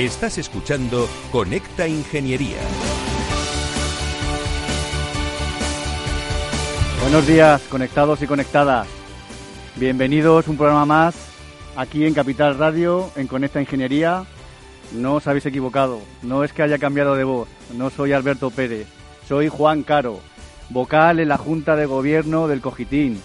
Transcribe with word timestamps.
Estás 0.00 0.38
escuchando 0.38 1.06
Conecta 1.30 1.86
Ingeniería. 1.86 2.56
Buenos 7.02 7.26
días, 7.26 7.60
conectados 7.68 8.22
y 8.22 8.26
conectadas. 8.26 8.88
Bienvenidos 9.76 10.48
un 10.48 10.56
programa 10.56 10.86
más 10.86 11.16
aquí 11.76 12.06
en 12.06 12.14
Capital 12.14 12.56
Radio, 12.56 13.10
en 13.14 13.26
Conecta 13.26 13.60
Ingeniería. 13.60 14.24
No 14.92 15.16
os 15.16 15.26
habéis 15.26 15.44
equivocado, 15.44 16.00
no 16.22 16.44
es 16.44 16.54
que 16.54 16.62
haya 16.62 16.78
cambiado 16.78 17.14
de 17.14 17.24
voz, 17.24 17.48
no 17.76 17.90
soy 17.90 18.14
Alberto 18.14 18.48
Pérez, 18.48 18.86
soy 19.28 19.48
Juan 19.48 19.82
Caro, 19.82 20.20
vocal 20.70 21.20
en 21.20 21.28
la 21.28 21.36
Junta 21.36 21.76
de 21.76 21.84
Gobierno 21.84 22.48
del 22.48 22.62
Cogitín. 22.62 23.20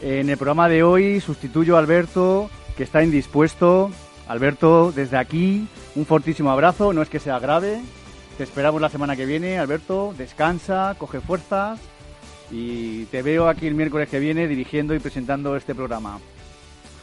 En 0.00 0.30
el 0.30 0.38
programa 0.38 0.70
de 0.70 0.82
hoy 0.82 1.20
sustituyo 1.20 1.76
a 1.76 1.80
Alberto, 1.80 2.48
que 2.74 2.84
está 2.84 3.02
indispuesto. 3.02 3.90
Alberto, 4.28 4.92
desde 4.92 5.16
aquí, 5.16 5.66
un 5.94 6.04
fortísimo 6.04 6.50
abrazo, 6.50 6.92
no 6.92 7.02
es 7.02 7.08
que 7.08 7.20
sea 7.20 7.38
grave. 7.38 7.80
Te 8.36 8.44
esperamos 8.44 8.80
la 8.80 8.88
semana 8.88 9.16
que 9.16 9.24
viene, 9.24 9.58
Alberto, 9.58 10.14
descansa, 10.18 10.94
coge 10.98 11.20
fuerzas 11.20 11.80
y 12.50 13.04
te 13.06 13.22
veo 13.22 13.48
aquí 13.48 13.66
el 13.66 13.74
miércoles 13.74 14.08
que 14.08 14.18
viene 14.18 14.46
dirigiendo 14.46 14.94
y 14.94 14.98
presentando 14.98 15.56
este 15.56 15.74
programa. 15.74 16.18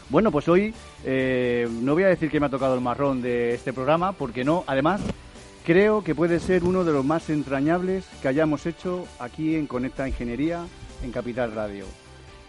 Bueno, 0.10 0.32
pues 0.32 0.48
hoy 0.48 0.74
eh, 1.06 1.68
no 1.82 1.94
voy 1.94 2.04
a 2.04 2.10
decir 2.10 2.30
que 2.30 2.40
me 2.40 2.46
ha 2.46 2.50
tocado 2.50 2.76
el 2.76 2.82
marrón 2.82 3.22
de 3.22 3.56
este 3.56 3.74
programa, 3.74 4.12
porque 4.12 4.44
no, 4.44 4.64
además 4.68 5.02
creo 5.66 6.04
que 6.04 6.14
puede 6.14 6.40
ser 6.40 6.64
uno 6.64 6.84
de 6.84 6.92
los 6.92 7.06
más 7.06 7.30
entrañables 7.30 8.06
que 8.22 8.28
hayamos 8.28 8.66
hecho 8.66 9.06
aquí 9.20 9.56
en 9.56 9.66
Conecta 9.66 10.08
Ingeniería 10.08 10.66
en 11.04 11.12
Capital 11.12 11.54
Radio. 11.54 11.86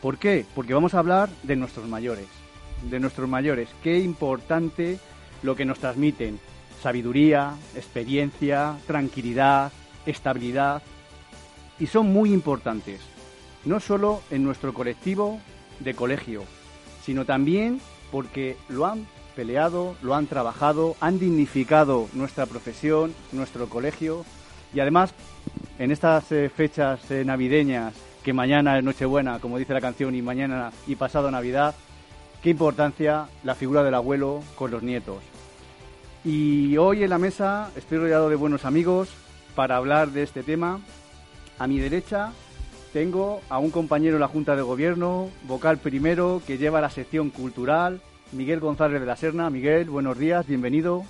¿Por 0.02 0.18
qué? 0.18 0.44
Porque 0.54 0.74
vamos 0.74 0.94
a 0.94 0.98
hablar 0.98 1.30
de 1.42 1.56
nuestros 1.56 1.88
mayores, 1.88 2.26
de 2.90 3.00
nuestros 3.00 3.28
mayores. 3.28 3.68
Qué 3.82 3.98
importante 3.98 4.98
lo 5.42 5.56
que 5.56 5.64
nos 5.64 5.78
transmiten. 5.78 6.38
Sabiduría, 6.82 7.54
experiencia, 7.74 8.76
tranquilidad, 8.86 9.72
estabilidad. 10.06 10.82
Y 11.78 11.86
son 11.86 12.12
muy 12.12 12.32
importantes, 12.32 13.00
no 13.64 13.80
solo 13.80 14.22
en 14.30 14.44
nuestro 14.44 14.72
colectivo 14.72 15.40
de 15.80 15.94
colegio, 15.94 16.44
sino 17.04 17.24
también 17.24 17.80
porque 18.12 18.56
lo 18.68 18.86
han 18.86 19.06
peleado, 19.34 19.96
lo 20.02 20.14
han 20.14 20.26
trabajado, 20.26 20.96
han 21.00 21.18
dignificado 21.18 22.08
nuestra 22.12 22.46
profesión, 22.46 23.12
nuestro 23.32 23.68
colegio 23.68 24.24
y 24.72 24.80
además 24.80 25.12
en 25.78 25.90
estas 25.90 26.30
eh, 26.32 26.48
fechas 26.48 27.10
eh, 27.10 27.24
navideñas, 27.24 27.94
que 28.22 28.32
mañana 28.32 28.78
es 28.78 28.84
Nochebuena, 28.84 29.38
como 29.38 29.58
dice 29.58 29.74
la 29.74 29.80
canción, 29.80 30.14
y 30.14 30.22
mañana 30.22 30.72
y 30.86 30.96
pasado 30.96 31.30
Navidad, 31.30 31.74
qué 32.44 32.50
importancia 32.50 33.26
la 33.42 33.54
figura 33.54 33.82
del 33.82 33.94
abuelo 33.94 34.42
con 34.54 34.70
los 34.70 34.82
nietos. 34.82 35.16
Y 36.26 36.76
hoy 36.76 37.02
en 37.02 37.08
la 37.08 37.16
mesa 37.16 37.70
estoy 37.74 37.96
rodeado 37.96 38.28
de 38.28 38.36
buenos 38.36 38.66
amigos 38.66 39.08
para 39.54 39.78
hablar 39.78 40.10
de 40.10 40.24
este 40.24 40.42
tema. 40.42 40.80
A 41.58 41.66
mi 41.66 41.78
derecha 41.78 42.32
tengo 42.92 43.40
a 43.48 43.58
un 43.58 43.70
compañero 43.70 44.16
de 44.16 44.20
la 44.20 44.28
Junta 44.28 44.56
de 44.56 44.60
Gobierno, 44.60 45.30
vocal 45.44 45.78
primero, 45.78 46.42
que 46.46 46.58
lleva 46.58 46.82
la 46.82 46.90
sección 46.90 47.30
cultural, 47.30 48.02
Miguel 48.32 48.60
González 48.60 49.00
de 49.00 49.06
la 49.06 49.16
Serna. 49.16 49.48
Miguel, 49.48 49.88
buenos 49.88 50.18
días, 50.18 50.46
bienvenido. 50.46 51.02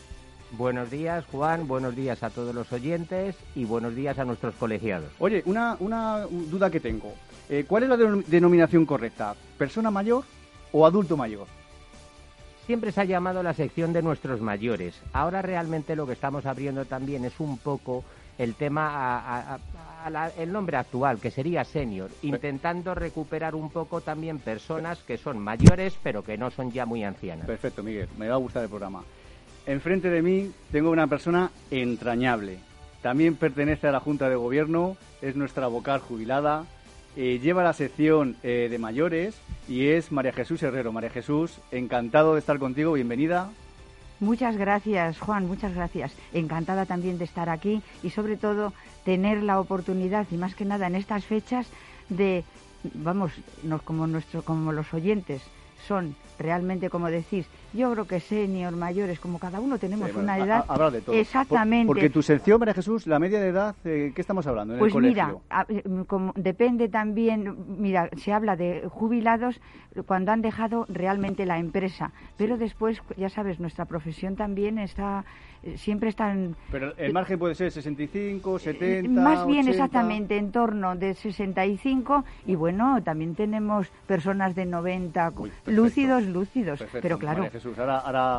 Buenos 0.52 0.88
días, 0.88 1.24
Juan. 1.32 1.66
Buenos 1.66 1.96
días 1.96 2.22
a 2.22 2.30
todos 2.30 2.54
los 2.54 2.72
oyentes 2.72 3.34
y 3.56 3.64
buenos 3.64 3.96
días 3.96 4.20
a 4.20 4.24
nuestros 4.24 4.54
colegiados. 4.54 5.10
Oye, 5.18 5.42
una, 5.46 5.76
una 5.80 6.26
duda 6.30 6.70
que 6.70 6.78
tengo. 6.78 7.12
Eh, 7.48 7.64
¿Cuál 7.66 7.82
es 7.82 7.88
la 7.88 7.96
denominación 7.96 8.86
correcta? 8.86 9.34
¿Persona 9.58 9.90
mayor 9.90 10.22
o 10.74 10.84
adulto 10.84 11.16
mayor? 11.16 11.46
Siempre 12.66 12.92
se 12.92 13.00
ha 13.00 13.04
llamado 13.04 13.42
la 13.42 13.54
sección 13.54 13.92
de 13.92 14.02
nuestros 14.02 14.40
mayores. 14.40 15.00
Ahora 15.12 15.40
realmente 15.40 15.94
lo 15.94 16.06
que 16.06 16.14
estamos 16.14 16.46
abriendo 16.46 16.84
también 16.84 17.24
es 17.24 17.38
un 17.38 17.58
poco 17.58 18.04
el 18.38 18.54
tema 18.54 19.54
a, 20.04 20.30
el 20.36 20.52
nombre 20.52 20.76
actual, 20.76 21.20
que 21.20 21.30
sería 21.30 21.64
senior, 21.64 22.10
intentando 22.22 22.94
recuperar 22.94 23.54
un 23.54 23.70
poco 23.70 24.00
también 24.00 24.38
personas 24.40 24.98
que 24.98 25.16
son 25.16 25.38
mayores 25.38 25.94
pero 26.02 26.24
que 26.24 26.36
no 26.36 26.50
son 26.50 26.72
ya 26.72 26.84
muy 26.84 27.04
ancianas. 27.04 27.46
Perfecto, 27.46 27.82
Miguel, 27.82 28.08
me 28.18 28.28
va 28.28 28.34
a 28.34 28.38
gustar 28.38 28.64
el 28.64 28.68
programa. 28.68 29.04
Enfrente 29.66 30.10
de 30.10 30.22
mí 30.22 30.50
tengo 30.72 30.90
una 30.90 31.06
persona 31.06 31.50
entrañable. 31.70 32.58
También 33.00 33.36
pertenece 33.36 33.86
a 33.86 33.92
la 33.92 34.00
Junta 34.00 34.28
de 34.28 34.36
Gobierno, 34.36 34.96
es 35.22 35.36
nuestra 35.36 35.68
vocal 35.68 36.00
jubilada, 36.00 36.64
eh, 37.16 37.38
lleva 37.42 37.62
la 37.62 37.72
sección 37.72 38.36
eh, 38.42 38.68
de 38.70 38.78
mayores 38.78 39.36
y 39.68 39.88
es 39.88 40.12
María 40.12 40.32
Jesús 40.32 40.62
Herrero. 40.62 40.92
María 40.92 41.10
Jesús, 41.10 41.60
encantado 41.70 42.34
de 42.34 42.40
estar 42.40 42.58
contigo, 42.58 42.92
bienvenida. 42.92 43.50
Muchas 44.20 44.56
gracias, 44.56 45.18
Juan, 45.18 45.46
muchas 45.46 45.74
gracias. 45.74 46.12
Encantada 46.32 46.86
también 46.86 47.18
de 47.18 47.24
estar 47.24 47.48
aquí 47.48 47.82
y 48.02 48.10
sobre 48.10 48.36
todo 48.36 48.72
tener 49.04 49.42
la 49.42 49.60
oportunidad 49.60 50.26
y 50.30 50.36
más 50.36 50.54
que 50.54 50.64
nada 50.64 50.86
en 50.86 50.94
estas 50.94 51.24
fechas 51.24 51.66
de, 52.08 52.44
vamos, 52.94 53.32
como, 53.84 54.06
nuestro, 54.06 54.42
como 54.42 54.72
los 54.72 54.92
oyentes 54.94 55.42
son 55.86 56.16
realmente, 56.38 56.90
como 56.90 57.08
decís, 57.08 57.46
yo 57.72 57.92
creo 57.92 58.06
que 58.06 58.20
senior, 58.20 58.74
mayores, 58.74 59.20
como 59.20 59.38
cada 59.38 59.60
uno 59.60 59.78
tenemos 59.78 60.14
una 60.14 60.38
edad. 60.38 60.64
Habrá 60.68 60.90
de 60.90 61.00
todo. 61.00 61.14
Exactamente. 61.14 61.86
porque 61.86 62.10
tu 62.10 62.22
sección, 62.22 62.58
María 62.58 62.74
Jesús, 62.74 63.06
la 63.06 63.18
media 63.18 63.40
de 63.40 63.48
edad, 63.48 63.74
eh, 63.84 64.12
¿qué 64.14 64.20
estamos 64.20 64.46
hablando? 64.46 64.74
En 64.74 64.80
pues 64.80 64.94
el 64.94 65.02
mira, 65.02 65.34
como 66.06 66.32
depende 66.36 66.88
también, 66.88 67.56
mira, 67.78 68.10
se 68.16 68.32
habla 68.32 68.56
de 68.56 68.88
jubilados 68.88 69.60
cuando 70.06 70.32
han 70.32 70.42
dejado 70.42 70.86
realmente 70.88 71.46
la 71.46 71.58
empresa, 71.58 72.12
pero 72.36 72.56
después, 72.56 73.00
ya 73.16 73.28
sabes, 73.28 73.60
nuestra 73.60 73.84
profesión 73.84 74.36
también 74.36 74.78
está 74.78 75.24
siempre 75.76 76.10
están... 76.10 76.56
Pero 76.70 76.94
el 76.96 77.12
margen 77.12 77.38
puede 77.38 77.54
ser 77.54 77.70
65, 77.70 78.58
70... 78.58 79.08
Eh, 79.08 79.08
más 79.08 79.46
bien 79.46 79.68
exactamente 79.68 80.36
en 80.36 80.52
torno 80.52 80.94
de 80.96 81.14
65 81.14 82.24
y 82.46 82.54
bueno, 82.54 83.02
también 83.02 83.34
tenemos 83.34 83.88
personas 84.06 84.54
de 84.54 84.66
90, 84.66 85.32
lúcidos, 85.66 86.23
lúcidos, 86.32 86.82
pero 87.00 87.18
claro, 87.18 87.48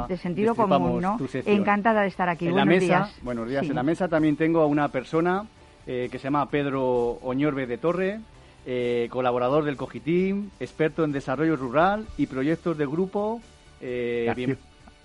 de 0.07 0.17
sentido 0.17 0.55
común, 0.55 1.01
¿no? 1.01 1.17
Encantada 1.45 2.01
de 2.01 2.07
estar 2.07 2.29
aquí. 2.29 2.47
En 2.47 2.53
buenos 2.53 2.67
la 2.67 2.73
mesa, 2.73 2.85
días. 2.85 3.19
Buenos 3.21 3.49
días. 3.49 3.65
En 3.65 3.75
la 3.75 3.83
mesa 3.83 4.07
también 4.07 4.35
tengo 4.35 4.61
a 4.61 4.65
una 4.65 4.89
persona 4.89 5.45
eh, 5.87 6.09
que 6.11 6.17
se 6.19 6.25
llama 6.25 6.49
Pedro 6.49 7.19
Oñorbe 7.21 7.67
de 7.67 7.77
Torre, 7.77 8.19
eh, 8.65 9.07
colaborador 9.09 9.63
del 9.63 9.77
Cogitín, 9.77 10.51
experto 10.59 11.03
en 11.03 11.11
desarrollo 11.11 11.55
rural 11.55 12.05
y 12.17 12.27
proyectos 12.27 12.77
de 12.77 12.85
grupo. 12.85 13.41
bien, 13.81 14.57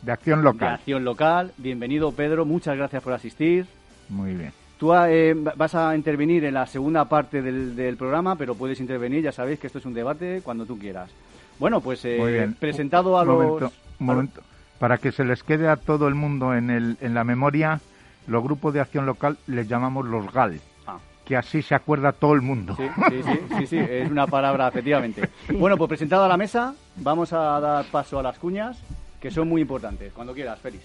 de 0.03 0.13
acción 0.13 0.43
local. 0.43 0.69
De 0.69 0.75
acción 0.75 1.05
local. 1.05 1.53
Bienvenido, 1.59 2.13
Pedro. 2.13 2.45
Muchas 2.45 2.77
gracias 2.77 3.03
por 3.03 3.13
asistir. 3.13 3.67
Muy 4.09 4.35
bien. 4.35 4.53
Tú 4.81 4.95
eh, 4.95 5.35
vas 5.35 5.75
a 5.75 5.95
intervenir 5.95 6.43
en 6.47 6.55
la 6.55 6.67
segunda 6.67 7.05
parte 7.05 7.43
del, 7.43 7.97
programa, 7.99 8.37
pero 8.37 8.55
puedes 8.55 8.81
intervenir, 8.81 9.23
ya 9.23 9.31
sabéis 9.31 9.61
que 9.61 9.67
esto 9.67 9.79
es 9.79 9.85
un 9.85 9.93
debate 9.93 10.41
cuando 10.43 10.65
tú 10.65 10.79
quieras. 10.79 11.11
Bueno, 11.60 11.82
pues 11.82 12.00
eh, 12.04 12.50
presentado 12.59 13.18
a 13.18 13.24
los... 13.24 13.62
Un 14.01 14.07
momento. 14.07 14.41
Para 14.78 14.97
que 14.97 15.12
se 15.12 15.24
les 15.24 15.42
quede 15.42 15.68
a 15.68 15.77
todo 15.77 16.09
el 16.09 16.15
mundo 16.15 16.54
en, 16.54 16.71
el, 16.71 16.97
en 17.03 17.12
la 17.12 17.22
memoria, 17.22 17.80
los 18.27 18.42
grupos 18.42 18.72
de 18.72 18.80
acción 18.80 19.04
local 19.04 19.36
les 19.47 19.68
llamamos 19.68 20.07
los 20.07 20.33
GAL. 20.33 20.59
Ah. 20.86 20.97
Que 21.27 21.36
así 21.36 21.60
se 21.60 21.74
acuerda 21.74 22.12
todo 22.12 22.33
el 22.33 22.41
mundo. 22.41 22.74
Sí, 22.78 22.89
sí, 23.10 23.22
sí, 23.22 23.41
sí, 23.59 23.66
sí 23.66 23.77
es 23.78 24.10
una 24.10 24.27
palabra, 24.27 24.68
efectivamente. 24.68 25.28
Bueno, 25.53 25.77
pues 25.77 25.89
presentado 25.89 26.24
a 26.24 26.28
la 26.28 26.39
mesa, 26.39 26.74
vamos 26.97 27.34
a 27.34 27.60
dar 27.60 27.84
paso 27.84 28.18
a 28.18 28.22
las 28.22 28.39
cuñas 28.39 28.78
que 29.21 29.30
son 29.30 29.47
muy 29.47 29.60
importantes. 29.60 30.15
Cuando 30.15 30.33
quieras, 30.33 30.59
Félix. 30.60 30.84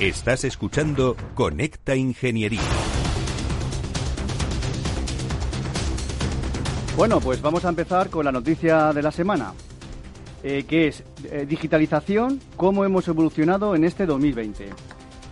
Estás 0.00 0.44
escuchando 0.44 1.16
Conecta 1.34 1.96
Ingeniería. 1.96 2.60
Bueno, 6.98 7.18
pues 7.18 7.40
vamos 7.40 7.64
a 7.64 7.70
empezar 7.70 8.10
con 8.10 8.26
la 8.26 8.30
noticia 8.30 8.92
de 8.92 9.00
la 9.00 9.10
semana, 9.10 9.54
eh, 10.42 10.64
que 10.68 10.88
es 10.88 11.02
eh, 11.24 11.46
digitalización, 11.48 12.40
cómo 12.58 12.84
hemos 12.84 13.08
evolucionado 13.08 13.74
en 13.74 13.84
este 13.84 14.04
2020. 14.04 14.68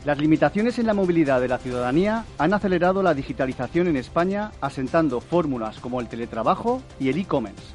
Las 0.06 0.16
limitaciones 0.16 0.78
en 0.78 0.86
la 0.86 0.94
movilidad 0.94 1.42
de 1.42 1.48
la 1.48 1.58
ciudadanía 1.58 2.24
han 2.38 2.54
acelerado 2.54 3.02
la 3.02 3.12
digitalización 3.12 3.88
en 3.88 3.98
España, 3.98 4.52
asentando 4.62 5.20
fórmulas 5.20 5.78
como 5.78 6.00
el 6.00 6.08
teletrabajo 6.08 6.80
y 6.98 7.10
el 7.10 7.18
e-commerce. 7.18 7.74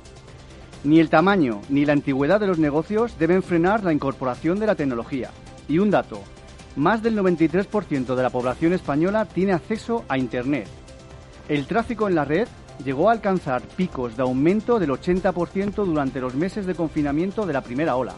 Ni 0.83 0.99
el 0.99 1.09
tamaño 1.09 1.61
ni 1.69 1.85
la 1.85 1.93
antigüedad 1.93 2.39
de 2.39 2.47
los 2.47 2.57
negocios 2.57 3.19
deben 3.19 3.43
frenar 3.43 3.83
la 3.83 3.93
incorporación 3.93 4.59
de 4.59 4.65
la 4.65 4.73
tecnología. 4.73 5.29
Y 5.67 5.77
un 5.77 5.91
dato, 5.91 6.23
más 6.79 7.03
del 7.03 7.17
93% 7.17 8.15
de 8.15 8.23
la 8.23 8.29
población 8.29 8.71
española 8.71 9.25
tiene 9.25 9.51
acceso 9.51 10.05
a 10.07 10.17
Internet. 10.17 10.67
El 11.49 11.67
tráfico 11.67 12.07
en 12.07 12.15
la 12.15 12.23
red 12.23 12.47
llegó 12.83 13.09
a 13.09 13.11
alcanzar 13.11 13.61
picos 13.61 14.15
de 14.15 14.23
aumento 14.23 14.79
del 14.79 14.91
80% 14.91 15.73
durante 15.85 16.21
los 16.21 16.35
meses 16.35 16.65
de 16.65 16.75
confinamiento 16.75 17.45
de 17.45 17.53
la 17.53 17.61
primera 17.61 17.97
ola. 17.97 18.13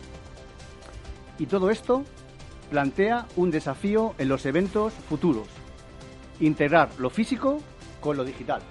Y 1.40 1.48
todo 1.48 1.72
esto 1.72 2.04
plantea 2.70 3.26
un 3.36 3.50
desafío 3.50 4.14
en 4.20 4.30
los 4.30 4.46
eventos 4.46 4.94
futuros. 5.10 5.48
Integrar 6.40 6.90
lo 7.00 7.10
físico 7.10 7.58
con 8.00 8.16
lo 8.16 8.24
digital. 8.24 8.62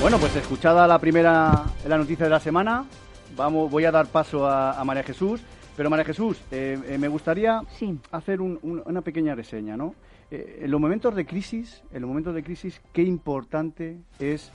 Bueno, 0.00 0.18
pues 0.18 0.34
escuchada 0.34 0.86
la 0.88 0.98
primera 0.98 1.64
la 1.86 1.98
noticia 1.98 2.24
de 2.24 2.30
la 2.30 2.40
semana, 2.40 2.86
vamos, 3.36 3.70
voy 3.70 3.84
a 3.84 3.92
dar 3.92 4.06
paso 4.06 4.48
a 4.48 4.82
María 4.84 5.04
Jesús 5.04 5.40
pero 5.80 5.88
María 5.88 6.04
Jesús, 6.04 6.36
eh, 6.50 6.78
eh, 6.88 6.98
me 6.98 7.08
gustaría 7.08 7.62
hacer 8.10 8.42
una 8.42 9.00
pequeña 9.00 9.34
reseña, 9.34 9.78
¿no? 9.78 9.94
Eh, 10.30 10.58
en 10.64 10.70
los 10.70 10.78
momentos 10.78 11.14
de 11.14 11.24
crisis, 11.24 11.82
en 11.90 12.02
los 12.02 12.08
momentos 12.08 12.34
de 12.34 12.42
crisis, 12.42 12.82
qué 12.92 13.02
importante 13.02 13.96
es 14.18 14.52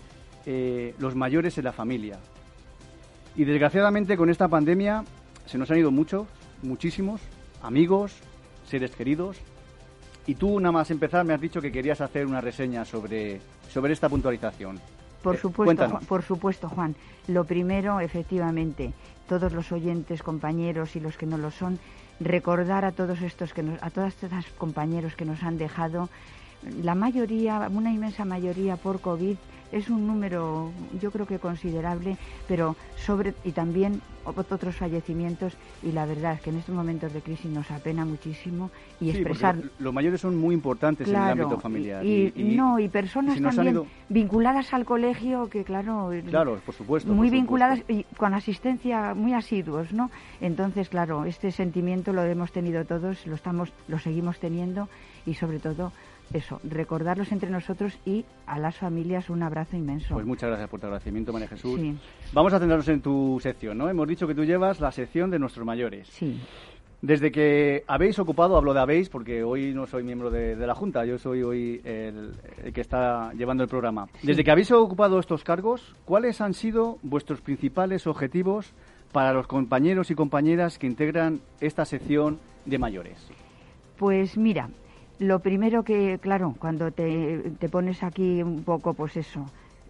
los 0.99 1.15
mayores 1.15 1.57
en 1.57 1.63
la 1.63 1.71
familia. 1.73 2.19
Y 3.35 3.43
desgraciadamente 3.43 4.15
con 4.15 4.29
esta 4.29 4.47
pandemia 4.47 5.03
se 5.47 5.57
nos 5.57 5.71
han 5.71 5.79
ido 5.79 5.89
muchos, 5.89 6.27
muchísimos, 6.61 7.21
amigos, 7.63 8.19
seres 8.67 8.95
queridos. 8.95 9.37
Y 10.27 10.35
tú 10.35 10.59
nada 10.59 10.73
más 10.73 10.91
empezar 10.91 11.25
me 11.25 11.33
has 11.33 11.41
dicho 11.41 11.59
que 11.59 11.71
querías 11.71 12.01
hacer 12.01 12.27
una 12.27 12.39
reseña 12.39 12.85
sobre, 12.85 13.41
sobre 13.67 13.93
esta 13.93 14.09
puntualización. 14.09 14.79
Por 15.25 15.37
supuesto, 15.37 15.99
por 16.07 16.21
supuesto, 16.21 16.69
Juan. 16.69 16.95
Lo 17.27 17.45
primero, 17.45 17.99
efectivamente, 17.99 18.93
todos 19.27 19.53
los 19.53 19.71
oyentes, 19.71 20.21
compañeros 20.21 20.95
y 20.95 20.99
los 20.99 21.17
que 21.17 21.25
no 21.25 21.39
lo 21.39 21.49
son, 21.49 21.79
recordar 22.19 22.85
a 22.85 22.91
todos 22.91 23.23
estos 23.23 23.51
que 23.51 23.63
a 23.81 23.89
todas 23.89 24.13
estas 24.13 24.45
compañeros 24.57 25.15
que 25.15 25.25
nos 25.25 25.41
han 25.41 25.57
dejado, 25.57 26.09
la 26.81 26.95
mayoría, 26.95 27.69
una 27.71 27.91
inmensa 27.91 28.25
mayoría 28.25 28.77
por 28.77 29.01
COVID, 29.01 29.35
es 29.71 29.89
un 29.89 30.07
número 30.07 30.71
yo 31.01 31.11
creo 31.11 31.25
que 31.25 31.39
considerable, 31.39 32.17
pero 32.47 32.75
sobre 32.95 33.33
y 33.43 33.51
también 33.51 34.01
otros 34.25 34.75
fallecimientos 34.75 35.53
y 35.83 35.91
la 35.91 36.05
verdad 36.05 36.33
es 36.33 36.41
que 36.41 36.49
en 36.49 36.57
estos 36.57 36.73
momentos 36.73 37.13
de 37.13 37.21
crisis 37.21 37.51
nos 37.51 37.69
apena 37.69 38.05
muchísimo 38.05 38.71
y 38.99 39.11
expresar 39.11 39.57
los 39.77 39.93
mayores 39.93 40.21
son 40.21 40.35
muy 40.35 40.55
importantes 40.55 41.07
en 41.07 41.15
el 41.15 41.21
ámbito 41.21 41.59
familiar 41.59 42.03
y, 42.03 42.31
no 42.55 42.79
y 42.79 42.89
personas 42.89 43.39
también 43.39 43.83
vinculadas 44.09 44.73
al 44.73 44.85
colegio 44.85 45.47
que 45.49 45.63
claro 45.63 46.09
claro 46.27 46.59
por 46.65 46.73
supuesto 46.73 47.13
muy 47.13 47.29
vinculadas 47.29 47.83
y 47.87 48.03
con 48.17 48.33
asistencia 48.33 49.13
muy 49.13 49.33
asiduos 49.33 49.91
no 49.93 50.09
entonces 50.41 50.89
claro 50.89 51.25
este 51.25 51.51
sentimiento 51.51 52.11
lo 52.11 52.23
hemos 52.23 52.51
tenido 52.51 52.83
todos 52.85 53.27
lo 53.27 53.35
estamos 53.35 53.71
lo 53.87 53.99
seguimos 53.99 54.39
teniendo 54.39 54.89
y 55.25 55.35
sobre 55.35 55.59
todo 55.59 55.91
eso, 56.33 56.59
recordarlos 56.63 57.31
entre 57.31 57.49
nosotros 57.49 57.97
y 58.05 58.25
a 58.45 58.59
las 58.59 58.75
familias 58.75 59.29
un 59.29 59.43
abrazo 59.43 59.77
inmenso. 59.77 60.13
Pues 60.13 60.25
muchas 60.25 60.49
gracias 60.49 60.69
por 60.69 60.79
tu 60.79 60.87
agradecimiento, 60.87 61.31
María 61.31 61.47
Jesús. 61.47 61.79
Vamos 62.33 62.53
a 62.53 62.59
centrarnos 62.59 62.87
en 62.89 63.01
tu 63.01 63.39
sección, 63.41 63.77
¿no? 63.77 63.89
Hemos 63.89 64.07
dicho 64.07 64.27
que 64.27 64.35
tú 64.35 64.43
llevas 64.43 64.79
la 64.79 64.91
sección 64.91 65.29
de 65.29 65.39
nuestros 65.39 65.65
mayores. 65.65 66.07
Sí. 66.09 66.39
Desde 67.01 67.31
que 67.31 67.83
habéis 67.87 68.17
ocupado, 68.17 68.57
hablo 68.57 68.73
de 68.73 68.79
habéis 68.79 69.09
porque 69.09 69.43
hoy 69.43 69.73
no 69.73 69.85
soy 69.85 70.03
miembro 70.03 70.31
de, 70.31 70.55
la 70.55 70.73
Junta, 70.73 71.05
yo 71.05 71.19
soy 71.19 71.43
hoy 71.43 71.81
el, 71.83 72.31
que 72.73 72.81
está 72.81 73.31
llevando 73.33 73.63
el 73.63 73.69
programa. 73.69 74.07
Desde 74.23 74.43
que 74.43 74.51
habéis 74.51 74.71
ocupado 74.71 75.19
estos 75.19 75.43
cargos, 75.43 75.95
¿cuáles 76.05 76.41
han 76.41 76.53
sido 76.53 76.97
vuestros 77.03 77.41
principales 77.41 78.07
objetivos 78.07 78.73
para 79.11 79.33
los 79.33 79.45
compañeros 79.45 80.09
y 80.09 80.15
compañeras 80.15 80.79
que 80.79 80.87
integran 80.87 81.41
esta 81.59 81.85
sección 81.85 82.39
de 82.65 82.79
mayores? 82.79 83.29
Pues 83.97 84.35
mira, 84.35 84.69
lo 85.19 85.39
primero 85.39 85.83
que, 85.83 86.19
claro, 86.19 86.55
cuando 86.59 86.91
te, 86.91 87.51
te 87.59 87.69
pones 87.69 88.03
aquí 88.03 88.43
un 88.43 88.63
poco, 88.63 88.93
pues 88.93 89.17
eso, 89.17 89.45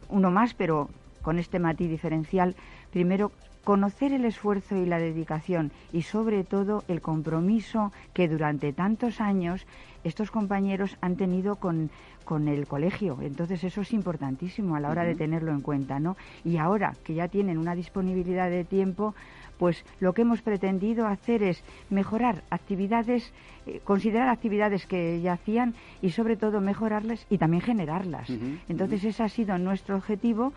uno 0.09 0.31
más, 0.31 0.53
pero 0.53 0.89
con 1.21 1.39
este 1.39 1.59
matiz 1.59 1.89
diferencial, 1.89 2.55
primero 2.91 3.31
conocer 3.63 4.13
el 4.13 4.25
esfuerzo 4.25 4.77
y 4.77 4.85
la 4.85 4.99
dedicación 4.99 5.71
y 5.91 6.03
sobre 6.03 6.43
todo 6.43 6.83
el 6.87 7.01
compromiso 7.01 7.91
que 8.13 8.27
durante 8.27 8.71
tantos 8.73 9.19
años 9.19 9.65
estos 10.03 10.29
compañeros 10.29 10.97
han 11.01 11.15
tenido 11.15 11.55
con, 11.55 11.89
con 12.25 12.47
el 12.47 12.67
colegio. 12.67 13.17
Entonces 13.21 13.63
eso 13.63 13.81
es 13.81 13.91
importantísimo 13.91 14.75
a 14.75 14.79
la 14.79 14.89
hora 14.91 15.03
de 15.03 15.15
tenerlo 15.15 15.51
en 15.51 15.61
cuenta, 15.61 15.99
¿no? 15.99 16.15
Y 16.43 16.57
ahora 16.57 16.93
que 17.03 17.15
ya 17.15 17.27
tienen 17.27 17.57
una 17.57 17.73
disponibilidad 17.73 18.51
de 18.51 18.65
tiempo, 18.65 19.15
pues 19.57 19.83
lo 19.99 20.13
que 20.13 20.23
hemos 20.23 20.41
pretendido 20.41 21.07
hacer 21.07 21.43
es 21.43 21.63
mejorar 21.89 22.43
actividades, 22.49 23.31
eh, 23.65 23.81
considerar 23.83 24.29
actividades 24.29 24.85
que 24.85 25.21
ya 25.21 25.33
hacían 25.33 25.73
y 26.01 26.11
sobre 26.11 26.35
todo 26.35 26.61
mejorarlas 26.61 27.25
y 27.29 27.37
también 27.37 27.61
generarlas. 27.61 28.29
Entonces 28.69 29.03
ese 29.03 29.23
ha 29.23 29.29
sido 29.29 29.57
nuestro 29.57 29.95
objetivo 29.95 30.53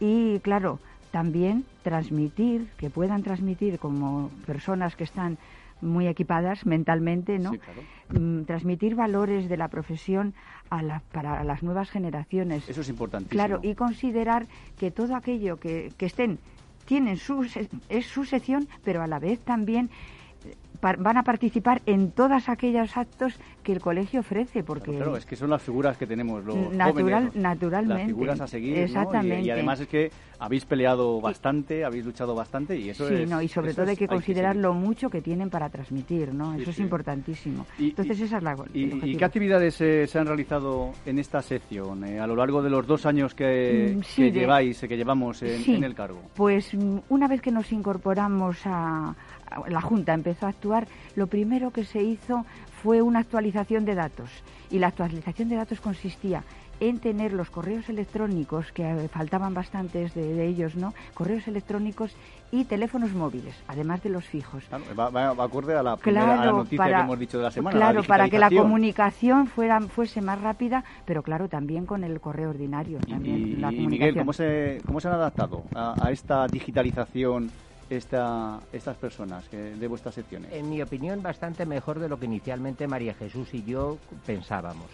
y 0.00 0.40
claro, 0.40 0.78
también 1.10 1.64
transmitir, 1.82 2.68
que 2.76 2.90
puedan 2.90 3.22
transmitir 3.22 3.78
como 3.78 4.30
personas 4.46 4.96
que 4.96 5.04
están 5.04 5.38
muy 5.82 6.06
equipadas 6.06 6.64
mentalmente, 6.64 7.38
¿no? 7.38 7.52
Mm, 8.10 8.44
transmitir 8.44 8.94
valores 8.94 9.48
de 9.48 9.56
la 9.56 9.68
profesión 9.68 10.32
a 10.70 11.00
para 11.12 11.44
las 11.44 11.62
nuevas 11.62 11.90
generaciones. 11.90 12.68
Eso 12.68 12.80
es 12.80 12.88
importante. 12.88 13.28
Claro, 13.28 13.60
y 13.62 13.74
considerar 13.74 14.46
que 14.78 14.90
todo 14.90 15.14
aquello 15.16 15.58
que, 15.58 15.92
que 15.98 16.06
estén 16.06 16.38
tienen 16.92 17.16
su, 17.16 17.48
es 17.88 18.04
su 18.04 18.26
sección, 18.26 18.68
pero 18.84 19.02
a 19.02 19.06
la 19.06 19.18
vez 19.18 19.40
también 19.40 19.88
van 20.82 21.16
a 21.16 21.22
participar 21.22 21.80
en 21.86 22.10
todos 22.10 22.48
aquellos 22.48 22.96
actos 22.96 23.38
que 23.62 23.72
el 23.72 23.80
colegio 23.80 24.20
ofrece. 24.20 24.64
Porque 24.64 24.92
claro, 24.92 25.16
es 25.16 25.24
que 25.24 25.36
son 25.36 25.50
las 25.50 25.62
figuras 25.62 25.96
que 25.96 26.06
tenemos 26.06 26.44
los 26.44 26.72
Natural, 26.72 27.30
Naturalmente. 27.34 28.02
Las 28.02 28.06
figuras 28.06 28.40
a 28.40 28.46
seguir. 28.46 28.78
Exactamente. 28.78 29.42
Y, 29.42 29.50
además 29.50 29.80
es 29.80 29.86
que 29.86 30.10
habéis 30.40 30.64
peleado 30.64 31.20
bastante, 31.20 31.84
habéis 31.84 32.04
luchado 32.04 32.34
bastante 32.34 32.76
y 32.76 32.90
eso 32.90 33.08
sí, 33.08 33.24
no, 33.28 33.40
y 33.40 33.46
sobre 33.46 33.74
todo 33.74 33.88
hay 33.88 33.96
que 33.96 34.08
considerar 34.08 34.56
lo 34.56 34.74
mucho 34.74 35.08
que 35.08 35.22
tienen 35.22 35.50
para 35.50 35.68
transmitir, 35.68 36.34
¿no? 36.34 36.54
eso 36.54 36.70
es 36.70 36.78
importantísimo. 36.80 37.64
Entonces 37.78 38.20
esa 38.20 38.38
es 38.38 38.42
la... 38.42 38.56
¿Y, 38.74 39.16
qué 39.16 39.24
actividades 39.24 39.74
se 39.74 40.18
han 40.18 40.26
realizado 40.26 40.90
en 41.06 41.20
esta 41.20 41.42
sección 41.42 42.04
eh, 42.04 42.18
a 42.18 42.26
lo 42.26 42.34
largo 42.34 42.60
de 42.60 42.70
los 42.70 42.86
dos 42.86 43.06
años 43.06 43.34
que, 43.34 43.96
mm, 43.96 44.20
lleváis, 44.20 44.80
que 44.80 44.96
llevamos 44.96 45.42
en 45.42 45.84
el 45.84 45.94
cargo? 45.94 46.20
Pues 46.34 46.74
mm, 46.74 46.98
una 47.08 47.28
vez 47.28 47.40
que 47.40 47.52
nos 47.52 47.70
incorporamos 47.72 48.58
a 48.64 49.14
la 49.68 49.80
Junta 49.80 50.14
empezó 50.14 50.46
a 50.46 50.50
actuar, 50.50 50.86
lo 51.16 51.26
primero 51.26 51.70
que 51.70 51.84
se 51.84 52.02
hizo 52.02 52.44
fue 52.82 53.02
una 53.02 53.20
actualización 53.20 53.84
de 53.84 53.94
datos. 53.94 54.30
Y 54.70 54.78
la 54.78 54.88
actualización 54.88 55.48
de 55.48 55.56
datos 55.56 55.80
consistía 55.80 56.42
en 56.80 56.98
tener 56.98 57.32
los 57.32 57.48
correos 57.48 57.88
electrónicos, 57.88 58.72
que 58.72 58.82
eh, 58.82 59.08
faltaban 59.08 59.54
bastantes 59.54 60.14
de, 60.14 60.44
ellos, 60.44 60.74
¿no? 60.74 60.92
Correos 61.14 61.46
electrónicos 61.46 62.16
y 62.50 62.64
teléfonos 62.64 63.12
móviles, 63.12 63.54
además 63.68 64.02
de 64.02 64.10
los 64.10 64.24
fijos. 64.24 64.64
Claro, 64.64 64.84
va, 64.98 65.10
va, 65.10 65.44
acorde 65.44 65.76
a 65.76 65.82
la, 65.84 65.96
primera, 65.96 66.44
noticia 66.46 66.84
que 66.84 66.92
hemos 66.92 67.18
dicho 67.20 67.38
de 67.38 67.44
la 67.44 67.50
semana. 67.52 67.76
Claro, 67.76 68.02
para 68.02 68.28
que 68.28 68.40
la 68.40 68.50
comunicación 68.50 69.46
fuera, 69.46 69.80
fuese 69.80 70.20
más 70.22 70.40
rápida, 70.40 70.82
pero 71.04 71.22
claro, 71.22 71.48
también 71.48 71.86
con 71.86 72.02
el 72.02 72.20
correo 72.20 72.50
ordinario. 72.50 72.98
También, 73.08 73.62
y, 73.70 73.86
Miguel, 73.86 74.16
¿cómo 74.16 74.32
se, 74.32 74.80
¿cómo 74.84 74.98
se 75.00 75.06
han 75.06 75.14
adaptado 75.14 75.62
a 75.74 76.10
esta 76.10 76.48
digitalización 76.48 77.52
esta, 77.90 78.60
estas 78.72 78.96
personas 78.96 79.50
de 79.50 79.86
vuestras 79.88 80.14
secciones? 80.14 80.52
En 80.52 80.68
mi 80.68 80.82
opinión, 80.82 81.22
bastante 81.22 81.66
mejor 81.66 81.98
de 81.98 82.08
lo 82.08 82.18
que 82.18 82.26
inicialmente 82.26 82.86
María 82.86 83.14
Jesús 83.14 83.52
y 83.52 83.64
yo 83.64 83.98
pensábamos. 84.26 84.90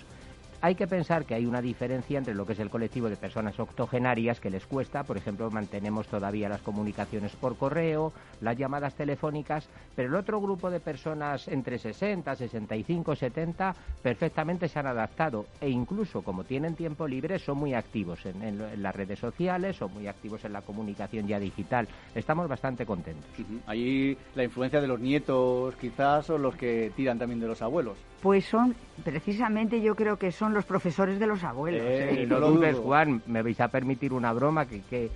Hay 0.60 0.74
que 0.74 0.88
pensar 0.88 1.24
que 1.24 1.34
hay 1.34 1.46
una 1.46 1.62
diferencia 1.62 2.18
entre 2.18 2.34
lo 2.34 2.44
que 2.44 2.54
es 2.54 2.58
el 2.58 2.68
colectivo 2.68 3.08
de 3.08 3.16
personas 3.16 3.60
octogenarias 3.60 4.40
que 4.40 4.50
les 4.50 4.66
cuesta, 4.66 5.04
por 5.04 5.16
ejemplo, 5.16 5.48
mantenemos 5.52 6.08
todavía 6.08 6.48
las 6.48 6.62
comunicaciones 6.62 7.36
por 7.36 7.56
correo, 7.56 8.12
las 8.40 8.56
llamadas 8.56 8.94
telefónicas, 8.94 9.68
pero 9.94 10.08
el 10.08 10.16
otro 10.16 10.40
grupo 10.40 10.68
de 10.68 10.80
personas 10.80 11.46
entre 11.46 11.78
60, 11.78 12.34
65, 12.34 13.14
70 13.14 13.74
perfectamente 14.02 14.66
se 14.66 14.80
han 14.80 14.88
adaptado 14.88 15.46
e 15.60 15.68
incluso 15.68 16.22
como 16.22 16.42
tienen 16.42 16.74
tiempo 16.74 17.06
libre 17.06 17.38
son 17.38 17.58
muy 17.58 17.74
activos 17.74 18.26
en, 18.26 18.82
las 18.82 18.96
redes 18.96 19.20
sociales, 19.20 19.76
son 19.76 19.94
muy 19.94 20.08
activos 20.08 20.44
en 20.44 20.54
la 20.54 20.62
comunicación 20.62 21.28
ya 21.28 21.38
digital. 21.38 21.86
Estamos 22.16 22.48
bastante 22.48 22.84
contentos. 22.84 23.30
Ahí 23.66 24.18
la 24.34 24.42
influencia 24.42 24.80
de 24.80 24.88
los 24.88 24.98
nietos 24.98 25.76
quizás 25.76 26.26
son 26.26 26.42
los 26.42 26.56
que 26.56 26.90
tiran 26.96 27.16
también 27.16 27.38
de 27.38 27.46
los 27.46 27.62
abuelos. 27.62 27.96
Pues 28.20 28.46
son, 28.46 28.74
precisamente 29.04 29.80
yo 29.80 29.94
creo 29.94 30.16
que 30.16 30.32
son 30.32 30.47
los 30.54 30.64
profesores 30.64 31.18
de 31.18 31.26
los 31.26 31.42
abuelos. 31.44 31.82
Eh, 31.82 32.22
¿eh? 32.22 32.26
no 32.26 32.38
lo 32.38 32.50
dudes, 32.50 32.76
Juan, 32.76 33.22
me 33.26 33.42
vais 33.42 33.60
a 33.60 33.68
permitir 33.68 34.12
una 34.12 34.32
broma 34.32 34.66
que, 34.66 34.82
que 34.82 35.10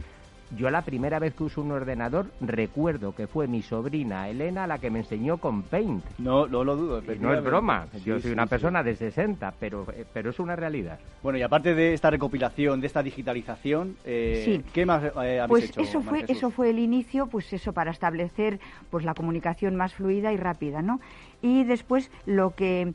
yo 0.56 0.70
la 0.70 0.82
primera 0.82 1.18
vez 1.18 1.34
que 1.34 1.44
uso 1.44 1.62
un 1.62 1.72
ordenador 1.72 2.26
recuerdo 2.40 3.14
que 3.14 3.26
fue 3.26 3.46
mi 3.46 3.62
sobrina 3.62 4.28
Elena 4.28 4.66
la 4.66 4.78
que 4.78 4.90
me 4.90 5.00
enseñó 5.00 5.38
con 5.38 5.62
Paint. 5.62 6.04
No, 6.18 6.46
no 6.46 6.64
lo 6.64 6.76
dudo. 6.76 7.02
No 7.20 7.34
es 7.34 7.42
broma, 7.42 7.86
yo 8.04 8.20
soy 8.20 8.32
una 8.32 8.46
persona 8.46 8.82
de 8.82 8.94
60, 8.94 9.54
pero, 9.58 9.86
eh, 9.94 10.04
pero 10.12 10.30
es 10.30 10.38
una 10.38 10.56
realidad. 10.56 10.98
Bueno, 11.22 11.38
y 11.38 11.42
aparte 11.42 11.74
de 11.74 11.94
esta 11.94 12.10
recopilación, 12.10 12.80
de 12.80 12.86
esta 12.86 13.02
digitalización, 13.02 13.96
eh, 14.04 14.62
¿qué 14.72 14.84
más 14.84 15.02
eh, 15.04 15.40
habéis 15.40 15.48
pues 15.48 15.64
hecho? 15.64 15.80
Eso 15.80 16.02
fue, 16.02 16.24
eso 16.28 16.50
fue 16.50 16.70
el 16.70 16.78
inicio, 16.78 17.26
pues 17.26 17.52
eso, 17.52 17.72
para 17.72 17.90
establecer 17.90 18.60
pues 18.90 19.04
la 19.04 19.14
comunicación 19.14 19.76
más 19.76 19.94
fluida 19.94 20.32
y 20.32 20.36
rápida, 20.36 20.82
¿no? 20.82 21.00
Y 21.40 21.64
después 21.64 22.10
lo 22.24 22.54
que 22.54 22.94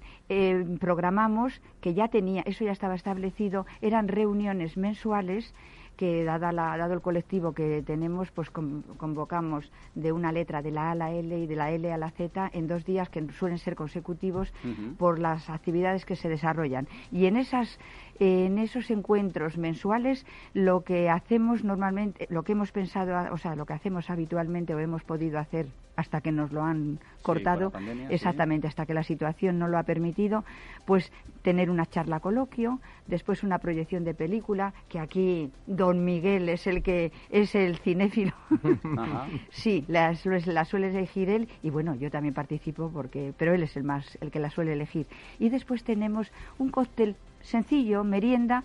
programamos, 0.79 1.61
que 1.81 1.93
ya 1.93 2.07
tenía, 2.07 2.43
eso 2.45 2.63
ya 2.63 2.71
estaba 2.71 2.95
establecido, 2.95 3.65
eran 3.81 4.07
reuniones 4.07 4.77
mensuales 4.77 5.53
que 5.97 6.23
dada 6.23 6.51
la, 6.51 6.77
dado 6.77 6.93
el 6.93 7.01
colectivo 7.01 7.51
que 7.51 7.83
tenemos, 7.85 8.31
pues 8.31 8.49
convocamos 8.49 9.69
de 9.95 10.11
una 10.11 10.31
letra 10.31 10.61
de 10.61 10.71
la 10.71 10.89
A 10.89 10.91
a 10.91 10.95
la 10.95 11.11
L 11.11 11.37
y 11.37 11.47
de 11.47 11.55
la 11.55 11.71
L 11.71 11.91
a 11.91 11.97
la 11.97 12.11
Z 12.11 12.49
en 12.53 12.67
dos 12.67 12.85
días 12.85 13.09
que 13.09 13.25
suelen 13.33 13.57
ser 13.57 13.75
consecutivos 13.75 14.53
por 14.97 15.19
las 15.19 15.49
actividades 15.49 16.05
que 16.05 16.15
se 16.15 16.29
desarrollan. 16.29 16.87
Y 17.11 17.25
en 17.25 17.35
esas 17.35 17.79
en 18.19 18.57
esos 18.57 18.89
encuentros 18.91 19.57
mensuales 19.57 20.25
lo 20.53 20.81
que 20.81 21.09
hacemos 21.09 21.63
normalmente, 21.63 22.27
lo 22.29 22.43
que 22.43 22.53
hemos 22.53 22.71
pensado, 22.71 23.33
o 23.33 23.37
sea, 23.37 23.55
lo 23.55 23.65
que 23.65 23.73
hacemos 23.73 24.09
habitualmente 24.09 24.73
o 24.73 24.79
hemos 24.79 25.03
podido 25.03 25.39
hacer 25.39 25.67
hasta 25.97 26.21
que 26.21 26.31
nos 26.31 26.51
lo 26.51 26.63
han 26.63 26.99
cortado, 27.23 27.73
exactamente, 28.09 28.67
hasta 28.67 28.85
que 28.85 28.93
la 28.93 29.03
situación 29.03 29.57
no 29.57 29.67
lo 29.67 29.79
ha 29.79 29.83
permitido, 29.83 30.45
pues 30.85 31.11
tener 31.41 31.71
una 31.71 31.87
charla 31.87 32.19
coloquio, 32.19 32.79
después 33.07 33.43
una 33.43 33.57
proyección 33.57 34.03
de 34.03 34.13
película, 34.13 34.73
que 34.89 34.99
aquí 34.99 35.51
don 35.65 36.05
Miguel 36.05 36.49
es 36.49 36.67
el 36.67 36.83
que 36.83 37.11
es 37.31 37.55
el 37.55 37.77
cinéfilo. 37.79 38.33
sí, 39.49 39.85
la, 39.87 40.15
la, 40.45 40.65
suele 40.65 40.89
elegir 40.89 41.29
él 41.29 41.49
y 41.63 41.71
bueno, 41.71 41.95
yo 41.95 42.11
también 42.11 42.35
participo 42.35 42.91
porque, 42.93 43.33
pero 43.35 43.55
él 43.55 43.63
es 43.63 43.75
el 43.75 43.83
más, 43.83 44.19
el 44.21 44.29
que 44.29 44.39
la 44.39 44.51
suele 44.51 44.73
elegir. 44.73 45.07
Y 45.39 45.49
después 45.49 45.83
tenemos 45.83 46.31
un 46.59 46.69
cóctel 46.69 47.15
sencillo, 47.47 48.03
merienda, 48.03 48.63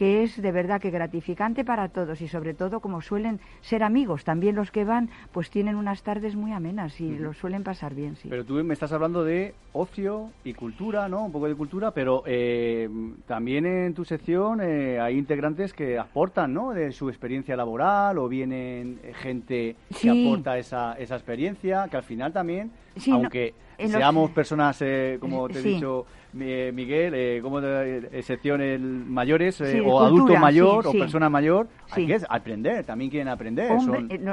que 0.00 0.22
es 0.22 0.40
de 0.40 0.50
verdad 0.50 0.80
que 0.80 0.90
gratificante 0.90 1.62
para 1.62 1.88
todos 1.90 2.22
y 2.22 2.28
sobre 2.28 2.54
todo 2.54 2.80
como 2.80 3.02
suelen 3.02 3.38
ser 3.60 3.82
amigos, 3.82 4.24
también 4.24 4.54
los 4.54 4.70
que 4.70 4.84
van 4.84 5.10
pues 5.30 5.50
tienen 5.50 5.76
unas 5.76 6.02
tardes 6.02 6.36
muy 6.36 6.52
amenas 6.52 6.98
y 7.02 7.18
lo 7.18 7.34
suelen 7.34 7.62
pasar 7.64 7.94
bien, 7.94 8.16
sí. 8.16 8.28
Pero 8.30 8.46
tú 8.46 8.54
me 8.64 8.72
estás 8.72 8.92
hablando 8.92 9.24
de 9.24 9.52
ocio 9.74 10.30
y 10.42 10.54
cultura, 10.54 11.06
¿no? 11.06 11.26
Un 11.26 11.32
poco 11.32 11.48
de 11.48 11.54
cultura, 11.54 11.90
pero 11.90 12.22
eh, 12.24 12.88
también 13.26 13.66
en 13.66 13.92
tu 13.92 14.06
sección 14.06 14.60
eh, 14.62 14.98
hay 14.98 15.18
integrantes 15.18 15.74
que 15.74 15.98
aportan, 15.98 16.54
¿no? 16.54 16.70
De 16.70 16.92
su 16.92 17.10
experiencia 17.10 17.54
laboral 17.54 18.16
o 18.16 18.26
vienen 18.26 19.00
gente 19.16 19.76
que 20.00 20.08
aporta 20.08 20.56
esa, 20.56 20.94
esa 20.94 21.16
experiencia, 21.16 21.88
que 21.90 21.98
al 21.98 22.04
final 22.04 22.32
también, 22.32 22.70
aunque 23.12 23.52
seamos 23.76 24.30
personas, 24.30 24.80
eh, 24.80 25.18
como 25.20 25.46
te 25.48 25.58
he 25.58 25.62
dicho 25.62 26.06
Miguel, 26.32 27.14
eh, 27.14 27.40
como 27.42 27.60
eh, 27.60 28.22
secciones 28.22 28.80
mayores 28.80 29.60
eh, 29.60 29.80
o 29.84 30.00
adulto 30.00 30.36
mayor 30.36 30.86
o 30.86 30.92
persona 30.92 31.28
mayor, 31.28 31.68
hay 31.90 32.06
que 32.06 32.18
aprender, 32.28 32.84
también 32.84 33.10
quieren 33.10 33.28
aprender, 33.28 33.68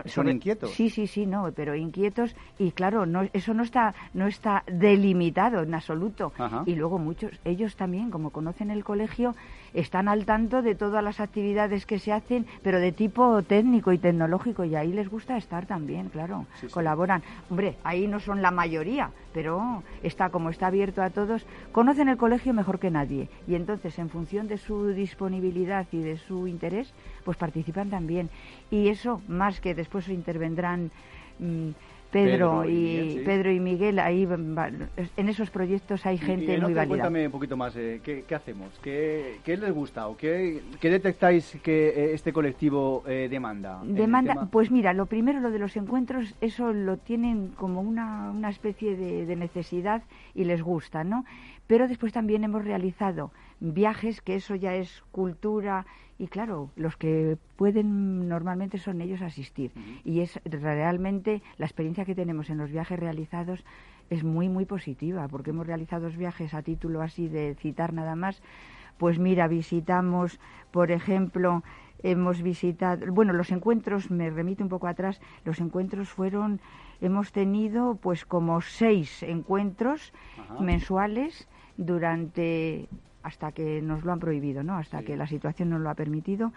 son, 0.05 0.29
inquietos. 0.29 0.71
Sí, 0.71 0.89
sí, 0.89 1.07
sí, 1.07 1.25
no, 1.25 1.51
pero 1.55 1.75
inquietos 1.75 2.35
y 2.59 2.71
claro, 2.71 3.05
no, 3.05 3.27
eso 3.33 3.53
no 3.53 3.63
está, 3.63 3.95
no 4.13 4.27
está 4.27 4.63
delimitado 4.67 5.61
en 5.63 5.73
absoluto. 5.73 6.33
Y 6.65 6.75
luego 6.75 6.99
muchos, 6.99 7.31
ellos 7.45 7.75
también, 7.75 8.11
como 8.11 8.29
conocen 8.29 8.71
el 8.71 8.83
colegio, 8.83 9.35
están 9.73 10.07
al 10.07 10.25
tanto 10.25 10.61
de 10.61 10.75
todas 10.75 11.03
las 11.03 11.19
actividades 11.19 11.85
que 11.85 11.99
se 11.99 12.11
hacen, 12.11 12.45
pero 12.63 12.79
de 12.79 12.91
tipo 12.91 13.41
técnico 13.43 13.91
y 13.91 13.97
tecnológico, 13.97 14.63
y 14.63 14.75
ahí 14.75 14.93
les 14.93 15.09
gusta 15.09 15.37
estar 15.37 15.65
también, 15.65 16.09
claro, 16.09 16.45
colaboran. 16.71 17.23
Hombre, 17.49 17.75
ahí 17.83 18.07
no 18.07 18.19
son 18.19 18.41
la 18.41 18.51
mayoría, 18.51 19.11
pero 19.33 19.83
está 20.03 20.29
como 20.29 20.49
está 20.49 20.67
abierto 20.67 21.01
a 21.01 21.09
todos, 21.09 21.45
conocen 21.71 22.09
el 22.09 22.17
colegio 22.17 22.53
mejor 22.53 22.79
que 22.79 22.91
nadie, 22.91 23.29
y 23.47 23.55
entonces 23.55 23.97
en 23.99 24.09
función 24.09 24.47
de 24.47 24.57
su 24.57 24.87
disponibilidad 24.87 25.85
y 25.91 25.99
de 25.99 26.17
su 26.17 26.47
interés, 26.47 26.93
pues 27.23 27.37
participan 27.37 27.89
también. 27.89 28.29
Y 28.71 28.89
eso, 28.89 29.21
más 29.27 29.59
que 29.59 29.75
después 29.75 30.07
intervendrán... 30.09 30.91
Mm, 31.39 31.69
Pedro, 32.25 32.65
y, 32.65 33.21
Pedro 33.23 33.51
y 33.51 33.59
Miguel, 33.59 33.99
ahí 33.99 34.27
en 35.17 35.29
esos 35.29 35.49
proyectos 35.49 36.05
hay 36.05 36.17
gente 36.17 36.57
muy 36.59 36.73
válida. 36.73 36.87
Cuéntame 36.87 37.25
un 37.25 37.31
poquito 37.31 37.55
más, 37.55 37.75
eh, 37.75 38.01
¿qué, 38.03 38.35
hacemos? 38.35 38.69
¿Qué, 38.81 39.39
les 39.45 39.71
gusta 39.71 40.07
o 40.07 40.17
qué, 40.17 40.61
detectáis 40.81 41.57
que 41.61 41.89
eh, 41.89 42.13
este 42.13 42.33
colectivo 42.33 43.03
eh, 43.07 43.27
demanda? 43.29 43.81
Demanda, 43.83 44.47
pues 44.51 44.71
mira, 44.71 44.93
lo 44.93 45.05
primero, 45.05 45.39
lo 45.39 45.51
de 45.51 45.59
los 45.59 45.75
encuentros, 45.77 46.35
eso 46.41 46.73
lo 46.73 46.97
tienen 46.97 47.49
como 47.49 47.81
una, 47.81 48.31
una 48.31 48.49
especie 48.49 48.95
de, 48.95 49.25
de 49.25 49.35
necesidad 49.35 50.01
y 50.33 50.45
les 50.45 50.61
gusta, 50.61 51.03
¿no? 51.03 51.25
Pero 51.67 51.87
después 51.87 52.13
también 52.13 52.43
hemos 52.43 52.63
realizado 52.63 53.31
viajes, 53.59 54.21
que 54.21 54.35
eso 54.35 54.55
ya 54.55 54.75
es 54.75 55.03
cultura 55.11 55.85
y 56.19 56.27
claro, 56.27 56.71
los 56.75 56.97
que 56.97 57.37
pueden 57.55 58.27
normalmente 58.27 58.79
son 58.79 59.01
ellos 59.01 59.21
asistir. 59.21 59.71
Y 60.03 60.21
es 60.21 60.39
realmente 60.45 61.43
la 61.57 61.65
experiencia 61.65 62.05
que 62.05 62.15
tenemos 62.15 62.49
en 62.49 62.57
los 62.57 62.71
viajes 62.71 62.99
realizados 62.99 63.63
es 64.09 64.23
muy, 64.23 64.49
muy 64.49 64.65
positiva, 64.65 65.27
porque 65.27 65.51
hemos 65.51 65.67
realizado 65.67 66.09
viajes 66.09 66.53
a 66.53 66.63
título 66.63 67.01
así 67.01 67.27
de 67.27 67.55
citar 67.55 67.93
nada 67.93 68.15
más. 68.15 68.41
Pues 68.97 69.19
mira, 69.19 69.47
visitamos, 69.47 70.39
por 70.71 70.91
ejemplo, 70.91 71.61
hemos 72.01 72.41
visitado, 72.41 73.11
bueno, 73.11 73.33
los 73.33 73.51
encuentros, 73.51 74.09
me 74.09 74.29
remito 74.29 74.63
un 74.63 74.69
poco 74.69 74.87
atrás, 74.87 75.21
los 75.45 75.59
encuentros 75.59 76.09
fueron, 76.09 76.59
hemos 76.99 77.31
tenido 77.31 77.95
pues 77.95 78.25
como 78.25 78.61
seis 78.61 79.21
encuentros 79.21 80.13
mensuales 80.59 81.47
durante 81.77 82.87
hasta 83.27 83.51
que 83.51 83.81
nos 83.81 84.03
lo 84.05 84.13
han 84.13 84.19
prohibido, 84.19 84.63
¿no? 84.63 84.77
Hasta 84.77 85.03
que 85.03 85.17
la 85.17 85.27
situación 85.27 85.69
nos 85.69 85.81
lo 85.81 85.89
ha 85.89 85.95
permitido. 85.95 86.53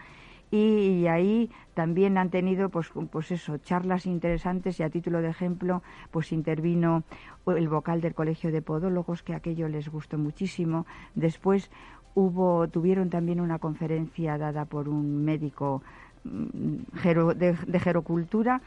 Y, 0.53 1.07
ahí 1.07 1.51
también 1.75 2.19
han 2.19 2.31
tenido 2.31 2.71
pues, 2.71 2.91
pues 3.11 3.31
eso 3.31 3.59
charlas 3.59 4.07
interesantes 4.07 4.81
y 4.81 4.83
a 4.83 4.91
título 4.91 5.23
de 5.23 5.29
ejemplo 5.29 5.83
pues 6.11 6.33
intervino 6.33 7.05
el 7.47 7.69
vocal 7.69 8.01
del 8.01 8.15
colegio 8.15 8.51
de 8.51 8.61
podólogos 8.61 9.23
que 9.23 9.35
aquello 9.35 9.69
les 9.69 9.89
gustó 9.89 10.19
muchísimo 10.19 10.87
después 11.15 11.71
hubo 12.17 12.67
tuvieron 12.67 13.11
también 13.11 13.41
una 13.41 13.61
conferencia 13.61 14.39
dada 14.39 14.65
por 14.65 14.89
un 14.89 15.25
médico 15.25 15.83
mm, 16.25 16.99
de, 17.37 17.57
de 17.67 17.79
gerocultura 17.81 18.61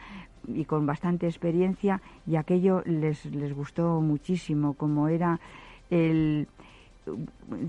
y 0.47 0.63
con 0.63 0.85
bastante 0.85 1.27
experiencia 1.27 2.01
y 2.25 2.37
aquello 2.37 2.81
les, 2.85 3.25
les 3.25 3.53
gustó 3.53 3.99
muchísimo 3.99 4.73
como 4.73 5.09
era 5.09 5.41
el 5.89 6.47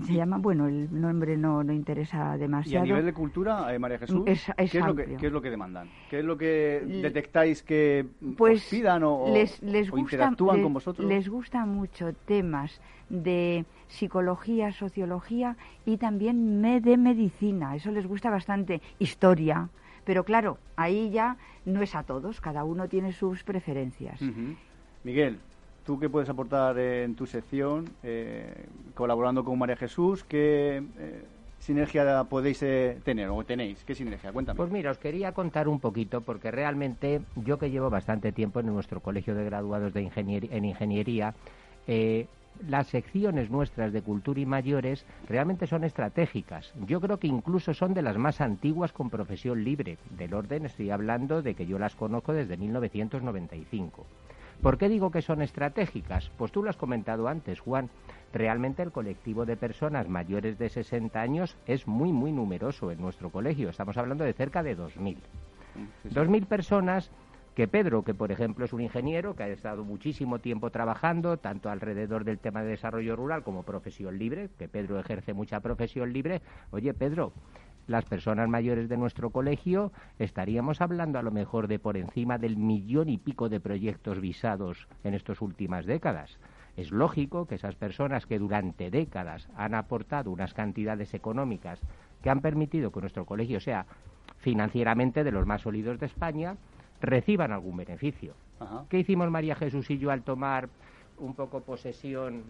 se 0.05 0.13
llama, 0.13 0.37
bueno, 0.37 0.67
el 0.67 0.87
nombre 0.99 1.37
no, 1.37 1.63
no 1.63 1.73
interesa 1.73 2.37
demasiado. 2.37 2.85
¿Y 2.85 2.89
a 2.89 2.93
nivel 2.93 3.05
de 3.05 3.13
cultura, 3.13 3.73
eh, 3.73 3.79
María 3.79 3.99
Jesús, 3.99 4.23
¿qué, 4.25 4.31
es 4.31 4.75
lo 4.75 4.95
que, 4.95 5.17
¿qué, 5.17 5.27
es 5.27 5.33
lo 5.33 5.41
que, 5.41 5.49
demandan? 5.49 5.89
¿Qué 6.09 6.19
es 6.19 6.25
lo 6.25 6.37
que 6.37 6.81
detectáis 6.85 7.61
que 7.63 8.05
pues 8.37 8.65
pidan 8.69 9.03
o, 9.03 9.33
les, 9.33 9.61
les 9.61 9.89
interactúan 9.89 10.61
con 10.61 10.73
vosotros? 10.73 11.07
Les 11.07 11.27
gusta 11.27 11.65
mucho 11.65 12.13
temas 12.13 12.79
de 13.09 13.65
psicología, 13.87 14.71
sociología 14.71 15.57
y 15.85 15.97
también 15.97 16.61
de 16.61 16.97
medicina. 16.97 17.75
Eso 17.75 17.91
les 17.91 18.07
gusta 18.07 18.29
bastante. 18.29 18.81
Historia. 18.99 19.69
Pero 20.05 20.23
claro, 20.23 20.59
ahí 20.75 21.09
ya 21.09 21.37
no 21.65 21.81
es 21.81 21.95
a 21.95 22.03
todos, 22.03 22.39
cada 22.39 22.63
uno 22.63 22.87
tiene 22.87 23.11
sus 23.11 23.43
preferencias. 23.43 24.21
Miguel, 25.03 25.39
¿Tú 25.85 25.99
qué 25.99 26.09
puedes 26.09 26.27
aportar 26.29 26.79
en 26.79 27.13
tu 27.13 27.27
sección, 27.27 27.85
eh, 28.01 28.65
colaborando 28.95 29.45
con 29.45 29.59
María 29.59 29.75
Jesús? 29.75 30.23
¿Qué 30.23 30.77
eh, 30.97 31.23
sinergia 31.59 32.23
podéis 32.23 32.63
eh, 32.63 32.97
tener 33.03 33.29
o 33.29 33.43
tenéis? 33.43 33.83
¿Qué 33.83 33.93
sinergia? 33.93 34.33
Cuéntame. 34.33 34.57
Pues 34.57 34.71
mira, 34.71 34.89
os 34.89 34.97
quería 34.97 35.31
contar 35.33 35.67
un 35.67 35.79
poquito 35.79 36.21
porque 36.21 36.49
realmente 36.49 37.21
yo 37.35 37.59
que 37.59 37.69
llevo 37.69 37.91
bastante 37.91 38.31
tiempo 38.31 38.61
en 38.61 38.65
nuestro 38.65 38.99
colegio 38.99 39.35
de 39.35 39.45
graduados 39.45 39.93
de 39.93 39.99
en 39.99 40.65
ingeniería, 40.65 41.35
las 42.67 42.87
secciones 42.87 43.51
nuestras 43.51 43.93
de 43.93 44.01
cultura 44.01 44.39
y 44.39 44.47
mayores 44.47 45.05
realmente 45.29 45.67
son 45.67 45.83
estratégicas. 45.83 46.73
Yo 46.87 46.99
creo 46.99 47.19
que 47.19 47.27
incluso 47.27 47.75
son 47.75 47.93
de 47.93 48.01
las 48.01 48.17
más 48.17 48.41
antiguas 48.41 48.91
con 48.91 49.11
profesión 49.11 49.63
libre. 49.63 49.99
Del 50.17 50.33
orden 50.33 50.65
estoy 50.65 50.89
hablando 50.89 51.43
de 51.43 51.53
que 51.53 51.67
yo 51.67 51.77
las 51.77 51.95
conozco 51.95 52.33
desde 52.33 52.57
1995. 52.57 54.03
¿Por 54.61 54.77
qué 54.77 54.89
digo 54.89 55.11
que 55.11 55.21
son 55.21 55.41
estratégicas? 55.41 56.31
Pues 56.37 56.51
tú 56.51 56.63
lo 56.63 56.69
has 56.69 56.77
comentado 56.77 57.27
antes, 57.27 57.59
Juan. 57.59 57.89
Realmente 58.33 58.83
el 58.83 58.91
colectivo 58.91 59.45
de 59.45 59.57
personas 59.57 60.09
mayores 60.09 60.57
de 60.57 60.69
60 60.69 61.19
años 61.21 61.57
es 61.67 61.87
muy, 61.87 62.11
muy 62.11 62.31
numeroso 62.31 62.91
en 62.91 62.99
nuestro 62.99 63.29
colegio. 63.29 63.69
Estamos 63.69 63.97
hablando 63.97 64.23
de 64.23 64.33
cerca 64.33 64.63
de 64.63 64.77
2.000. 64.77 65.17
2.000 66.05 66.45
personas 66.45 67.11
que 67.55 67.69
Pedro, 67.69 68.03
que 68.03 68.13
por 68.13 68.31
ejemplo 68.31 68.65
es 68.65 68.73
un 68.73 68.81
ingeniero 68.81 69.35
que 69.35 69.43
ha 69.43 69.47
estado 69.47 69.85
muchísimo 69.85 70.39
tiempo 70.39 70.71
trabajando, 70.71 71.37
tanto 71.37 71.69
alrededor 71.69 72.25
del 72.25 72.37
tema 72.37 72.61
de 72.61 72.71
desarrollo 72.71 73.15
rural 73.15 73.43
como 73.43 73.63
profesión 73.63 74.19
libre, 74.19 74.49
que 74.59 74.67
Pedro 74.67 74.99
ejerce 74.99 75.33
mucha 75.33 75.61
profesión 75.61 76.11
libre. 76.11 76.41
Oye, 76.71 76.93
Pedro, 76.93 77.31
las 77.87 78.05
personas 78.05 78.49
mayores 78.49 78.89
de 78.89 78.97
nuestro 78.97 79.29
colegio 79.29 79.91
estaríamos 80.19 80.81
hablando 80.81 81.19
a 81.19 81.23
lo 81.23 81.31
mejor 81.31 81.67
de 81.67 81.79
por 81.79 81.97
encima 81.97 82.37
del 82.37 82.57
millón 82.57 83.09
y 83.09 83.17
pico 83.17 83.49
de 83.49 83.59
proyectos 83.59 84.19
visados 84.19 84.87
en 85.03 85.13
estas 85.13 85.41
últimas 85.41 85.85
décadas. 85.85 86.39
Es 86.77 86.91
lógico 86.91 87.45
que 87.45 87.55
esas 87.55 87.75
personas 87.75 88.25
que 88.25 88.39
durante 88.39 88.91
décadas 88.91 89.47
han 89.55 89.75
aportado 89.75 90.31
unas 90.31 90.53
cantidades 90.53 91.13
económicas 91.13 91.79
que 92.21 92.29
han 92.29 92.41
permitido 92.41 92.91
que 92.91 93.01
nuestro 93.01 93.25
colegio 93.25 93.59
sea 93.59 93.85
financieramente 94.37 95.23
de 95.23 95.31
los 95.31 95.45
más 95.45 95.61
sólidos 95.61 95.99
de 95.99 96.07
España, 96.07 96.57
reciban 97.01 97.51
algún 97.51 97.77
beneficio. 97.77 98.33
¿Qué 98.89 98.99
hicimos 98.99 99.29
María 99.29 99.55
Jesús 99.55 99.89
y 99.89 99.97
yo 99.97 100.11
al 100.11 100.23
tomar 100.23 100.69
un 101.17 101.33
poco 101.33 101.61
posesión 101.61 102.43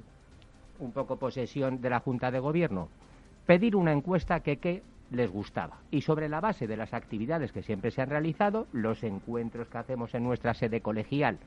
un 0.78 0.92
poco 0.92 1.16
posesión 1.18 1.82
de 1.82 1.90
la 1.90 2.00
Junta 2.00 2.32
de 2.32 2.40
Gobierno? 2.40 2.90
Pedir 3.46 3.76
una 3.76 3.92
encuesta 3.92 4.40
que, 4.42 4.58
que 4.58 4.82
les 5.12 5.30
gustaba. 5.30 5.80
Y 5.92 6.02
sobre 6.02 6.30
la 6.30 6.42
base 6.42 6.68
de 6.68 6.78
las 6.78 6.94
actividades 6.94 7.52
que 7.52 7.64
siempre 7.64 7.92
se 7.92 8.02
han 8.02 8.10
realizado, 8.10 8.68
los 8.72 9.04
encuentros 9.04 9.68
que 9.68 9.78
hacemos 9.78 10.14
en 10.16 10.24
nuestra 10.24 10.54
sede 10.54 10.82
colegial, 10.82 11.38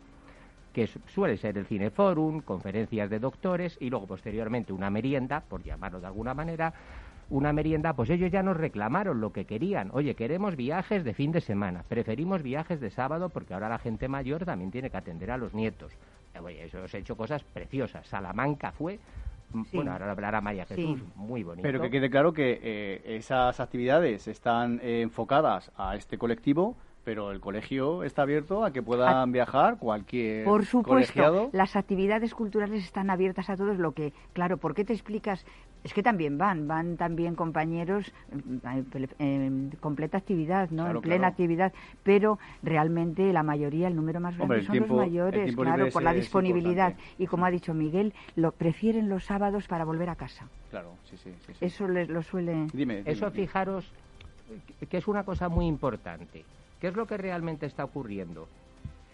que 0.73 0.87
suele 0.87 1.37
ser 1.37 1.59
el 1.59 1.67
cineforum, 1.67 2.41
conferencias 2.41 3.11
de 3.11 3.19
doctores 3.19 3.77
y 3.81 3.91
luego 3.91 4.07
posteriormente 4.07 4.73
una 4.73 4.91
merienda, 4.91 5.41
por 5.41 5.63
llamarlo 5.63 6.01
de 6.01 6.07
alguna 6.07 6.35
manera, 6.35 6.73
una 7.31 7.53
merienda, 7.53 7.93
pues 7.93 8.09
ellos 8.11 8.31
ya 8.31 8.43
nos 8.43 8.57
reclamaron 8.57 9.21
lo 9.21 9.33
que 9.33 9.45
querían. 9.45 9.91
Oye, 9.93 10.15
queremos 10.15 10.57
viajes 10.57 11.05
de 11.05 11.15
fin 11.15 11.33
de 11.33 11.41
semana, 11.41 11.85
preferimos 11.87 12.43
viajes 12.43 12.81
de 12.81 12.91
sábado 12.91 13.29
porque 13.29 13.55
ahora 13.55 13.69
la 13.69 13.79
gente 13.79 14.09
mayor 14.09 14.45
también 14.45 14.71
tiene 14.71 14.89
que 14.89 14.97
atender 14.97 15.31
a 15.31 15.37
los 15.37 15.53
nietos. 15.53 15.93
Eh, 16.35 16.39
oye, 16.41 16.65
eso 16.65 16.83
os 16.83 16.95
he 16.95 16.99
hecho 16.99 17.17
cosas 17.17 17.43
preciosas. 17.45 18.07
Salamanca 18.07 18.73
fue 18.73 18.99
Bueno, 19.73 19.93
ahora 19.93 20.11
hablará 20.11 20.41
María 20.41 20.67
Jesús, 20.67 21.03
muy 21.17 21.43
bonito. 21.43 21.63
Pero 21.63 21.81
que 21.81 21.91
quede 21.91 22.11
claro 22.11 22.33
que 22.33 22.61
eh, 22.63 23.17
esas 23.17 23.61
actividades 23.61 24.29
están 24.29 24.81
eh, 24.83 25.01
enfocadas 25.03 25.73
a 25.77 25.97
este 25.97 26.19
colectivo, 26.19 26.77
pero 27.05 27.31
el 27.31 27.41
colegio 27.41 28.03
está 28.05 28.23
abierto 28.23 28.65
a 28.65 28.71
que 28.71 28.83
puedan 28.83 29.33
viajar 29.33 29.79
cualquier 29.79 30.45
Por 30.45 30.67
supuesto, 30.67 31.15
colegiado. 31.15 31.49
las 31.53 31.75
actividades 31.75 32.35
culturales 32.35 32.85
están 32.85 33.09
abiertas 33.09 33.49
a 33.49 33.57
todos, 33.57 33.79
lo 33.79 33.93
que, 33.93 34.13
claro, 34.35 34.59
¿por 34.59 34.75
qué 34.75 34.85
te 34.85 34.93
explicas? 34.93 35.47
Es 35.85 35.95
que 35.95 36.03
también 36.03 36.39
van, 36.39 36.67
van 36.67 36.97
también 36.97 37.35
compañeros 37.35 38.13
en 39.19 39.71
completa 39.81 40.19
actividad, 40.19 40.71
¿no? 40.71 40.91
en 40.91 41.01
plena 41.01 41.29
actividad, 41.29 41.73
pero 42.03 42.39
realmente 42.63 43.33
la 43.33 43.43
mayoría, 43.43 43.89
el 43.89 43.97
número 43.97 44.21
más 44.21 44.37
grande 44.37 44.63
son 44.63 44.79
los 44.81 44.91
mayores, 44.91 45.55
claro, 45.55 45.89
por 45.91 46.03
la 46.03 46.13
disponibilidad. 46.13 46.95
Y 47.19 47.27
como 47.27 47.47
ha 47.47 47.51
dicho 47.51 47.75
Miguel, 47.75 48.13
lo 48.37 48.53
prefieren 48.53 49.09
los 49.09 49.25
sábados 49.25 49.67
para 49.69 49.85
volver 49.85 50.11
a 50.11 50.17
casa. 50.17 50.49
Claro, 50.71 50.95
sí, 51.05 51.17
sí. 51.17 51.31
Eso 51.61 51.89
les 51.89 52.09
lo 52.09 52.23
suele... 52.23 52.67
Dime, 52.73 53.03
Eso 53.05 53.31
fijaros 53.31 53.91
que 54.89 54.97
es 54.97 55.07
una 55.07 55.25
cosa 55.25 55.51
muy 55.51 55.67
importante 55.67 56.43
¿Qué 56.81 56.89
es 56.89 56.95
lo 56.95 57.07
que 57.07 57.17
realmente 57.17 57.67
está 57.67 57.85
ocurriendo? 57.85 58.49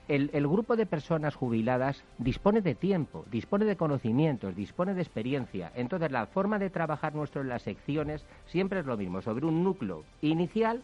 El, 0.06 0.28
grupo 0.46 0.76
de 0.76 0.84
personas 0.84 1.34
jubiladas 1.34 2.04
dispone 2.18 2.60
de 2.60 2.74
tiempo, 2.74 3.24
dispone 3.30 3.64
de 3.64 3.76
conocimientos, 3.76 4.54
dispone 4.54 4.92
de 4.92 5.00
experiencia. 5.00 5.72
Entonces, 5.74 6.10
la 6.12 6.26
forma 6.26 6.58
de 6.58 6.68
trabajar 6.68 7.14
nuestro 7.14 7.40
en 7.40 7.48
las 7.48 7.62
secciones 7.62 8.22
siempre 8.46 8.80
es 8.80 8.86
lo 8.86 8.98
mismo, 8.98 9.22
sobre 9.22 9.46
un 9.46 9.64
núcleo 9.64 10.04
inicial, 10.20 10.82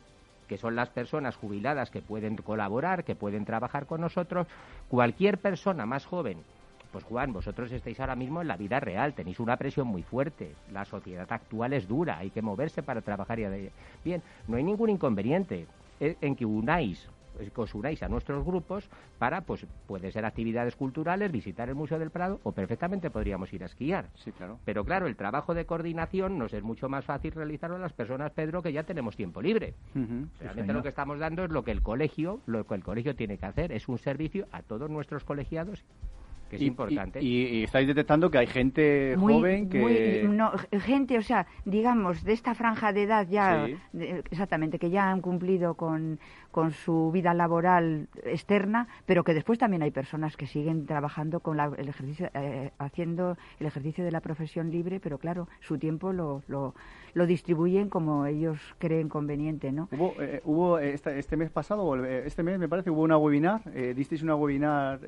que 0.48 0.56
son 0.56 0.74
las 0.74 0.88
personas 0.88 1.36
jubiladas 1.36 1.90
que 1.90 2.00
pueden 2.00 2.36
colaborar, 2.36 3.04
que 3.04 3.14
pueden 3.14 3.44
trabajar 3.44 3.84
con 3.84 4.00
nosotros. 4.00 4.46
Cualquier 4.88 5.36
persona 5.36 5.84
más 5.84 6.06
joven 6.06 6.38
pues 6.90 7.04
Juan, 7.04 7.32
vosotros 7.32 7.70
estáis 7.70 8.00
ahora 8.00 8.16
mismo 8.16 8.42
en 8.42 8.48
la 8.48 8.56
vida 8.56 8.80
real, 8.80 9.14
tenéis 9.14 9.38
una 9.38 9.56
presión 9.56 9.86
muy 9.86 10.02
fuerte, 10.02 10.56
la 10.72 10.84
sociedad 10.84 11.30
actual 11.30 11.72
es 11.72 11.86
dura, 11.86 12.18
hay 12.18 12.30
que 12.30 12.42
moverse 12.42 12.82
para 12.82 13.00
trabajar 13.00 13.38
y 13.38 13.70
bien, 14.04 14.22
no 14.48 14.56
hay 14.56 14.64
ningún 14.64 14.90
inconveniente 14.90 15.68
en 16.00 16.34
que 16.34 16.44
unáis 16.44 17.08
que 17.48 17.60
os 17.60 17.74
unáis 17.74 18.02
a 18.02 18.08
nuestros 18.08 18.44
grupos 18.44 18.88
para, 19.18 19.40
pues, 19.42 19.66
puede 19.86 20.12
ser 20.12 20.24
actividades 20.24 20.76
culturales, 20.76 21.32
visitar 21.32 21.68
el 21.68 21.74
Museo 21.74 21.98
del 21.98 22.10
Prado 22.10 22.40
o 22.42 22.52
perfectamente 22.52 23.10
podríamos 23.10 23.52
ir 23.52 23.62
a 23.62 23.66
esquiar. 23.66 24.10
Sí, 24.16 24.32
claro. 24.32 24.58
Pero 24.64 24.84
claro, 24.84 25.06
el 25.06 25.16
trabajo 25.16 25.54
de 25.54 25.64
coordinación 25.64 26.38
nos 26.38 26.52
es 26.52 26.62
mucho 26.62 26.88
más 26.88 27.04
fácil 27.04 27.32
realizarlo 27.32 27.76
a 27.76 27.80
las 27.80 27.92
personas, 27.92 28.32
Pedro, 28.32 28.62
que 28.62 28.72
ya 28.72 28.82
tenemos 28.82 29.16
tiempo 29.16 29.40
libre. 29.40 29.74
Realmente 30.40 30.72
lo 30.72 30.82
que 30.82 30.90
estamos 30.90 31.18
dando 31.18 31.44
es 31.44 31.50
lo 31.50 31.64
que 31.64 31.70
el 31.70 31.82
colegio, 31.82 32.40
lo 32.46 32.66
que 32.66 32.74
el 32.74 32.84
colegio 32.84 33.14
tiene 33.14 33.38
que 33.38 33.46
hacer, 33.46 33.72
es 33.72 33.88
un 33.88 33.98
servicio 33.98 34.46
a 34.52 34.62
todos 34.62 34.90
nuestros 34.90 35.24
colegiados 35.24 35.84
que 36.50 36.56
es 36.56 36.62
importante. 36.62 37.22
Y, 37.22 37.62
estáis 37.62 37.86
detectando 37.86 38.30
que 38.30 38.38
hay 38.38 38.46
gente 38.48 39.14
joven 39.16 39.68
que... 39.70 40.26
no, 40.28 40.52
gente, 40.80 41.16
o 41.16 41.22
sea, 41.22 41.46
digamos, 41.64 42.24
de 42.24 42.32
esta 42.32 42.54
franja 42.54 42.92
de 42.92 43.04
edad 43.04 43.26
ya, 43.28 43.68
exactamente, 43.92 44.78
que 44.78 44.90
ya 44.90 45.10
han 45.10 45.20
cumplido 45.20 45.74
con, 45.74 46.18
con 46.50 46.72
su 46.72 47.10
vida 47.12 47.34
laboral 47.34 48.08
externa, 48.24 48.88
pero 49.06 49.24
que 49.24 49.34
después 49.34 49.58
también 49.58 49.82
hay 49.82 49.90
personas 49.90 50.36
que 50.36 50.46
siguen 50.46 50.86
trabajando 50.86 51.40
con 51.40 51.58
el 51.60 51.88
ejercicio, 51.88 52.30
eh, 52.34 52.70
haciendo 52.78 53.36
el 53.58 53.66
ejercicio 53.66 54.04
de 54.04 54.10
la 54.10 54.20
profesión 54.20 54.70
libre, 54.70 55.00
pero 55.00 55.18
claro, 55.18 55.48
su 55.60 55.78
tiempo 55.78 56.12
lo, 56.12 56.42
lo, 56.48 56.74
lo 57.14 57.26
distribuyen 57.26 57.88
como 57.88 58.26
ellos 58.26 58.58
creen 58.78 59.08
conveniente, 59.08 59.72
¿no? 59.72 59.88
Hubo, 59.92 60.14
eh, 60.20 60.40
hubo 60.44 60.78
este, 60.78 61.18
este, 61.18 61.36
mes 61.36 61.50
pasado, 61.50 62.04
eh, 62.04 62.24
este 62.26 62.42
mes 62.42 62.58
me 62.58 62.68
parece, 62.68 62.90
hubo 62.90 63.02
una 63.02 63.16
webinar, 63.16 63.62
¿disteis 63.94 64.22
una 64.22 64.34
webinar 64.34 65.00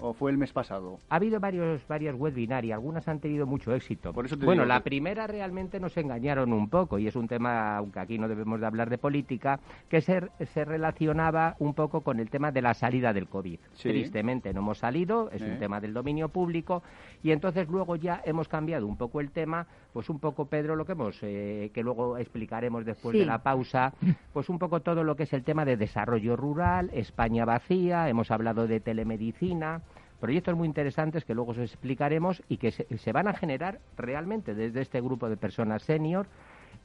o 0.00 0.12
fue 0.12 0.30
el 0.30 0.38
mes 0.38 0.52
pasado? 0.52 0.98
Ha 1.08 1.16
habido 1.16 1.40
varios, 1.40 1.86
varias 1.88 2.14
webinars 2.14 2.66
y 2.66 2.72
algunas 2.72 3.08
han 3.08 3.20
tenido 3.20 3.46
mucho 3.46 3.74
éxito. 3.74 4.12
Por 4.12 4.26
eso 4.26 4.36
bueno, 4.36 4.64
la 4.64 4.80
primera 4.80 5.26
realmente 5.26 5.80
nos 5.80 5.96
engañaron 5.96 6.52
un 6.52 6.68
poco 6.68 6.98
y 6.98 7.06
es 7.06 7.16
un 7.16 7.28
tema, 7.28 7.76
aunque 7.76 8.00
aquí 8.00 8.18
no 8.18 8.28
debemos 8.28 8.60
de 8.60 8.66
hablar 8.66 8.90
de 8.90 8.98
política, 8.98 9.60
que 9.88 10.00
se, 10.00 10.28
se 10.52 10.64
relacionaba 10.76 11.56
un 11.58 11.72
poco 11.72 12.02
con 12.02 12.20
el 12.20 12.28
tema 12.28 12.52
de 12.52 12.60
la 12.60 12.74
salida 12.74 13.12
del 13.12 13.28
COVID. 13.28 13.58
Tristemente 13.80 14.52
no 14.52 14.60
hemos 14.60 14.78
salido, 14.78 15.30
es 15.30 15.40
un 15.40 15.58
tema 15.58 15.80
del 15.80 15.94
dominio 15.94 16.28
público 16.28 16.82
y 17.22 17.30
entonces 17.30 17.66
luego 17.68 17.96
ya 17.96 18.20
hemos 18.24 18.46
cambiado 18.46 18.86
un 18.86 18.96
poco 18.96 19.20
el 19.20 19.30
tema, 19.30 19.66
pues 19.92 20.10
un 20.10 20.18
poco 20.18 20.46
Pedro 20.46 20.76
lo 20.76 20.84
que 20.84 20.92
hemos, 20.92 21.18
eh, 21.22 21.70
que 21.72 21.82
luego 21.82 22.18
explicaremos 22.18 22.84
después 22.84 23.18
de 23.18 23.24
la 23.24 23.42
pausa, 23.42 23.94
pues 24.32 24.48
un 24.50 24.58
poco 24.58 24.80
todo 24.80 25.02
lo 25.02 25.16
que 25.16 25.22
es 25.22 25.32
el 25.32 25.44
tema 25.44 25.64
de 25.64 25.76
desarrollo 25.76 26.36
rural, 26.36 26.90
España 26.92 27.44
vacía, 27.44 28.08
hemos 28.08 28.30
hablado 28.30 28.66
de 28.66 28.80
telemedicina 28.80 29.80
proyectos 30.20 30.56
muy 30.56 30.66
interesantes 30.66 31.26
que 31.26 31.34
luego 31.34 31.52
os 31.52 31.58
explicaremos 31.58 32.42
y 32.48 32.56
que 32.56 32.70
se, 32.70 32.86
se, 32.96 33.12
van 33.12 33.28
a 33.28 33.34
generar 33.34 33.80
realmente 33.98 34.54
desde 34.54 34.80
este 34.80 35.00
grupo 35.02 35.28
de 35.28 35.36
personas 35.36 35.82
senior 35.82 36.26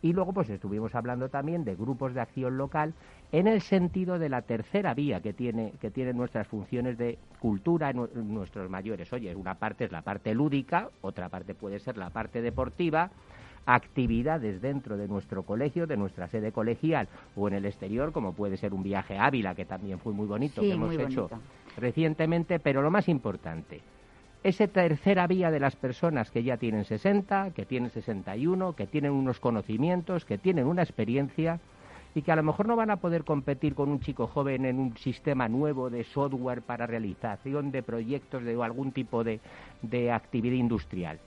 y 0.02 0.14
luego 0.14 0.34
pues 0.34 0.50
estuvimos 0.50 0.96
hablando 0.96 1.30
también 1.30 1.64
de 1.64 1.76
grupos 1.76 2.14
de 2.14 2.22
acción 2.22 2.58
local 2.58 2.94
en 3.32 3.48
el 3.48 3.62
sentido 3.62 4.20
de 4.20 4.30
la 4.30 4.42
tercera 4.42 4.94
vía 4.94 5.22
que 5.22 5.34
tiene 5.34 5.74
que 5.80 5.92
tienen 5.92 6.18
nuestras 6.18 6.48
funciones 6.48 6.98
de 6.98 7.18
cultura 7.40 7.92
en 7.92 8.34
nuestros 8.34 8.70
mayores. 8.70 9.12
Oye, 9.14 9.36
una 9.36 9.56
parte 9.56 9.86
es 9.86 9.92
la 9.92 10.02
parte 10.02 10.34
lúdica, 10.34 10.90
otra 11.02 11.30
parte 11.30 11.54
puede 11.54 11.80
ser 11.80 11.98
la 11.98 12.10
parte 12.10 12.42
deportiva, 12.42 13.12
actividades 13.66 14.62
dentro 14.62 14.98
de 14.98 15.08
nuestro 15.08 15.44
colegio, 15.44 15.86
de 15.88 15.98
nuestra 15.98 16.28
sede 16.28 16.52
colegial 16.52 17.08
o 17.36 17.48
en 17.48 17.54
el 17.56 17.66
exterior, 17.66 18.12
como 18.12 18.34
puede 18.34 18.58
ser 18.58 18.74
un 18.74 18.84
viaje 18.84 19.18
a 19.18 19.26
Ávila, 19.26 19.56
que 19.56 19.66
también 19.66 20.00
fue 20.00 20.14
muy 20.14 20.26
bonito, 20.26 20.62
que 20.62 20.72
hemos 20.72 20.98
hecho 20.98 21.30
recientemente, 21.78 22.60
pero 22.60 22.82
lo 22.82 22.92
más 22.92 23.08
importante, 23.08 23.82
esa 24.43 24.67
tercera 24.67 25.27
vía 25.27 25.51
de 25.51 25.60
las 25.60 25.75
personas 25.75 26.32
que 26.32 26.43
ya 26.43 26.58
tienen 26.58 26.86
60, 26.86 27.51
que 27.51 27.65
tienen 27.65 27.91
61, 27.91 28.73
que 28.73 28.88
tienen 28.88 29.12
unos 29.12 29.39
conocimientos, 29.39 30.25
que 30.25 30.38
tienen 30.38 30.65
una 30.65 30.84
experiencia 30.84 31.60
y 32.13 32.23
que 32.23 32.32
a 32.32 32.36
lo 32.36 32.43
mejor 32.43 32.67
no 32.67 32.75
van 32.75 32.91
a 32.91 32.97
poder 32.97 33.23
competir 33.23 33.75
con 33.75 33.89
un 33.89 33.99
chico 33.99 34.27
joven 34.27 34.65
en 34.65 34.80
un 34.80 34.97
sistema 34.97 35.47
nuevo 35.47 35.89
de 35.89 36.04
software 36.04 36.62
para 36.62 36.88
realización 36.88 37.71
de 37.71 37.84
proyectos 37.84 38.43
de 38.43 38.62
algún 38.62 38.91
tipo 38.91 39.23
de, 39.23 39.39
de 39.82 40.12
actividad 40.12 40.56
industrial. 40.56 41.19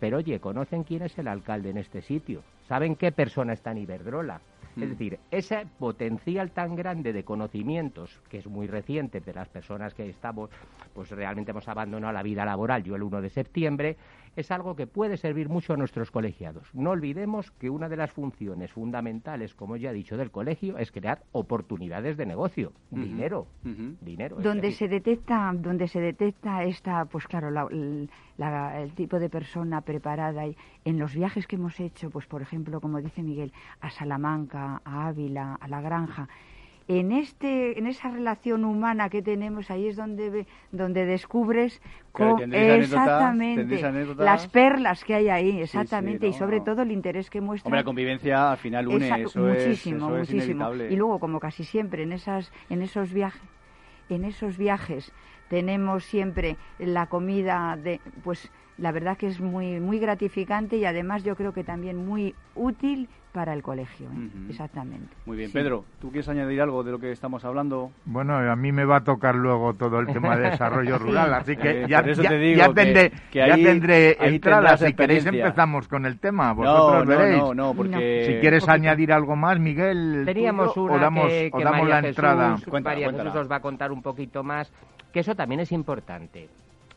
Pero 0.00 0.16
oye, 0.16 0.40
¿conocen 0.40 0.82
quién 0.82 1.02
es 1.02 1.16
el 1.18 1.28
alcalde 1.28 1.70
en 1.70 1.76
este 1.76 2.02
sitio? 2.02 2.42
saben 2.72 2.96
qué 2.96 3.12
persona 3.12 3.52
está 3.52 3.72
en 3.72 3.78
Iberdrola. 3.78 4.40
Es 4.76 4.88
decir, 4.88 5.18
ese 5.30 5.66
potencial 5.78 6.50
tan 6.50 6.76
grande 6.76 7.12
de 7.12 7.24
conocimientos, 7.24 8.20
que 8.30 8.38
es 8.38 8.46
muy 8.46 8.66
reciente 8.66 9.20
de 9.20 9.34
las 9.34 9.48
personas 9.48 9.92
que 9.92 10.08
estamos, 10.08 10.48
pues 10.94 11.10
realmente 11.10 11.50
hemos 11.50 11.68
abandonado 11.68 12.12
la 12.12 12.22
vida 12.22 12.44
laboral, 12.44 12.82
yo 12.82 12.96
el 12.96 13.02
1 13.02 13.20
de 13.20 13.30
septiembre, 13.30 13.96
es 14.36 14.50
algo 14.50 14.76
que 14.76 14.86
puede 14.86 15.16
servir 15.16 15.48
mucho 15.48 15.74
a 15.74 15.76
nuestros 15.76 16.10
colegiados. 16.10 16.68
No 16.74 16.90
olvidemos 16.90 17.50
que 17.52 17.70
una 17.70 17.88
de 17.88 17.96
las 17.96 18.12
funciones 18.12 18.72
fundamentales, 18.72 19.54
como 19.54 19.76
ya 19.76 19.90
he 19.90 19.94
dicho, 19.94 20.16
del 20.16 20.30
colegio 20.30 20.78
es 20.78 20.90
crear 20.90 21.22
oportunidades 21.32 22.16
de 22.16 22.26
negocio, 22.26 22.72
dinero, 22.90 23.46
dinero. 24.00 24.36
Donde 24.40 24.72
se 24.72 24.88
detecta, 24.88 25.52
donde 25.54 25.88
se 25.88 26.00
detecta 26.00 26.64
esta, 26.64 27.04
pues 27.04 27.26
claro, 27.26 27.68
el 27.70 28.08
tipo 28.94 29.18
de 29.18 29.28
persona 29.28 29.80
preparada 29.80 30.46
y 30.46 30.56
en 30.84 30.98
los 30.98 31.14
viajes 31.14 31.46
que 31.46 31.56
hemos 31.56 31.78
hecho, 31.80 32.10
pues 32.10 32.26
por 32.26 32.42
ejemplo, 32.42 32.80
como 32.80 33.00
dice 33.00 33.22
Miguel, 33.22 33.52
a 33.80 33.90
Salamanca, 33.90 34.80
a 34.84 35.08
Ávila, 35.08 35.58
a 35.60 35.68
La 35.68 35.80
Granja, 35.80 36.28
en 36.88 37.12
este 37.12 37.78
en 37.78 37.86
esa 37.86 38.10
relación 38.10 38.64
humana 38.64 39.08
que 39.08 39.22
tenemos 39.22 39.70
ahí 39.70 39.86
es 39.86 39.96
donde 39.96 40.46
donde 40.70 41.06
descubres 41.06 41.80
exactamente 42.52 43.80
las 44.18 44.48
perlas 44.48 45.04
que 45.04 45.14
hay 45.14 45.28
ahí 45.28 45.60
exactamente 45.60 46.26
y 46.26 46.32
sobre 46.32 46.60
todo 46.60 46.82
el 46.82 46.90
interés 46.90 47.30
que 47.30 47.40
muestra 47.40 47.68
Hombre, 47.68 47.80
la 47.80 47.84
convivencia 47.84 48.52
al 48.52 48.58
final 48.58 48.88
une 48.88 49.22
eso 49.22 49.40
muchísimo 49.40 50.10
muchísimo. 50.10 50.74
y 50.74 50.96
luego 50.96 51.18
como 51.18 51.40
casi 51.40 51.64
siempre 51.64 52.02
en 52.02 52.12
esas 52.12 52.52
en 52.68 52.82
esos 52.82 53.12
viajes 53.12 53.42
en 54.08 54.24
esos 54.24 54.58
viajes 54.58 55.12
tenemos 55.48 56.04
siempre 56.04 56.56
la 56.78 57.06
comida 57.06 57.76
de 57.76 58.00
pues 58.24 58.50
la 58.78 58.90
verdad 58.90 59.16
que 59.16 59.28
es 59.28 59.40
muy 59.40 59.80
muy 59.80 59.98
gratificante 59.98 60.76
y 60.76 60.84
además 60.84 61.22
yo 61.24 61.36
creo 61.36 61.52
que 61.52 61.62
también 61.62 61.96
muy 62.06 62.34
útil 62.54 63.08
para 63.32 63.54
el 63.54 63.62
colegio, 63.62 64.06
¿eh? 64.08 64.28
exactamente. 64.50 65.08
Muy 65.24 65.38
bien, 65.38 65.50
Pedro, 65.50 65.84
¿tú 66.00 66.10
quieres 66.10 66.28
añadir 66.28 66.60
algo 66.60 66.82
de 66.84 66.92
lo 66.92 66.98
que 66.98 67.10
estamos 67.12 67.44
hablando? 67.44 67.90
Bueno, 68.04 68.36
a 68.36 68.54
mí 68.56 68.72
me 68.72 68.84
va 68.84 68.96
a 68.98 69.04
tocar 69.04 69.34
luego 69.34 69.72
todo 69.74 70.00
el 70.00 70.06
tema 70.08 70.36
de 70.36 70.50
desarrollo 70.50 70.98
rural, 70.98 71.32
así 71.34 71.56
que 71.56 71.82
Eh, 71.84 71.86
ya, 71.88 72.04
ya- 72.06 72.28
te 72.28 72.38
digo 72.38 72.58
ya 72.58 72.68
que- 72.68 72.74
tendré, 72.74 73.10
que 73.30 73.38
ya 73.38 73.54
ahí- 73.54 73.64
tendré 73.64 74.16
ahí 74.20 74.34
entrada. 74.34 74.76
Si 74.76 74.92
queréis 74.92 75.24
empezamos 75.26 75.88
con 75.88 76.04
el 76.04 76.18
tema, 76.18 76.52
vosotros 76.52 77.04
no, 77.04 77.16
veréis. 77.16 77.38
no, 77.42 77.54
no, 77.54 77.74
porque... 77.74 78.24
Si 78.26 78.40
quieres 78.40 78.60
Poquito. 78.64 78.72
añadir 78.74 79.12
algo 79.12 79.34
más, 79.34 79.58
Miguel, 79.58 80.22
Teníamos 80.26 80.74
tuyo, 80.74 80.86
una 80.92 80.94
o 80.96 80.98
damos, 80.98 81.28
que, 81.28 81.50
o 81.52 81.58
que 81.58 81.64
damos 81.64 81.80
María 81.82 82.00
la 82.02 82.08
entrada. 82.08 82.50
Jesús, 82.52 82.68
Cuéntala, 82.68 82.94
María 82.94 83.06
cuéntala. 83.06 83.30
Jesús 83.30 83.40
os 83.46 83.50
va 83.50 83.56
a 83.56 83.60
contar 83.60 83.92
un 83.92 84.02
poquito 84.02 84.42
más, 84.42 84.70
que 85.12 85.20
eso 85.20 85.34
también 85.34 85.60
es 85.60 85.72
importante. 85.72 86.48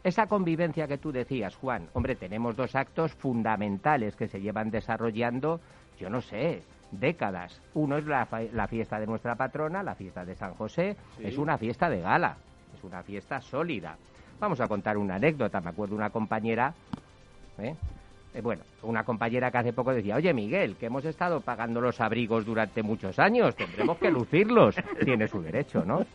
Esa 0.03 0.27
convivencia 0.27 0.87
que 0.87 0.99
tú 0.99 1.11
decías, 1.11 1.55
Juan, 1.55 1.87
hombre, 1.93 2.15
tenemos 2.15 2.55
dos 2.55 2.75
actos 2.75 3.13
fundamentales 3.15 4.15
que 4.15 4.27
se 4.27 4.39
llevan 4.39 4.69
desarrollando, 4.69 5.59
yo 5.99 6.09
no 6.09 6.21
sé, 6.21 6.61
décadas. 6.91 7.61
Uno 7.73 7.97
es 7.97 8.05
la, 8.05 8.27
la 8.53 8.67
fiesta 8.67 8.99
de 8.99 9.07
nuestra 9.07 9.35
patrona, 9.35 9.83
la 9.83 9.95
fiesta 9.95 10.23
de 10.25 10.35
San 10.35 10.53
José, 10.53 10.95
Sí. 11.17 11.25
es 11.25 11.37
una 11.37 11.57
fiesta 11.57 11.89
de 11.89 12.01
gala, 12.01 12.37
es 12.77 12.83
una 12.83 13.01
fiesta 13.03 13.41
sólida. 13.41 13.95
Vamos 14.39 14.59
a 14.59 14.67
contar 14.67 14.97
una 14.97 15.15
anécdota, 15.15 15.61
me 15.61 15.69
acuerdo 15.69 15.95
una 15.95 16.09
compañera, 16.09 16.73
¿eh? 17.57 17.75
Eh, 18.35 18.41
bueno, 18.41 18.63
una 18.83 19.03
compañera 19.05 19.49
que 19.49 19.57
hace 19.59 19.71
poco 19.71 19.93
decía, 19.93 20.15
oye 20.17 20.33
Miguel, 20.33 20.75
que 20.75 20.87
hemos 20.87 21.05
estado 21.05 21.39
pagando 21.39 21.79
los 21.79 22.01
abrigos 22.01 22.45
durante 22.45 22.83
muchos 22.83 23.17
años, 23.17 23.55
tendremos 23.55 23.97
que 23.97 24.11
lucirlos. 24.11 24.75
Tiene 25.05 25.27
su 25.29 25.41
derecho, 25.41 25.85
¿no? 25.85 26.05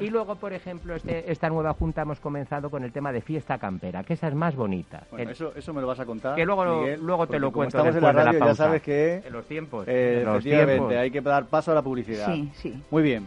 Y 0.00 0.08
luego, 0.08 0.36
por 0.36 0.54
ejemplo, 0.54 0.94
este, 0.94 1.30
esta 1.30 1.50
nueva 1.50 1.74
junta 1.74 2.00
hemos 2.02 2.18
comenzado 2.18 2.70
con 2.70 2.82
el 2.82 2.92
tema 2.92 3.12
de 3.12 3.20
fiesta 3.20 3.58
campera, 3.58 4.02
que 4.04 4.14
esa 4.14 4.28
es 4.28 4.34
más 4.34 4.56
bonita. 4.56 5.02
Bueno, 5.10 5.24
El- 5.24 5.30
eso, 5.32 5.52
eso 5.54 5.74
me 5.74 5.82
lo 5.82 5.86
vas 5.86 6.00
a 6.00 6.06
contar. 6.06 6.34
Que 6.34 6.46
luego 6.46 6.64
Miguel, 6.80 7.00
luego 7.02 7.26
te 7.26 7.38
lo 7.38 7.52
cuento 7.52 7.76
estamos 7.76 7.88
en 7.94 8.00
después 8.00 8.14
la 8.14 8.20
de 8.20 8.24
la 8.24 8.32
radio, 8.32 8.46
ya 8.46 8.54
sabes 8.54 8.82
que 8.82 9.14
en 9.26 9.32
los 9.34 9.44
tiempos. 9.46 9.86
eh, 9.86 10.20
en 10.20 10.24
los 10.24 10.36
efectivamente 10.38 10.72
tiempos. 10.76 10.96
hay 10.96 11.10
que 11.10 11.20
dar 11.20 11.44
paso 11.46 11.72
a 11.72 11.74
la 11.74 11.82
publicidad. 11.82 12.26
Sí, 12.32 12.50
sí. 12.54 12.82
Muy 12.90 13.02
bien. 13.02 13.26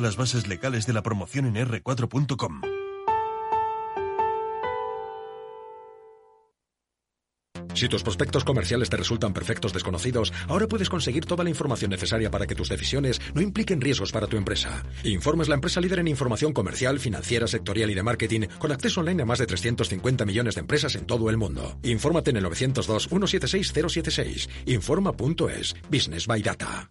las 0.00 0.16
bases 0.16 0.46
legales 0.46 0.86
de 0.86 0.92
la 0.92 1.02
promoción 1.02 1.46
en 1.46 1.66
r4.com. 1.66 2.62
Si 7.78 7.88
tus 7.88 8.02
prospectos 8.02 8.42
comerciales 8.42 8.90
te 8.90 8.96
resultan 8.96 9.32
perfectos 9.32 9.72
desconocidos, 9.72 10.32
ahora 10.48 10.66
puedes 10.66 10.90
conseguir 10.90 11.26
toda 11.26 11.44
la 11.44 11.50
información 11.50 11.92
necesaria 11.92 12.28
para 12.28 12.48
que 12.48 12.56
tus 12.56 12.68
decisiones 12.68 13.20
no 13.34 13.40
impliquen 13.40 13.80
riesgos 13.80 14.10
para 14.10 14.26
tu 14.26 14.36
empresa. 14.36 14.82
Informe 15.04 15.44
es 15.44 15.48
la 15.48 15.54
empresa 15.54 15.80
líder 15.80 16.00
en 16.00 16.08
información 16.08 16.52
comercial, 16.52 16.98
financiera, 16.98 17.46
sectorial 17.46 17.90
y 17.90 17.94
de 17.94 18.02
marketing, 18.02 18.48
con 18.58 18.72
acceso 18.72 18.98
online 18.98 19.22
a 19.22 19.26
más 19.26 19.38
de 19.38 19.46
350 19.46 20.24
millones 20.24 20.56
de 20.56 20.62
empresas 20.62 20.96
en 20.96 21.06
todo 21.06 21.30
el 21.30 21.36
mundo. 21.36 21.78
Infórmate 21.84 22.30
en 22.30 22.38
el 22.38 22.46
902-176-076. 22.46 24.48
Informa.es. 24.66 25.76
Business 25.88 26.26
by 26.26 26.42
Data. 26.42 26.90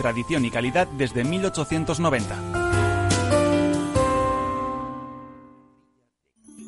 tradición 0.00 0.44
y 0.46 0.50
calidad 0.50 0.88
desde 0.88 1.24
1890. 1.24 2.60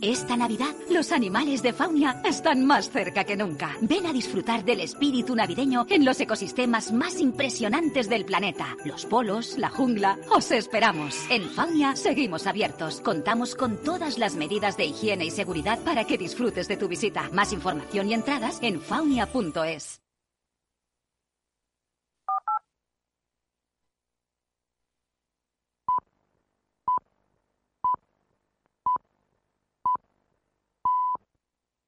Esta 0.03 0.37
Navidad, 0.37 0.75
los 0.91 1.13
animales 1.13 1.63
de 1.63 1.73
Faunia 1.73 2.21
están 2.25 2.67
más 2.67 2.91
cerca 2.91 3.23
que 3.23 3.37
nunca. 3.37 3.77
Ven 3.83 4.05
a 4.05 4.13
disfrutar 4.13 4.65
del 4.65 4.81
espíritu 4.81 5.37
navideño 5.37 5.87
en 5.89 6.05
los 6.05 6.21
ecosistemas 6.21 6.93
más 6.93 7.21
impresionantes 7.21 8.09
del 8.09 8.25
planeta. 8.25 8.77
Los 8.85 9.07
polos, 9.07 9.57
la 9.59 9.71
jungla. 9.71 10.19
Os 10.29 10.51
esperamos. 10.51 11.25
En 11.31 11.49
Faunia 11.49 11.95
seguimos 11.95 12.49
abiertos. 12.49 13.01
Contamos 13.01 13.55
con 13.55 13.77
todas 13.77 14.19
las 14.19 14.35
medidas 14.35 14.77
de 14.77 14.87
higiene 14.87 15.25
y 15.25 15.31
seguridad 15.31 15.79
para 15.85 16.05
que 16.05 16.19
disfrutes 16.19 16.67
de 16.67 16.77
tu 16.77 16.89
visita. 16.89 17.31
Más 17.33 17.53
información 17.53 18.11
y 18.11 18.15
entradas 18.15 18.59
en 18.61 18.81
faunia.es. 18.81 20.02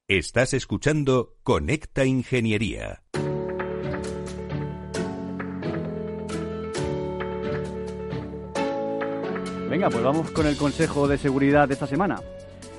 Estás 0.07 0.53
escuchando 0.53 1.33
Conecta 1.43 2.05
Ingeniería. 2.05 3.03
Venga, 9.71 9.89
pues 9.89 10.05
vamos 10.05 10.31
con 10.33 10.47
el 10.47 10.59
Consejo 10.59 11.09
de 11.09 11.17
Seguridad 11.17 11.69
de 11.69 11.73
esta 11.73 11.87
semana. 11.87 12.21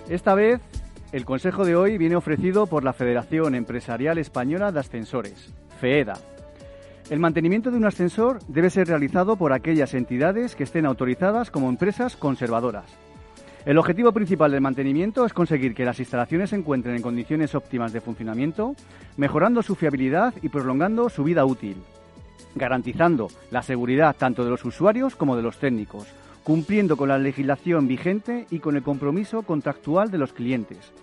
Esta 0.08 0.36
vez, 0.36 0.62
el 1.14 1.26
consejo 1.26 1.66
de 1.66 1.76
hoy 1.76 1.98
viene 1.98 2.16
ofrecido 2.16 2.68
por 2.68 2.84
la 2.84 2.94
Federación 2.94 3.56
Empresarial 3.56 4.20
Española 4.20 4.72
de 4.72 4.82
Ascensores, 4.82 5.52
FEEDA. 5.82 6.20
El 7.10 7.20
mantenimiento 7.20 7.72
de 7.72 7.78
un 7.78 7.86
ascensor 7.86 8.38
debe 8.50 8.70
ser 8.70 8.88
realizado 8.88 9.36
por 9.36 9.52
aquellas 9.52 9.96
entidades 9.96 10.56
que 10.56 10.64
estén 10.64 10.86
autorizadas 10.86 11.50
como 11.50 11.70
empresas 11.70 12.16
conservadoras. 12.16 12.86
El 13.66 13.80
objetivo 13.80 14.12
principal 14.12 14.52
del 14.52 14.62
mantenimiento 14.62 15.26
es 15.26 15.34
conseguir 15.34 15.74
que 15.74 15.86
las 15.86 16.00
instalaciones 16.00 16.52
se 16.52 16.56
encuentren 16.56 16.96
en 16.96 17.02
condiciones 17.02 17.56
óptimas 17.56 17.92
de 17.94 18.00
funcionamiento, 18.00 18.76
mejorando 19.18 19.64
su 19.64 19.74
fiabilidad 19.74 20.36
y 20.44 20.50
prolongando 20.50 21.10
su 21.10 21.24
vida 21.24 21.46
útil, 21.46 21.78
garantizando 22.54 23.28
la 23.50 23.64
seguridad 23.64 24.16
tanto 24.16 24.44
de 24.44 24.52
los 24.52 24.64
usuarios 24.66 25.16
como 25.16 25.36
de 25.36 25.42
los 25.42 25.58
técnicos, 25.58 26.06
cumpliendo 26.44 26.96
con 26.96 27.10
la 27.10 27.18
legislación 27.18 27.88
vigente 27.88 28.46
y 28.52 28.60
con 28.60 28.76
el 28.76 28.84
compromiso 28.84 29.42
contractual 29.42 30.12
de 30.12 30.20
los 30.20 30.32
clientes. 30.32 30.94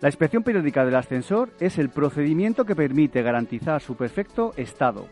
La 0.00 0.08
inspección 0.08 0.42
periódica 0.42 0.84
del 0.84 0.96
ascensor 0.96 1.50
es 1.60 1.78
el 1.78 1.90
procedimiento 1.90 2.64
que 2.64 2.74
permite 2.74 3.22
garantizar 3.22 3.80
su 3.80 3.94
perfecto 3.94 4.54
estado. 4.56 5.06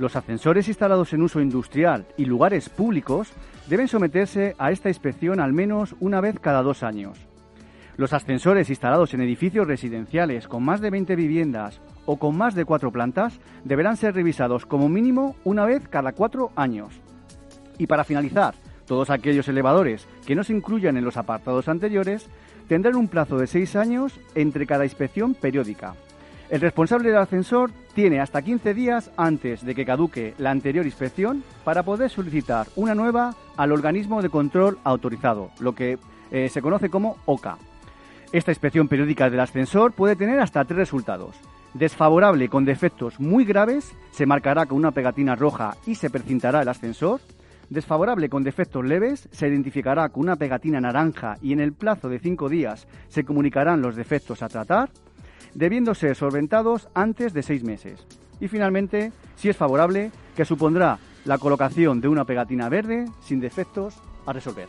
Los 0.00 0.16
ascensores 0.16 0.66
instalados 0.66 1.12
en 1.12 1.20
uso 1.20 1.42
industrial 1.42 2.06
y 2.16 2.24
lugares 2.24 2.70
públicos 2.70 3.34
deben 3.68 3.86
someterse 3.86 4.54
a 4.56 4.70
esta 4.70 4.88
inspección 4.88 5.40
al 5.40 5.52
menos 5.52 5.94
una 6.00 6.22
vez 6.22 6.40
cada 6.40 6.62
dos 6.62 6.82
años. 6.82 7.18
Los 7.98 8.14
ascensores 8.14 8.70
instalados 8.70 9.12
en 9.12 9.20
edificios 9.20 9.66
residenciales 9.66 10.48
con 10.48 10.64
más 10.64 10.80
de 10.80 10.88
20 10.88 11.16
viviendas 11.16 11.82
o 12.06 12.16
con 12.18 12.34
más 12.34 12.54
de 12.54 12.64
cuatro 12.64 12.90
plantas 12.90 13.40
deberán 13.64 13.98
ser 13.98 14.14
revisados 14.14 14.64
como 14.64 14.88
mínimo 14.88 15.36
una 15.44 15.66
vez 15.66 15.86
cada 15.86 16.12
cuatro 16.12 16.50
años. 16.56 16.98
Y 17.76 17.86
para 17.86 18.04
finalizar, 18.04 18.54
todos 18.86 19.10
aquellos 19.10 19.48
elevadores 19.48 20.08
que 20.24 20.34
no 20.34 20.44
se 20.44 20.54
incluyan 20.54 20.96
en 20.96 21.04
los 21.04 21.18
apartados 21.18 21.68
anteriores 21.68 22.30
tendrán 22.68 22.96
un 22.96 23.08
plazo 23.08 23.36
de 23.36 23.46
seis 23.46 23.76
años 23.76 24.18
entre 24.34 24.66
cada 24.66 24.84
inspección 24.84 25.34
periódica. 25.34 25.94
El 26.50 26.60
responsable 26.60 27.10
del 27.10 27.18
ascensor 27.18 27.70
tiene 27.94 28.18
hasta 28.20 28.42
15 28.42 28.74
días 28.74 29.12
antes 29.16 29.64
de 29.64 29.72
que 29.72 29.84
caduque 29.84 30.34
la 30.38 30.50
anterior 30.50 30.84
inspección 30.84 31.44
para 31.62 31.84
poder 31.84 32.10
solicitar 32.10 32.66
una 32.74 32.92
nueva 32.92 33.36
al 33.56 33.70
organismo 33.70 34.20
de 34.20 34.30
control 34.30 34.78
autorizado, 34.82 35.52
lo 35.60 35.76
que 35.76 35.96
eh, 36.32 36.48
se 36.48 36.60
conoce 36.60 36.90
como 36.90 37.18
OCA. 37.26 37.56
Esta 38.32 38.50
inspección 38.50 38.88
periódica 38.88 39.30
del 39.30 39.38
ascensor 39.38 39.92
puede 39.92 40.16
tener 40.16 40.40
hasta 40.40 40.64
tres 40.64 40.78
resultados. 40.78 41.36
Desfavorable 41.72 42.48
con 42.48 42.64
defectos 42.64 43.20
muy 43.20 43.44
graves, 43.44 43.94
se 44.10 44.26
marcará 44.26 44.66
con 44.66 44.78
una 44.78 44.90
pegatina 44.90 45.36
roja 45.36 45.76
y 45.86 45.94
se 45.94 46.10
precintará 46.10 46.62
el 46.62 46.68
ascensor. 46.68 47.20
Desfavorable 47.68 48.28
con 48.28 48.42
defectos 48.42 48.84
leves, 48.84 49.28
se 49.30 49.46
identificará 49.46 50.08
con 50.08 50.24
una 50.24 50.34
pegatina 50.34 50.80
naranja 50.80 51.36
y 51.40 51.52
en 51.52 51.60
el 51.60 51.74
plazo 51.74 52.08
de 52.08 52.18
cinco 52.18 52.48
días 52.48 52.88
se 53.06 53.22
comunicarán 53.22 53.82
los 53.82 53.94
defectos 53.94 54.42
a 54.42 54.48
tratar 54.48 54.90
debiendo 55.54 55.94
ser 55.94 56.16
solventados 56.16 56.88
antes 56.94 57.32
de 57.32 57.42
seis 57.42 57.62
meses. 57.64 58.06
Y 58.40 58.48
finalmente, 58.48 59.12
si 59.36 59.48
es 59.48 59.56
favorable, 59.56 60.10
que 60.36 60.44
supondrá 60.44 60.98
la 61.24 61.38
colocación 61.38 62.00
de 62.00 62.08
una 62.08 62.24
pegatina 62.24 62.68
verde 62.68 63.06
sin 63.20 63.40
defectos 63.40 64.00
a 64.26 64.32
resolver. 64.32 64.68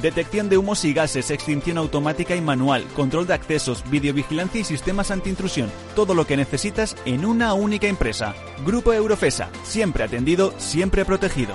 detección 0.00 0.48
de 0.48 0.58
humos 0.58 0.84
y 0.84 0.92
gases, 0.92 1.30
extinción 1.30 1.78
automática 1.78 2.34
y 2.34 2.40
manual, 2.40 2.84
control 2.94 3.26
de 3.26 3.34
accesos, 3.34 3.84
videovigilancia 3.90 4.60
y 4.60 4.64
sistemas 4.64 5.10
antiintrusión. 5.10 5.70
Todo 5.94 6.14
lo 6.14 6.26
que 6.26 6.36
necesitas 6.36 6.96
en 7.04 7.24
una 7.24 7.54
única 7.54 7.86
empresa. 7.86 8.34
Grupo 8.64 8.92
Eurofesa, 8.92 9.50
siempre 9.62 10.04
atendido, 10.04 10.52
siempre 10.58 11.04
protegido. 11.04 11.54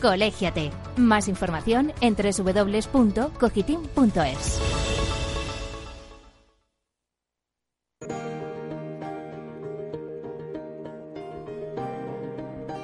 Colégiate. 0.00 0.70
Más 0.96 1.28
información 1.28 1.92
en 2.00 2.16
www.cogitim.es. 2.16 4.60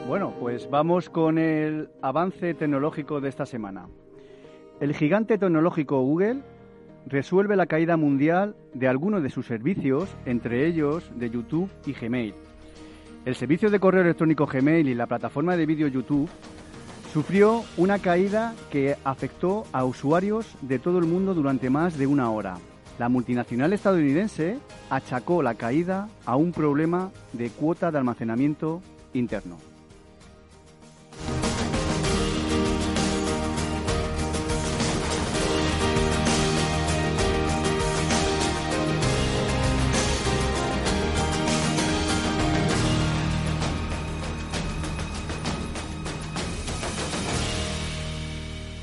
Bueno, 0.06 0.32
pues 0.38 0.70
vamos 0.70 1.10
con 1.10 1.38
el 1.38 1.90
avance 2.00 2.54
tecnológico 2.54 3.20
de 3.20 3.28
esta 3.28 3.44
semana. 3.44 3.88
El 4.80 4.94
gigante 4.94 5.36
tecnológico 5.36 6.00
Google 6.02 6.42
resuelve 7.06 7.56
la 7.56 7.66
caída 7.66 7.96
mundial 7.96 8.54
de 8.72 8.88
algunos 8.88 9.22
de 9.22 9.30
sus 9.30 9.46
servicios, 9.46 10.08
entre 10.26 10.66
ellos 10.66 11.10
de 11.16 11.30
YouTube 11.30 11.70
y 11.86 11.92
Gmail. 11.92 12.34
El 13.24 13.34
servicio 13.34 13.70
de 13.70 13.80
correo 13.80 14.02
electrónico 14.02 14.46
Gmail 14.46 14.88
y 14.88 14.94
la 14.94 15.06
plataforma 15.06 15.56
de 15.56 15.66
vídeo 15.66 15.88
YouTube 15.88 16.30
sufrió 17.16 17.64
una 17.78 17.98
caída 17.98 18.54
que 18.70 18.98
afectó 19.02 19.64
a 19.72 19.86
usuarios 19.86 20.54
de 20.60 20.78
todo 20.78 20.98
el 20.98 21.06
mundo 21.06 21.32
durante 21.32 21.70
más 21.70 21.96
de 21.96 22.06
una 22.06 22.30
hora. 22.30 22.58
La 22.98 23.08
multinacional 23.08 23.72
estadounidense 23.72 24.58
achacó 24.90 25.42
la 25.42 25.54
caída 25.54 26.10
a 26.26 26.36
un 26.36 26.52
problema 26.52 27.10
de 27.32 27.48
cuota 27.48 27.90
de 27.90 27.96
almacenamiento 27.96 28.82
interno. 29.14 29.56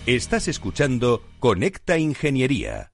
Estás 0.05 0.49
escuchando 0.49 1.21
Conecta 1.39 1.97
Ingeniería. 1.97 2.91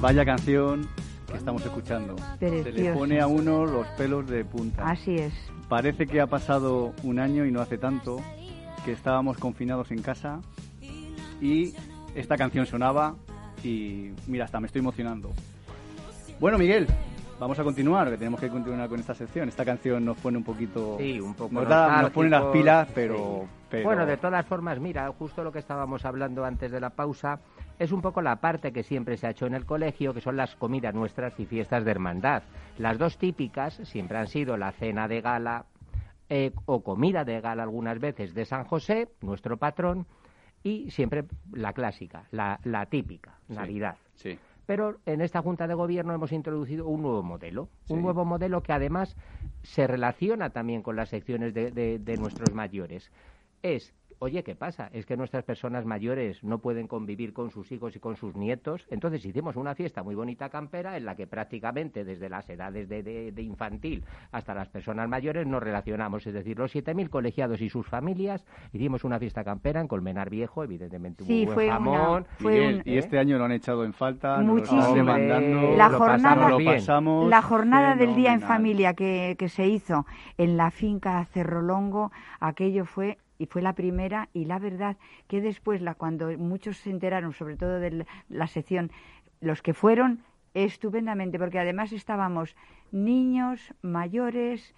Vaya 0.00 0.24
canción 0.24 1.01
estamos 1.42 1.64
escuchando. 1.64 2.16
Se 2.38 2.72
le 2.72 2.92
pone 2.92 3.20
a 3.20 3.26
uno 3.26 3.66
los 3.66 3.86
pelos 3.88 4.26
de 4.28 4.44
punta. 4.44 4.88
Así 4.88 5.16
es. 5.16 5.32
Parece 5.68 6.06
que 6.06 6.20
ha 6.20 6.26
pasado 6.26 6.92
un 7.02 7.18
año 7.18 7.44
y 7.44 7.50
no 7.50 7.60
hace 7.60 7.78
tanto 7.78 8.20
que 8.84 8.92
estábamos 8.92 9.38
confinados 9.38 9.90
en 9.90 10.02
casa 10.02 10.40
y 11.40 11.74
esta 12.14 12.36
canción 12.36 12.66
sonaba 12.66 13.14
y 13.64 14.10
mira, 14.26 14.44
hasta 14.44 14.60
me 14.60 14.66
estoy 14.66 14.80
emocionando. 14.80 15.30
Bueno, 16.40 16.58
Miguel, 16.58 16.86
Vamos 17.40 17.58
a 17.58 17.64
continuar, 17.64 18.08
que 18.08 18.16
tenemos 18.18 18.38
que 18.38 18.48
continuar 18.48 18.88
con 18.88 19.00
esta 19.00 19.14
sección. 19.16 19.48
Esta 19.48 19.64
canción 19.64 20.04
nos 20.04 20.16
pone 20.16 20.38
un 20.38 20.44
poquito... 20.44 20.96
Sí, 21.00 21.18
un 21.18 21.34
poco 21.34 21.52
Nos, 21.52 21.68
da- 21.68 22.02
nos 22.02 22.12
pone 22.12 22.30
las 22.30 22.44
pilas, 22.52 22.86
pero... 22.94 23.40
sí. 23.42 23.48
pero- 23.68 23.82
Bueno, 23.84 24.06
de 24.06 24.16
todas 24.16 24.46
formas, 24.46 24.78
mira, 24.78 25.12
justo 25.18 25.42
lo 25.42 25.50
que 25.50 25.58
estábamos 25.58 26.04
hablando 26.04 26.44
antes 26.44 26.70
de 26.70 26.78
la 26.78 26.90
pausa 26.90 27.40
es 27.82 27.92
un 27.92 28.00
poco 28.02 28.22
la 28.22 28.36
parte 28.36 28.72
que 28.72 28.82
siempre 28.82 29.16
se 29.16 29.26
ha 29.26 29.30
hecho 29.30 29.46
en 29.46 29.54
el 29.54 29.66
colegio, 29.66 30.14
que 30.14 30.20
son 30.20 30.36
las 30.36 30.54
comidas 30.56 30.94
nuestras 30.94 31.38
y 31.40 31.46
fiestas 31.46 31.84
de 31.84 31.90
hermandad. 31.90 32.42
Las 32.78 32.98
dos 32.98 33.18
típicas 33.18 33.74
siempre 33.84 34.18
han 34.18 34.28
sido 34.28 34.56
la 34.56 34.72
cena 34.72 35.08
de 35.08 35.20
gala 35.20 35.66
eh, 36.28 36.52
o 36.66 36.82
comida 36.82 37.24
de 37.24 37.40
gala 37.40 37.62
algunas 37.64 37.98
veces 37.98 38.34
de 38.34 38.44
San 38.44 38.64
José, 38.64 39.08
nuestro 39.20 39.56
patrón, 39.56 40.06
y 40.62 40.90
siempre 40.90 41.24
la 41.52 41.72
clásica, 41.72 42.24
la, 42.30 42.60
la 42.64 42.86
típica, 42.86 43.38
Navidad. 43.48 43.96
Sí. 44.14 44.38
Pero 44.64 44.98
en 45.06 45.20
esta 45.20 45.42
Junta 45.42 45.66
de 45.66 45.74
Gobierno 45.74 46.14
hemos 46.14 46.30
introducido 46.30 46.86
un 46.86 47.02
nuevo 47.02 47.22
modelo, 47.24 47.68
Sí. 47.84 47.94
un 47.94 48.02
nuevo 48.02 48.24
modelo 48.24 48.62
que 48.62 48.72
además 48.72 49.16
se 49.62 49.86
relaciona 49.88 50.50
también 50.50 50.82
con 50.82 50.94
las 50.94 51.08
secciones 51.08 51.52
de, 51.52 51.72
de- 51.72 51.98
de 51.98 52.16
nuestros 52.16 52.54
mayores. 52.54 53.10
Es, 53.62 53.92
oye, 54.22 54.44
¿qué 54.44 54.54
pasa? 54.54 54.88
Es 54.92 55.04
que 55.04 55.16
nuestras 55.16 55.42
personas 55.42 55.84
mayores 55.84 56.44
no 56.44 56.58
pueden 56.58 56.86
convivir 56.86 57.32
con 57.32 57.50
sus 57.50 57.72
hijos 57.72 57.96
y 57.96 57.98
con 57.98 58.14
sus 58.14 58.36
nietos. 58.36 58.86
Entonces 58.88 59.24
hicimos 59.26 59.56
una 59.56 59.74
fiesta 59.74 60.04
muy 60.04 60.14
bonita 60.14 60.48
campera 60.48 60.96
en 60.96 61.04
la 61.04 61.16
que 61.16 61.26
prácticamente 61.26 62.04
desde 62.04 62.28
las 62.28 62.48
edades 62.48 62.88
de, 62.88 63.02
de- 63.02 63.32
de 63.32 63.42
infantil 63.42 64.04
hasta 64.30 64.54
las 64.54 64.68
personas 64.68 65.08
mayores 65.08 65.44
nos 65.48 65.60
relacionamos. 65.60 66.24
Es 66.24 66.34
decir, 66.34 66.56
los 66.56 66.72
7.000 66.72 67.08
colegiados 67.10 67.60
y 67.60 67.68
sus 67.68 67.84
familias 67.88 68.46
hicimos 68.72 69.02
una 69.02 69.18
fiesta 69.18 69.42
campera 69.42 69.80
en 69.80 69.88
Colmenar 69.88 70.30
Viejo, 70.30 70.62
evidentemente 70.62 71.24
un 71.24 71.26
Sí, 71.26 71.44
buen 71.44 71.54
fue 71.56 71.64
una- 71.66 71.72
jamón. 71.74 72.26
fue 72.38 72.52
Miguel, 72.52 72.74
un- 72.86 72.92
y 72.92 72.98
este 72.98 73.18
año 73.18 73.38
lo 73.38 73.44
han 73.46 73.52
echado 73.52 73.84
en 73.84 73.92
falta, 73.92 74.38
Muchísimo. 74.38 74.94
demandando, 74.94 75.76
La 75.76 75.88
lo 75.88 75.98
jornada- 75.98 76.22
pasamos, 76.36 76.50
lo 76.50 76.56
bien. 76.58 76.74
pasamos 76.74 77.28
La 77.28 77.42
jornada 77.42 77.96
del 77.96 78.14
día 78.14 78.32
en 78.34 78.40
familia 78.40 78.94
que, 78.94 79.34
que 79.36 79.48
se 79.48 79.66
hizo 79.66 80.06
en 80.38 80.56
la 80.56 80.70
finca 80.70 81.24
Cerrolongo, 81.24 82.12
aquello 82.38 82.84
fue 82.84 83.18
y 83.42 83.46
fue 83.46 83.60
la 83.60 83.72
primera 83.74 84.28
y 84.32 84.44
la 84.44 84.60
verdad 84.60 84.96
que 85.26 85.40
después 85.40 85.82
la 85.82 85.96
cuando 85.96 86.28
muchos 86.38 86.76
se 86.76 86.90
enteraron, 86.90 87.32
sobre 87.32 87.56
todo 87.56 87.80
de 87.80 88.06
la- 88.28 88.46
sección, 88.46 88.92
los 89.40 89.62
que 89.62 89.74
fueron 89.74 90.22
estupendamente 90.54 91.40
porque 91.40 91.58
además 91.58 91.92
estábamos 91.92 92.54
niños, 92.92 93.74
mayores, 93.82 94.76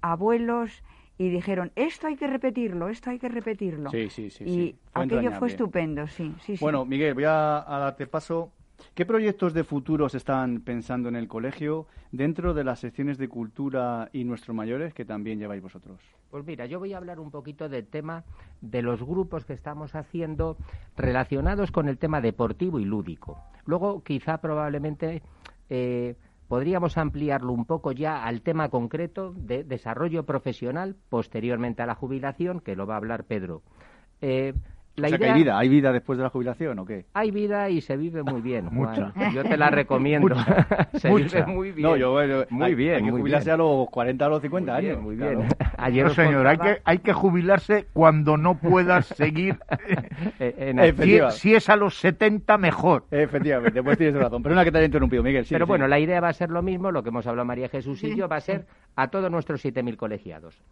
abuelos 0.00 0.82
y 1.18 1.28
dijeron 1.28 1.72
esto 1.76 2.06
hay 2.06 2.16
que 2.16 2.26
repetirlo, 2.26 2.88
esto 2.88 3.10
hay 3.10 3.18
que 3.18 3.28
repetirlo. 3.28 3.90
Sí, 3.90 4.08
sí, 4.08 4.30
sí. 4.30 4.44
y 4.44 4.48
sí. 4.48 4.76
Aquello 4.94 5.32
fue 5.32 5.48
estupendo, 5.48 6.06
sí, 6.06 6.32
sí, 6.40 6.56
sí. 6.56 6.64
Bueno, 6.64 6.86
Miguel, 6.86 7.12
voy 7.12 7.24
a, 7.24 7.58
a 7.66 7.78
darte 7.80 8.06
paso. 8.06 8.50
¿Qué 8.94 9.04
proyectos 9.04 9.52
de 9.52 9.64
futuro 9.64 10.08
se 10.08 10.16
están 10.16 10.60
pensando 10.60 11.08
en 11.08 11.16
el 11.16 11.28
colegio 11.28 11.86
dentro 12.12 12.54
de 12.54 12.64
las 12.64 12.80
secciones 12.80 13.18
de 13.18 13.28
cultura 13.28 14.08
y 14.12 14.24
nuestros 14.24 14.54
mayores 14.54 14.94
que 14.94 15.04
también 15.04 15.38
lleváis 15.38 15.62
vosotros? 15.62 16.00
Pues 16.30 16.44
mira, 16.44 16.66
yo 16.66 16.78
voy 16.78 16.92
a 16.92 16.96
hablar 16.96 17.20
un 17.20 17.30
poquito 17.30 17.68
del 17.68 17.86
tema 17.86 18.24
de 18.60 18.82
los 18.82 19.02
grupos 19.02 19.44
que 19.44 19.52
estamos 19.52 19.94
haciendo 19.94 20.56
relacionados 20.96 21.70
con 21.70 21.88
el 21.88 21.98
tema 21.98 22.20
deportivo 22.20 22.78
y 22.78 22.84
lúdico. 22.84 23.38
Luego, 23.64 24.02
quizá 24.02 24.38
probablemente 24.38 25.22
eh, 25.70 26.16
podríamos 26.48 26.98
ampliarlo 26.98 27.52
un 27.52 27.64
poco 27.64 27.92
ya 27.92 28.24
al 28.24 28.42
tema 28.42 28.68
concreto 28.68 29.32
de 29.36 29.64
desarrollo 29.64 30.24
profesional 30.24 30.96
posteriormente 31.08 31.82
a 31.82 31.86
la 31.86 31.94
jubilación, 31.94 32.60
que 32.60 32.76
lo 32.76 32.86
va 32.86 32.94
a 32.94 32.98
hablar 32.98 33.24
Pedro. 33.24 33.62
Eh, 34.20 34.54
la 34.96 35.06
o 35.06 35.10
sea, 35.10 35.18
que 35.18 35.24
idea- 35.24 35.34
hay 35.34 35.40
vida, 35.42 35.58
¿hay 35.58 35.68
vida 35.68 35.92
después 35.92 36.16
de 36.18 36.24
la 36.24 36.30
jubilación 36.30 36.78
o 36.78 36.86
qué? 36.86 37.04
hay 37.14 37.30
vida 37.30 37.68
y 37.68 37.80
se 37.80 37.96
vive 37.96 38.22
muy 38.22 38.40
bien, 38.40 38.66
Juan. 38.70 39.12
Mucha. 39.14 39.30
Yo 39.32 39.42
te 39.44 39.56
la 39.56 39.70
recomiendo. 39.70 40.34
se 40.94 41.08
Mucha. 41.10 41.40
vive 41.40 41.52
muy 41.52 41.70
bien. 41.72 41.82
No, 41.88 41.96
yo, 41.96 42.12
bueno, 42.12 42.44
muy 42.50 42.64
hay, 42.66 42.74
bien, 42.74 42.94
hay 42.96 43.02
que 43.04 43.10
muy 43.12 43.20
jubilarse 43.20 43.50
bien. 43.50 43.54
a 43.54 43.56
los 43.58 43.88
40 43.90 44.26
o 44.26 44.30
los 44.30 44.42
50 44.42 44.72
Muy 44.72 44.80
bien, 44.80 44.92
años. 44.94 45.04
muy 45.04 45.16
claro. 45.16 45.38
bien. 45.38 45.48
Ayer 45.76 46.06
No, 46.06 46.10
señor, 46.14 46.46
hay 46.46 46.58
que, 46.58 46.78
hay 46.84 46.98
que 46.98 47.12
jubilarse 47.12 47.86
cuando 47.92 48.36
no 48.36 48.58
puedas 48.58 49.06
seguir. 49.06 49.58
Eh, 50.38 50.54
en 50.58 50.78
si, 50.78 50.82
Efectiva. 50.86 51.30
si 51.30 51.54
es 51.54 51.68
a 51.68 51.76
los 51.76 51.98
70, 51.98 52.56
mejor. 52.58 53.04
Efectivamente, 53.10 53.82
pues 53.82 53.98
tienes 53.98 54.20
razón. 54.20 54.42
Pero 54.42 54.54
una 54.54 54.64
que 54.64 54.72
te 54.72 54.78
haya 54.78 54.86
interrumpido, 54.86 55.22
Miguel. 55.22 55.44
sí, 55.44 55.54
Pero 55.54 55.66
sí. 55.66 55.68
bueno, 55.68 55.86
la 55.88 55.98
idea 55.98 56.20
va 56.20 56.28
a 56.28 56.32
ser 56.32 56.50
lo 56.50 56.62
mismo, 56.62 56.90
lo 56.90 57.02
que 57.02 57.10
hemos 57.10 57.26
hablado 57.26 57.44
María 57.46 57.68
Jesús 57.68 58.02
y 58.02 58.16
yo, 58.16 58.28
va 58.28 58.36
a 58.36 58.40
ser 58.40 58.66
a 58.96 59.08
todos 59.08 59.30
nuestros 59.30 59.64
7.000 59.64 59.96
colegiados. 59.96 60.62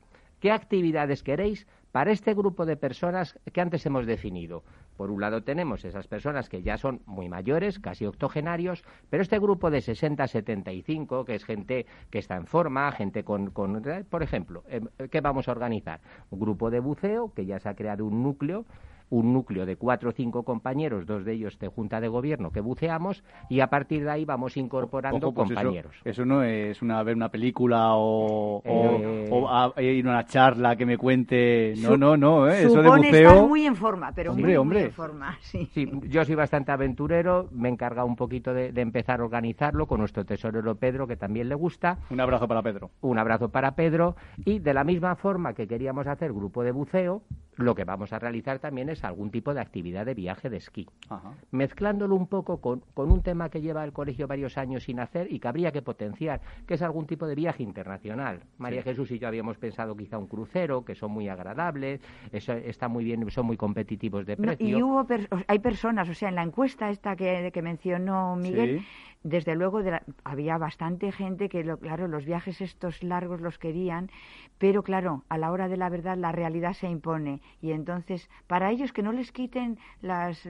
¿Qué 0.41 0.51
actividades 0.51 1.23
queréis 1.23 1.67
para 1.95 2.11
este 2.11 2.35
grupo 2.35 2.67
de 2.67 2.77
personas 2.77 3.39
que 3.53 3.61
antes 3.61 3.87
hemos 3.87 4.05
definido? 4.05 4.65
Por 4.97 5.13
un 5.13 5.21
lado 5.21 5.45
tenemos 5.45 5.85
esas 5.85 6.09
personas 6.09 6.49
que 6.49 6.61
ya 6.61 6.77
son 6.77 7.03
muy 7.07 7.29
mayores, 7.29 7.79
casi 7.79 8.05
octogenarios, 8.05 8.83
pero 9.11 9.23
este 9.23 9.39
grupo 9.39 9.71
de 9.71 9.79
60-75, 9.79 11.25
que 11.25 11.37
es 11.37 11.45
gente 11.45 11.87
que 12.11 12.19
está 12.19 12.35
en 12.35 12.47
forma, 12.47 12.91
gente 12.91 13.23
con... 13.23 13.53
con 13.53 13.81
por 14.11 14.25
ejemplo, 14.25 14.65
eh, 14.69 14.81
¿qué 15.09 15.21
vamos 15.21 15.47
a 15.47 15.53
organizar? 15.53 16.01
Un 16.31 16.41
grupo 16.41 16.69
de 16.69 16.81
buceo, 16.81 17.33
que 17.33 17.47
ya 17.47 17.61
se 17.61 17.69
ha 17.69 17.77
creado 17.77 18.05
un 18.05 18.25
núcleo, 18.25 18.65
un 19.11 19.33
núcleo 19.33 19.67
de 19.67 19.77
cuatro 19.77 20.11
o 20.11 20.13
cinco 20.13 20.43
compañeros, 20.45 21.07
dos 21.07 21.25
de 21.25 21.33
ellos 21.35 21.59
de 21.59 21.69
Junta 21.69 22.01
de 22.01 22.09
Gobierno, 22.09 22.51
que 22.51 22.61
buceamos, 22.61 23.23
y 23.49 23.61
a 23.61 23.69
partir 23.69 24.03
de 24.05 24.11
ahí 24.11 24.25
vamos 24.25 24.57
incorporando 24.57 25.29
Ojo, 25.29 25.35
pues 25.35 25.49
compañeros. 25.51 25.95
Eso, 26.05 26.25
no 26.25 26.43
es 26.43 26.83
una 26.83 27.03
ver 27.03 27.15
una 27.17 27.29
película 27.31 27.95
o, 27.95 28.57
o- 28.59 28.63
Eh. 28.65 29.29
o 29.31 29.49
a- 29.49 29.73
ir 29.83 30.07
a 30.07 30.11
una 30.11 30.25
charla 30.25 30.75
que 30.77 30.87
me 30.87 30.97
cuente. 30.99 31.75
No, 31.79 31.91
Su- 31.91 31.97
no, 31.99 32.17
no, 32.17 32.49
¿eh? 32.49 32.65
eso 32.65 32.79
de 32.79 32.85
Supone 32.85 33.09
buceo. 33.09 33.29
estar 33.31 33.47
muy 33.47 33.67
en 33.67 33.77
forma, 33.77 34.13
pero 34.13 34.31
Hombre, 34.33 34.43
muy, 34.45 34.53
muy 34.53 34.57
hombre. 34.57 34.83
en 34.85 34.93
forma, 34.93 35.37
sí. 35.43 35.69
Sí, 35.73 35.89
yo 36.09 36.25
soy 36.25 36.35
bastante 36.35 36.73
aventurero, 36.73 37.49
me 37.53 37.69
he 37.69 37.73
encargado 37.73 38.07
un 38.07 38.17
poquito 38.17 38.53
de, 38.55 38.73
de 38.73 38.81
empezar 38.81 39.21
a 39.21 39.25
organizarlo 39.25 39.87
con 39.87 40.01
nuestro 40.01 40.25
tesorero 40.25 40.75
Pedro, 40.77 41.07
que 41.07 41.17
también 41.17 41.49
le 41.49 41.55
gusta. 41.55 41.99
Un 42.11 42.21
abrazo 42.21 42.49
para 42.49 42.63
Pedro. 42.63 42.91
Un 43.01 43.19
abrazo 43.19 43.49
para 43.51 43.75
Pedro. 43.75 44.17
Y 44.45 44.59
de 44.59 44.75
la 44.75 44.85
misma 44.85 45.15
forma 45.17 45.53
que 45.55 45.67
queríamos 45.67 46.07
hacer 46.07 46.33
grupo 46.33 46.63
de 46.63 46.73
buceo, 46.73 47.23
lo 47.57 47.75
que 47.75 47.85
vamos 47.85 48.13
a 48.13 48.19
realizar 48.19 48.59
también 48.59 48.89
es 48.89 48.94
algún 49.03 49.31
tipo 49.31 49.55
de 49.55 49.61
actividad 49.61 50.07
de 50.07 50.15
viaje 50.15 50.51
de 50.51 50.59
esquí. 50.59 50.87
Ajá. 51.09 51.33
Mezclándolo 51.51 52.15
un 52.15 52.27
poco 52.29 52.61
con, 52.61 52.83
con 52.95 53.11
un 53.11 53.23
tema 53.23 53.49
que 53.49 53.61
lleva 53.63 53.83
el 53.83 53.93
colegio 53.93 54.29
varios 54.29 54.59
años 54.59 54.85
sin 54.85 55.01
hacer 55.01 55.33
y 55.33 55.41
que 55.41 55.49
habría 55.49 55.73
que 55.73 55.83
potenciar, 55.83 56.41
que 56.67 56.75
es 56.75 56.83
algún 56.83 57.07
tipo 57.07 57.27
de 57.27 57.35
viaje 57.35 57.63
internacional. 57.63 58.41
María 58.59 58.83
Sí. 58.83 58.91
Jesús 58.91 59.11
y 59.11 59.19
yo 59.19 59.27
habíamos 59.29 59.57
pensado 59.57 59.97
quizá 59.97 60.19
un 60.19 60.27
crucero, 60.27 60.85
que 60.85 60.95
son 60.95 61.11
muy 61.11 61.29
agradables, 61.29 62.01
eso 62.33 62.53
está 62.53 62.89
muy 62.89 63.05
bien, 63.05 63.31
son 63.31 63.47
muy 63.47 63.57
competitivos 63.57 64.27
de 64.27 64.37
No, 64.37 64.43
precio. 64.43 64.69
y 64.79 64.83
hubo 64.83 65.05
per- 65.07 65.29
hay 65.49 65.59
personas, 65.61 66.09
o 66.09 66.15
sea, 66.15 66.29
en 66.29 66.35
la 66.35 66.43
encuesta 66.43 66.91
esta 66.91 67.17
que, 67.17 67.51
que 67.53 67.63
mencionó 67.63 68.37
Miguel, 68.37 68.81
Sí. 68.81 68.87
Desde 69.25 69.57
luego 69.57 69.83
de 69.83 69.91
la- 69.91 70.03
había 70.23 70.57
bastante 70.59 71.11
gente 71.11 71.49
que, 71.49 71.65
lo- 71.65 71.79
claro, 71.79 72.07
los 72.07 72.25
viajes 72.27 72.61
estos 72.61 73.03
largos 73.03 73.41
los 73.41 73.59
querían, 73.59 74.11
pero 74.59 74.83
claro, 74.83 75.25
a 75.29 75.39
la 75.39 75.51
hora 75.51 75.67
de 75.67 75.77
la 75.79 75.89
verdad 75.89 76.17
la 76.17 76.31
realidad 76.31 76.75
se 76.75 76.89
impone 76.89 77.41
y 77.61 77.73
entonces 77.73 78.29
para 78.47 78.71
ellos 78.71 78.93
que 78.93 79.03
no 79.03 79.13
les 79.13 79.33
quiten 79.33 79.79
las, 80.03 80.47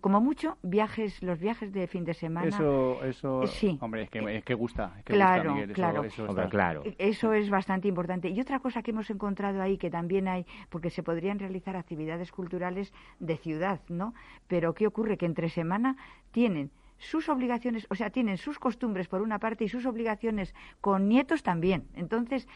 como 0.00 0.20
mucho 0.20 0.58
viajes, 0.62 1.22
los 1.22 1.38
viajes 1.38 1.72
de 1.72 1.86
fin 1.86 2.04
de 2.04 2.14
semana. 2.14 2.48
Eso, 2.48 3.02
eso. 3.04 3.46
Sí. 3.46 3.78
Hombre, 3.80 4.02
es 4.02 4.10
que, 4.10 4.18
es 4.36 4.44
que 4.44 4.54
gusta. 4.54 4.92
Es 4.98 5.04
que 5.04 5.12
Claro, 5.14 5.42
gusta, 5.44 5.52
Miguel, 5.54 5.70
eso- 5.70 5.74
claro. 5.76 6.04
eso 6.04 6.24
Hombre, 6.26 6.48
claro. 6.48 6.82
Eso 6.98 7.32
es 7.32 7.48
bastante 7.48 7.86
importante. 7.86 8.28
Y 8.28 8.40
otra 8.40 8.58
cosa 8.58 8.82
que 8.82 8.90
hemos 8.90 9.08
encontrado 9.08 9.62
ahí, 9.62 9.78
que 9.78 9.88
también 9.90 10.26
hay, 10.26 10.44
porque 10.68 10.90
se 10.90 11.04
podrían 11.04 11.38
realizar 11.38 11.76
actividades 11.76 12.32
culturales 12.32 12.92
de 13.20 13.36
ciudad, 13.36 13.80
¿no? 13.88 14.14
Pero 14.48 14.74
¿qué 14.74 14.88
ocurre? 14.88 15.16
Que 15.16 15.26
entre 15.26 15.48
semana 15.48 15.96
tienen 16.32 16.70
sus 16.98 17.28
obligaciones, 17.28 17.86
o 17.90 17.94
sea, 17.94 18.10
tienen 18.10 18.38
sus 18.38 18.58
costumbres 18.58 19.08
por 19.08 19.22
una 19.22 19.38
parte 19.38 19.64
y 19.64 19.68
sus 19.68 19.86
obligaciones 19.86 20.54
con 20.80 21.08
nietos 21.08 21.42
también. 21.42 21.84
Entonces, 21.94 22.48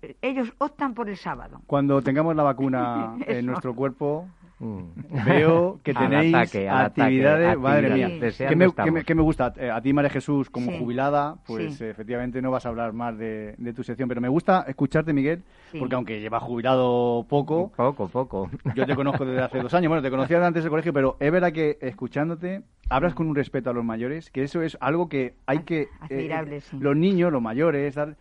eh, 0.00 0.16
ellos 0.22 0.52
optan 0.58 0.94
por 0.94 1.08
el 1.08 1.16
sábado. 1.16 1.60
Cuando 1.66 2.00
tengamos 2.02 2.36
la 2.36 2.42
vacuna 2.42 3.16
en 3.26 3.46
nuestro 3.46 3.74
cuerpo, 3.74 4.28
Mm. 4.64 5.24
veo 5.26 5.80
que 5.82 5.92
tenéis 5.92 6.32
ataque, 6.34 6.68
al 6.68 6.86
ataque, 6.86 7.02
actividades, 7.02 7.58
madre 7.58 7.86
actividades. 7.88 8.20
mía. 8.20 8.30
Sí. 8.30 8.44
¿Qué 8.48 8.54
me, 8.56 8.72
qué 8.72 8.90
me- 8.92 9.04
qué 9.04 9.14
me 9.16 9.22
gusta? 9.22 9.52
Eh, 9.56 9.70
A 9.70 9.80
ti, 9.80 9.92
María 9.92 10.08
Jesús, 10.10 10.48
como 10.50 10.70
Sí. 10.70 10.78
jubilada, 10.78 11.36
pues 11.46 11.74
Sí. 11.74 11.84
eh, 11.84 11.90
efectivamente 11.90 12.40
no 12.40 12.52
vas 12.52 12.64
a 12.64 12.68
hablar 12.68 12.92
más 12.92 13.18
de, 13.18 13.56
de 13.58 13.72
tu 13.72 13.82
sección, 13.82 14.08
pero 14.08 14.20
me 14.20 14.28
gusta 14.28 14.64
escucharte, 14.68 15.12
Miguel, 15.12 15.42
Sí. 15.72 15.78
porque 15.80 15.96
aunque 15.96 16.20
llevas 16.20 16.44
jubilado 16.44 17.26
poco, 17.28 17.72
Poco, 17.76 18.06
poco. 18.08 18.50
yo 18.76 18.86
te 18.86 18.94
conozco 18.94 19.24
desde 19.24 19.42
hace 19.42 19.58
dos 19.60 19.74
años, 19.74 19.88
bueno, 19.88 20.02
te 20.02 20.10
conocía 20.10 20.46
antes 20.46 20.62
del 20.62 20.70
colegio, 20.70 20.92
pero 20.92 21.16
es 21.18 21.32
verdad 21.32 21.50
que 21.52 21.78
escuchándote 21.80 22.62
hablas 22.88 23.14
con 23.14 23.26
un 23.26 23.34
respeto 23.34 23.70
a 23.70 23.72
los 23.72 23.84
mayores, 23.84 24.30
que 24.30 24.42
eso 24.44 24.62
es 24.62 24.78
algo 24.80 25.08
que 25.08 25.34
hay 25.46 25.60
que... 25.60 25.88
Admirable, 26.00 26.60
sí. 26.60 26.76
Los 26.78 26.94
niños, 26.96 27.32
los 27.32 27.42
mayores, 27.42 27.94
dar- 27.94 28.16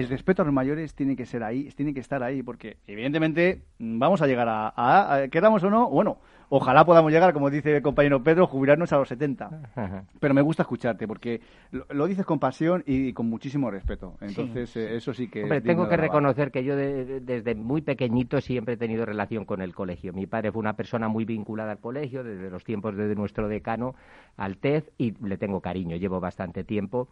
el 0.00 0.08
respeto 0.08 0.42
a 0.42 0.44
los 0.44 0.54
mayores 0.54 0.94
tiene 0.94 1.16
que 1.16 1.26
ser 1.26 1.42
ahí, 1.42 1.64
tiene 1.76 1.92
que 1.92 2.00
estar 2.00 2.22
ahí, 2.22 2.42
porque 2.42 2.76
evidentemente 2.86 3.62
mm, 3.78 3.98
vamos 3.98 4.22
a 4.22 4.26
llegar 4.26 4.48
a, 4.48 4.68
a- 4.68 5.14
a- 5.14 5.28
queramos 5.28 5.62
o 5.64 5.70
no, 5.70 5.88
bueno, 5.90 6.18
ojalá 6.50 6.84
podamos 6.86 7.10
llegar, 7.12 7.32
como 7.32 7.50
dice 7.50 7.76
el 7.76 7.82
compañero 7.82 8.22
Pedro, 8.22 8.46
jubilarnos 8.46 8.92
a 8.92 8.96
los 8.98 9.08
70. 9.08 10.04
Pero 10.20 10.34
me 10.34 10.40
gusta 10.42 10.62
escucharte, 10.62 11.06
porque 11.08 11.40
lo, 11.72 11.84
lo 11.90 12.06
dices 12.06 12.24
con 12.24 12.38
pasión 12.38 12.82
y, 12.86 13.12
con 13.12 13.28
muchísimo 13.28 13.70
respeto. 13.70 14.14
Entonces, 14.20 14.74
eh, 14.76 14.96
eso 14.96 15.12
sí 15.12 15.28
que... 15.28 15.42
Hombre, 15.42 15.58
es 15.58 15.64
tengo 15.64 15.82
que 15.88 15.96
reconocer 16.02 16.50
que 16.52 16.64
yo 16.64 16.76
de- 16.76 17.04
de- 17.04 17.20
desde 17.20 17.54
muy 17.54 17.82
pequeñito 17.82 18.40
siempre 18.40 18.74
he 18.74 18.76
tenido 18.76 19.04
relación 19.04 19.44
con 19.44 19.60
el 19.60 19.74
colegio. 19.74 20.12
Mi 20.12 20.26
padre 20.26 20.52
fue 20.52 20.60
una 20.60 20.74
persona 20.74 21.08
muy 21.08 21.24
vinculada 21.24 21.72
al 21.72 21.78
colegio 21.80 22.22
desde 22.24 22.50
los 22.50 22.64
tiempos 22.64 22.96
de 22.96 23.14
nuestro 23.14 23.48
decano 23.48 23.94
al 24.36 24.56
TED 24.58 24.84
y 24.96 25.12
le 25.26 25.36
tengo 25.38 25.60
cariño, 25.60 25.96
llevo 25.96 26.20
bastante 26.20 26.62
tiempo. 26.64 27.08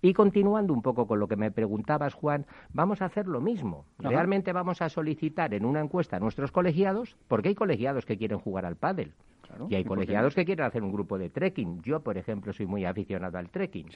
Y 0.00 0.12
continuando 0.12 0.72
un 0.72 0.82
poco 0.82 1.06
con 1.06 1.18
lo 1.18 1.26
que 1.26 1.36
me 1.36 1.50
preguntabas, 1.50 2.14
Juan, 2.14 2.46
vamos 2.72 3.02
a 3.02 3.06
hacer 3.06 3.26
lo 3.26 3.40
mismo. 3.40 3.84
Realmente 3.98 4.52
vamos 4.52 4.80
a 4.80 4.88
solicitar 4.88 5.54
en 5.54 5.64
una 5.64 5.80
encuesta 5.80 6.16
a 6.16 6.20
nuestros 6.20 6.52
colegiados, 6.52 7.16
porque 7.26 7.48
hay 7.48 7.54
colegiados 7.54 8.06
que 8.06 8.16
quieren 8.16 8.38
jugar 8.38 8.64
al 8.64 8.76
pádel. 8.76 9.12
y 9.68 9.74
hay 9.74 9.84
colegiados 9.84 10.34
que 10.34 10.44
quieren 10.44 10.66
hacer 10.66 10.82
un 10.82 10.92
grupo 10.92 11.18
de 11.18 11.30
trekking. 11.30 11.82
Yo, 11.82 12.00
por 12.00 12.16
ejemplo, 12.16 12.52
soy 12.52 12.66
muy 12.66 12.84
aficionado 12.84 13.38
al 13.38 13.50
trekking. 13.50 13.88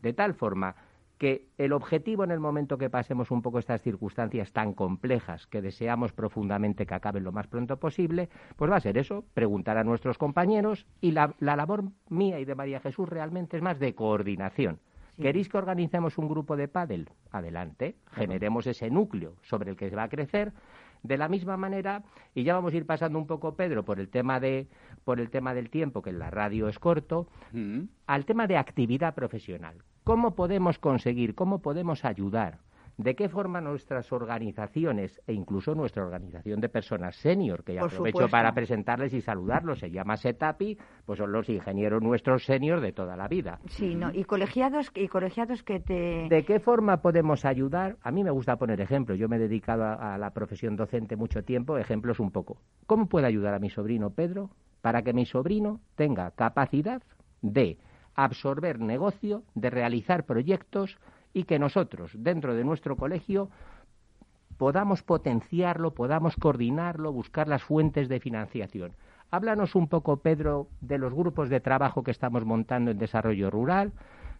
De 0.00 0.12
tal 0.12 0.34
forma 0.34 0.74
que 1.18 1.46
el 1.58 1.72
objetivo 1.72 2.24
en 2.24 2.30
el 2.30 2.40
momento 2.40 2.78
que 2.78 2.90
pasemos 2.90 3.30
un 3.30 3.42
poco 3.42 3.58
estas 3.58 3.82
circunstancias 3.82 4.52
tan 4.52 4.72
complejas 4.72 5.46
que 5.46 5.62
deseamos 5.62 6.12
profundamente 6.12 6.86
que 6.86 6.94
acaben 6.94 7.22
lo 7.22 7.32
más 7.32 7.46
pronto 7.46 7.76
posible, 7.76 8.28
pues 8.56 8.70
va 8.70 8.76
a 8.76 8.80
ser 8.80 8.98
eso, 8.98 9.24
preguntar 9.34 9.76
a 9.76 9.84
nuestros 9.84 10.18
compañeros 10.18 10.86
y 11.00 11.12
la, 11.12 11.34
la 11.38 11.56
labor 11.56 11.84
mía 12.08 12.40
y 12.40 12.44
de 12.44 12.54
María 12.54 12.80
Jesús 12.80 13.08
realmente 13.08 13.56
es 13.56 13.62
más 13.62 13.78
de 13.78 13.94
coordinación. 13.94 14.80
¿Queréis 15.20 15.48
que 15.48 15.58
organicemos 15.58 16.18
un 16.18 16.28
grupo 16.28 16.56
de 16.56 16.68
pádel? 16.68 17.08
Adelante, 17.30 17.96
generemos 18.12 18.66
ese 18.66 18.90
núcleo 18.90 19.36
sobre 19.42 19.70
el 19.70 19.76
que 19.76 19.88
se 19.90 19.96
va 19.96 20.04
a 20.04 20.08
crecer. 20.08 20.52
De 21.02 21.18
la 21.18 21.28
misma 21.28 21.56
manera, 21.58 22.02
y 22.34 22.44
ya 22.44 22.54
vamos 22.54 22.72
a 22.72 22.76
ir 22.78 22.86
pasando 22.86 23.18
un 23.18 23.26
poco, 23.26 23.54
Pedro, 23.56 23.84
por 23.84 24.00
el 24.00 24.08
tema 24.08 24.40
de, 24.40 24.68
por 25.04 25.20
el 25.20 25.28
tema 25.28 25.52
del 25.52 25.68
tiempo, 25.68 26.00
que 26.00 26.10
en 26.10 26.18
la 26.18 26.30
radio 26.30 26.66
es 26.68 26.78
corto, 26.78 27.28
Mm. 27.52 27.82
al 28.06 28.24
tema 28.24 28.46
de 28.46 28.56
actividad 28.56 29.14
profesional. 29.14 29.76
¿Cómo 30.02 30.34
podemos 30.34 30.78
conseguir, 30.78 31.34
cómo 31.34 31.60
podemos 31.60 32.04
ayudar? 32.06 32.58
¿De 32.96 33.14
qué 33.16 33.28
forma 33.28 33.60
nuestras 33.60 34.12
organizaciones 34.12 35.20
e 35.26 35.32
incluso 35.32 35.74
nuestra 35.74 36.04
organización 36.04 36.60
de 36.60 36.68
personas 36.68 37.16
senior, 37.16 37.64
que 37.64 37.74
ya 37.74 37.80
Por 37.80 37.90
aprovecho 37.90 38.18
supuesto. 38.18 38.30
para 38.30 38.52
presentarles 38.52 39.12
y 39.14 39.20
saludarlos, 39.20 39.80
se 39.80 39.90
llama 39.90 40.16
SETAPI, 40.16 40.78
pues 41.04 41.18
son 41.18 41.32
los 41.32 41.48
ingenieros 41.48 42.02
nuestros 42.02 42.44
senior 42.44 42.80
de 42.80 42.92
toda 42.92 43.16
la 43.16 43.26
vida. 43.26 43.58
Sí, 43.66 43.94
¿no? 43.94 44.10
Y 44.12 44.24
colegiados, 44.24 44.92
y 44.94 45.08
colegiados 45.08 45.62
que 45.62 45.80
te... 45.80 46.28
¿De 46.28 46.44
qué 46.44 46.60
forma 46.60 46.98
podemos 47.02 47.44
ayudar? 47.44 47.96
A 48.02 48.12
mí 48.12 48.22
me 48.22 48.30
gusta 48.30 48.56
poner 48.56 48.80
ejemplos. 48.80 49.18
Yo 49.18 49.28
me 49.28 49.36
he 49.36 49.40
dedicado 49.40 49.84
a, 49.84 50.14
a 50.14 50.18
la 50.18 50.30
profesión 50.30 50.76
docente 50.76 51.16
mucho 51.16 51.42
tiempo. 51.42 51.76
Ejemplos 51.78 52.20
un 52.20 52.30
poco. 52.30 52.58
¿Cómo 52.86 53.06
puedo 53.08 53.26
ayudar 53.26 53.54
a 53.54 53.58
mi 53.58 53.70
sobrino 53.70 54.10
Pedro 54.10 54.50
para 54.82 55.02
que 55.02 55.12
mi 55.12 55.24
sobrino 55.26 55.80
tenga 55.96 56.30
capacidad 56.30 57.02
de 57.42 57.78
absorber 58.14 58.78
negocio, 58.78 59.42
de 59.54 59.70
realizar 59.70 60.24
proyectos 60.24 60.98
y 61.34 61.44
que 61.44 61.58
nosotros, 61.58 62.12
dentro 62.14 62.54
de 62.54 62.64
nuestro 62.64 62.96
colegio, 62.96 63.50
podamos 64.56 65.02
potenciarlo, 65.02 65.92
podamos 65.92 66.36
coordinarlo, 66.36 67.12
buscar 67.12 67.48
las 67.48 67.62
fuentes 67.62 68.08
de 68.08 68.20
financiación. 68.20 68.92
Háblanos 69.30 69.74
un 69.74 69.88
poco, 69.88 70.18
Pedro, 70.18 70.68
de 70.80 70.96
los 70.96 71.12
grupos 71.12 71.48
de 71.48 71.60
trabajo 71.60 72.04
que 72.04 72.12
estamos 72.12 72.44
montando 72.44 72.92
en 72.92 72.98
desarrollo 72.98 73.50
rural, 73.50 73.92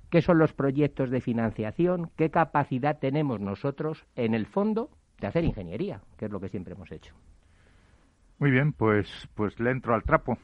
qué 0.08 0.22
son 0.22 0.38
los 0.38 0.52
proyectos 0.52 1.10
de 1.10 1.20
financiación, 1.20 2.10
qué 2.16 2.30
capacidad 2.30 2.98
tenemos 2.98 3.40
nosotros, 3.40 4.06
en 4.14 4.34
el 4.34 4.46
fondo, 4.46 4.88
de 5.18 5.26
hacer 5.26 5.44
ingeniería, 5.44 6.00
que 6.16 6.26
es 6.26 6.30
lo 6.30 6.38
que 6.38 6.48
siempre 6.48 6.74
hemos 6.74 6.92
hecho. 6.92 7.12
Muy 8.38 8.52
bien, 8.52 8.72
pues, 8.72 9.08
pues 9.34 9.58
le 9.58 9.70
entro 9.70 9.94
al 9.94 10.04
trapo. 10.04 10.38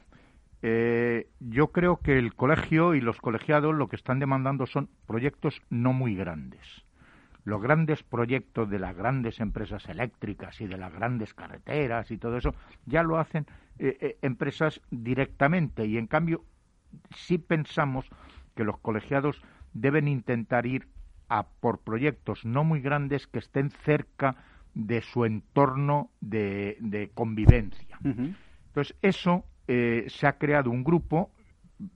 Eh, 0.62 1.28
yo 1.40 1.68
creo 1.68 1.96
que 1.96 2.18
el 2.18 2.34
colegio 2.34 2.94
y 2.94 3.00
los 3.00 3.20
colegiados 3.20 3.74
lo 3.74 3.88
que 3.88 3.96
están 3.96 4.18
demandando 4.18 4.66
son 4.66 4.88
proyectos 5.06 5.62
no 5.70 5.92
muy 5.92 6.14
grandes. 6.14 6.84
Los 7.44 7.62
grandes 7.62 8.02
proyectos 8.02 8.68
de 8.68 8.78
las 8.78 8.94
grandes 8.94 9.40
empresas 9.40 9.88
eléctricas 9.88 10.61
y 10.61 10.66
de 10.66 10.76
las 10.76 10.92
grandes 10.92 11.32
carreteras 11.32 12.11
y 12.11 12.18
todo 12.18 12.36
eso 12.36 12.54
ya 12.84 13.02
lo 13.02 13.18
hacen 13.18 13.46
eh, 13.78 13.96
eh, 14.00 14.18
empresas 14.20 14.82
directamente 14.90 15.86
y 15.86 15.96
en 15.96 16.06
cambio 16.06 16.44
sí 17.14 17.38
pensamos 17.38 18.06
que 18.54 18.64
los 18.64 18.78
colegiados 18.78 19.42
deben 19.72 20.08
intentar 20.08 20.66
ir 20.66 20.88
a 21.28 21.44
por 21.44 21.78
proyectos 21.78 22.44
no 22.44 22.64
muy 22.64 22.80
grandes 22.80 23.26
que 23.26 23.38
estén 23.38 23.70
cerca 23.70 24.36
de 24.74 25.00
su 25.00 25.24
entorno 25.24 26.11
de, 26.20 26.76
de 26.80 27.11
convivencia. 27.14 27.98
Entonces, 28.02 28.96
eso 29.02 29.44
eh, 29.72 30.06
se 30.08 30.26
ha 30.26 30.32
creado 30.32 30.68
un 30.68 30.82
grupo, 30.82 31.30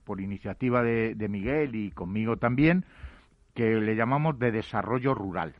por 0.05 0.21
iniciativa 0.21 0.81
de, 0.81 1.13
de 1.13 1.27
Miguel 1.27 1.75
y 1.75 1.91
conmigo 1.91 2.37
también, 2.37 2.85
que 3.53 3.75
le 3.81 3.97
llamamos 3.97 4.39
de 4.39 4.53
desarrollo 4.53 5.13
rural. 5.13 5.55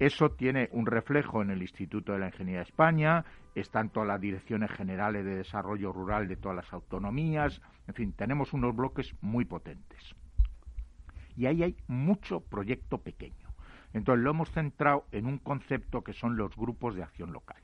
Eso 0.00 0.30
tiene 0.30 0.68
un 0.72 0.86
reflejo 0.86 1.40
en 1.40 1.50
el 1.50 1.62
Instituto 1.62 2.12
de 2.12 2.18
la 2.18 2.26
Ingeniería 2.26 2.58
de 2.58 2.64
España, 2.64 3.24
están 3.54 3.90
todas 3.90 4.08
las 4.08 4.20
direcciones 4.20 4.72
generales 4.72 5.24
de 5.24 5.36
desarrollo 5.36 5.92
rural 5.92 6.26
de 6.26 6.34
todas 6.34 6.56
las 6.56 6.72
autonomías, 6.72 7.62
en 7.86 7.94
fin, 7.94 8.12
tenemos 8.12 8.52
unos 8.52 8.74
bloques 8.74 9.14
muy 9.20 9.44
potentes. 9.44 10.16
Y 11.36 11.46
ahí 11.46 11.62
hay 11.62 11.76
mucho 11.86 12.40
proyecto 12.40 12.98
pequeño. 12.98 13.54
Entonces 13.92 14.24
lo 14.24 14.30
hemos 14.30 14.50
centrado 14.50 15.04
en 15.12 15.26
un 15.26 15.38
concepto 15.38 16.02
que 16.02 16.12
son 16.12 16.36
los 16.36 16.56
grupos 16.56 16.96
de 16.96 17.04
acción 17.04 17.32
local. 17.32 17.62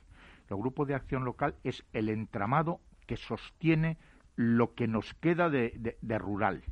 Los 0.48 0.60
grupos 0.60 0.86
de 0.86 0.94
acción 0.94 1.24
local 1.24 1.56
es 1.64 1.84
el 1.92 2.10
entramado 2.10 2.80
que 3.06 3.16
sostiene 3.16 3.96
lo 4.36 4.74
que 4.74 4.86
nos 4.86 5.14
queda 5.14 5.48
de, 5.48 5.72
de- 5.76 5.98
de 6.00 6.18
rural. 6.18 6.62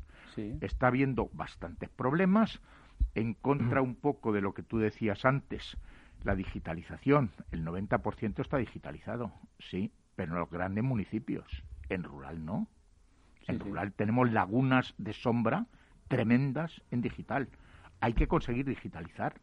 Está 0.61 0.89
habiendo 0.89 1.31
bastantes 1.33 1.89
problemas 1.89 2.61
en 3.15 3.35
contra 3.35 3.81
un 3.83 3.95
poco 3.95 4.33
de 4.33 4.41
lo 4.41 4.53
que 4.55 4.63
tú 4.63 4.79
decías 4.79 5.25
antes, 5.25 5.77
la 6.25 6.35
digitalización. 6.35 7.31
El 7.53 7.65
90% 7.65 8.41
está 8.43 8.57
digitalizado, 8.59 9.33
sí, 9.59 9.93
pero 10.17 10.33
en 10.33 10.39
los 10.41 10.51
grandes 10.51 10.85
municipios. 10.85 11.63
En 11.89 12.03
rural 12.03 12.45
no. 12.45 12.69
En 13.47 13.61
rural 13.61 13.93
tenemos 13.93 14.33
lagunas 14.33 14.95
de 14.99 15.13
sombra 15.13 15.67
tremendas 16.09 16.83
en 16.91 17.01
digital. 17.03 17.49
Hay 18.01 18.13
que 18.15 18.27
conseguir 18.27 18.65
digitalizar. 18.67 19.35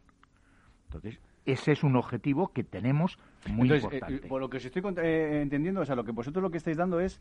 Entonces, 0.86 1.18
ese 1.44 1.72
es 1.72 1.82
un 1.82 1.96
objetivo 1.96 2.52
que 2.52 2.64
tenemos 2.64 3.18
muy 3.48 3.68
Entonces, 3.68 3.84
eh, 3.84 3.96
importante. 3.96 4.28
por 4.28 4.40
lo 4.40 4.48
que 4.48 4.56
os 4.58 4.64
estoy 4.64 4.82
eh, 5.02 5.40
entendiendo, 5.42 5.80
o 5.80 5.84
sea, 5.84 5.94
lo 5.96 6.04
que 6.04 6.12
vosotros 6.12 6.42
lo 6.42 6.50
que 6.50 6.58
estáis 6.58 6.76
dando 6.76 7.00
es 7.00 7.20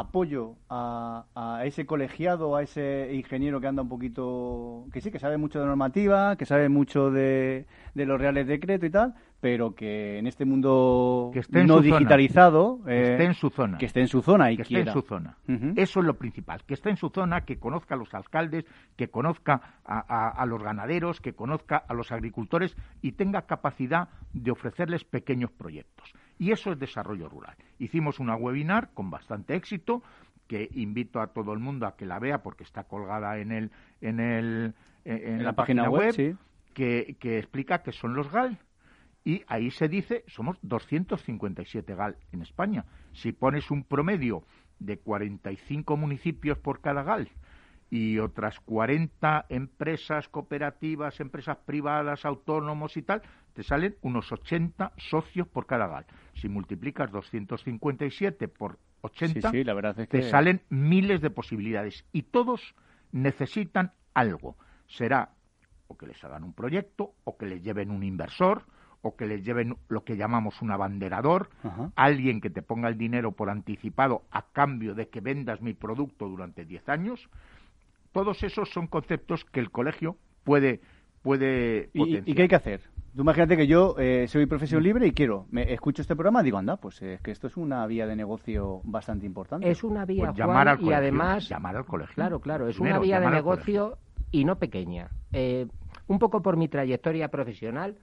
apoyo 0.00 0.56
a, 0.68 1.24
a 1.34 1.64
ese 1.66 1.86
colegiado, 1.86 2.56
a 2.56 2.62
ese 2.62 3.10
ingeniero 3.14 3.60
que 3.60 3.66
anda 3.68 3.82
un 3.82 3.88
poquito, 3.88 4.86
que 4.92 5.00
sí, 5.00 5.10
que 5.10 5.18
sabe 5.18 5.36
mucho 5.38 5.60
de 5.60 5.66
normativa, 5.66 6.36
que 6.36 6.46
sabe 6.46 6.68
mucho 6.68 7.10
de, 7.10 7.66
de 7.94 8.06
los 8.06 8.20
reales 8.20 8.46
decretos 8.46 8.88
y 8.88 8.90
tal, 8.90 9.14
pero 9.40 9.74
que 9.74 10.18
en 10.18 10.26
este 10.26 10.44
mundo 10.44 11.30
Que 11.32 11.40
esté 11.40 11.64
no 11.64 11.74
zona. 11.82 11.82
digitalizado, 11.98 12.80
Que 12.84 12.92
eh, 12.92 13.12
esté 13.12 13.24
en 13.24 13.34
su 13.34 13.50
zona. 13.50 13.78
que 13.78 13.86
esté 13.86 14.00
en 14.00 14.08
su 14.08 14.22
zona 14.22 14.50
y 14.50 14.56
que 14.56 14.62
esté 14.62 14.74
quiera. 14.74 14.90
en 14.92 14.98
su 15.00 15.06
zona. 15.06 15.36
Eso 15.76 16.00
es 16.00 16.06
lo 16.06 16.14
principal, 16.14 16.64
que 16.64 16.74
esté 16.74 16.90
en 16.90 16.96
su 16.96 17.10
zona, 17.10 17.42
que 17.42 17.58
conozca 17.58 17.94
a 17.94 17.98
los 17.98 18.12
alcaldes, 18.14 18.64
que 18.96 19.08
conozca 19.08 19.60
a, 19.84 19.98
a- 20.08 20.30
a 20.30 20.46
los 20.46 20.62
ganaderos, 20.62 21.20
que 21.20 21.34
conozca 21.34 21.76
a 21.76 21.94
los 21.94 22.10
agricultores 22.10 22.76
y 23.02 23.12
tenga 23.12 23.42
capacidad 23.42 24.08
de 24.32 24.50
ofrecerles 24.50 25.04
pequeños 25.04 25.50
proyectos. 25.52 26.12
Y 26.38 26.52
eso 26.52 26.72
es 26.72 26.78
desarrollo 26.78 27.28
rural. 27.28 27.56
Hicimos 27.78 28.18
una 28.18 28.36
webinar 28.36 28.90
con 28.94 29.10
bastante 29.10 29.54
éxito 29.54 30.02
que 30.46 30.68
invito 30.74 31.20
a 31.20 31.28
todo 31.28 31.52
el 31.52 31.58
mundo 31.58 31.86
a 31.86 31.96
que 31.96 32.06
la 32.06 32.18
vea 32.18 32.42
porque 32.42 32.64
está 32.64 32.84
colgada 32.84 33.38
en 33.38 33.52
el 33.52 33.70
en 34.00 34.20
el 34.20 34.74
en, 35.04 35.34
En 35.40 35.44
la 35.44 35.52
página 35.52 35.88
web, 35.88 36.12
sí. 36.12 36.34
que, 36.74 37.16
que 37.18 37.38
explica 37.38 37.82
qué 37.82 37.92
son 37.92 38.14
los 38.14 38.30
GAL 38.30 38.58
y 39.24 39.42
ahí 39.46 39.70
se 39.70 39.88
dice, 39.88 40.22
somos 40.26 40.58
257 40.62 41.94
GAL 41.94 42.18
en 42.32 42.42
España. 42.42 42.84
Si 43.12 43.32
pones 43.32 43.70
un 43.70 43.84
promedio 43.84 44.44
de 44.78 44.98
45 44.98 45.96
municipios 45.96 46.58
por 46.58 46.80
cada 46.80 47.02
GAL 47.02 47.30
y 47.94 48.18
otras 48.18 48.58
40 48.58 49.46
empresas 49.50 50.28
cooperativas, 50.28 51.20
empresas 51.20 51.58
privadas, 51.58 52.24
autónomos 52.24 52.96
y 52.96 53.02
tal, 53.02 53.22
te 53.52 53.62
salen 53.62 53.94
unos 54.02 54.32
80 54.32 54.94
socios 54.96 55.46
por 55.46 55.66
cada 55.66 55.86
GAL. 55.86 56.04
Si 56.34 56.48
multiplicas 56.48 57.12
257 57.12 58.48
por 58.48 58.80
80, 59.02 59.48
Sí, 59.48 59.58
sí, 59.58 59.62
la 59.62 59.74
verdad 59.74 60.00
es 60.00 60.08
te 60.08 60.22
salen 60.22 60.62
miles 60.70 61.20
de 61.20 61.30
posibilidades 61.30 62.04
y 62.10 62.22
todos 62.22 62.74
necesitan 63.12 63.92
algo. 64.12 64.56
Será 64.88 65.30
o 65.86 65.96
que 65.96 66.08
les 66.08 66.24
hagan 66.24 66.42
un 66.42 66.52
proyecto, 66.52 67.12
o 67.22 67.36
que 67.36 67.46
les 67.46 67.62
lleven 67.62 67.92
un 67.92 68.02
inversor, 68.02 68.64
o 69.02 69.14
que 69.14 69.26
les 69.26 69.44
lleven 69.44 69.76
lo 69.86 70.02
que 70.02 70.16
llamamos 70.16 70.62
un 70.62 70.72
abanderador, 70.72 71.48
alguien 71.94 72.40
que 72.40 72.50
te 72.50 72.62
ponga 72.62 72.88
el 72.88 72.98
dinero 72.98 73.30
por 73.30 73.50
anticipado 73.50 74.24
a 74.32 74.46
cambio 74.46 74.96
de 74.96 75.10
que 75.10 75.20
vendas 75.20 75.62
mi 75.62 75.74
producto 75.74 76.26
durante 76.26 76.64
10 76.64 76.88
años. 76.88 77.28
Todos 78.14 78.44
esos 78.44 78.70
son 78.70 78.86
conceptos 78.86 79.44
que 79.44 79.58
el 79.58 79.72
colegio 79.72 80.16
puede, 80.44 80.80
puede 81.20 81.90
¿Y, 81.92 81.98
potenciar. 81.98 82.28
y 82.28 82.34
qué 82.34 82.42
hay 82.42 82.48
que 82.48 82.54
hacer? 82.54 82.80
Tú 83.14 83.22
imagínate 83.22 83.56
que 83.56 83.66
yo 83.66 83.96
eh, 83.98 84.28
soy 84.28 84.46
profesión 84.46 84.84
libre 84.84 85.08
y 85.08 85.10
quiero, 85.10 85.46
me 85.50 85.72
escucho 85.72 86.00
este 86.00 86.14
programa 86.14 86.40
y 86.40 86.44
digo, 86.44 86.58
anda, 86.58 86.76
pues 86.76 87.02
es 87.02 87.20
que 87.20 87.32
esto 87.32 87.48
es 87.48 87.56
una 87.56 87.84
vía 87.88 88.06
de 88.06 88.14
negocio 88.14 88.80
bastante 88.84 89.26
importante. 89.26 89.68
Es 89.68 89.82
una 89.82 90.04
vía, 90.04 90.26
Pues 90.26 90.36
llamar 90.36 90.54
Juan, 90.54 90.68
al 90.68 90.74
y 90.74 90.78
colegio, 90.78 90.96
además... 90.96 91.48
llamar 91.48 91.76
al 91.76 91.84
colegio. 91.86 92.14
Claro, 92.14 92.40
claro, 92.40 92.68
es 92.68 92.76
Primero, 92.76 92.96
una 92.96 93.04
vía 93.04 93.18
de 93.18 93.30
negocio 93.30 93.98
y 94.30 94.44
no 94.44 94.56
pequeña. 94.60 95.10
Eh, 95.32 95.66
un 96.06 96.18
poco 96.20 96.40
por 96.40 96.56
mi 96.56 96.68
trayectoria 96.68 97.28
profesional, 97.28 97.96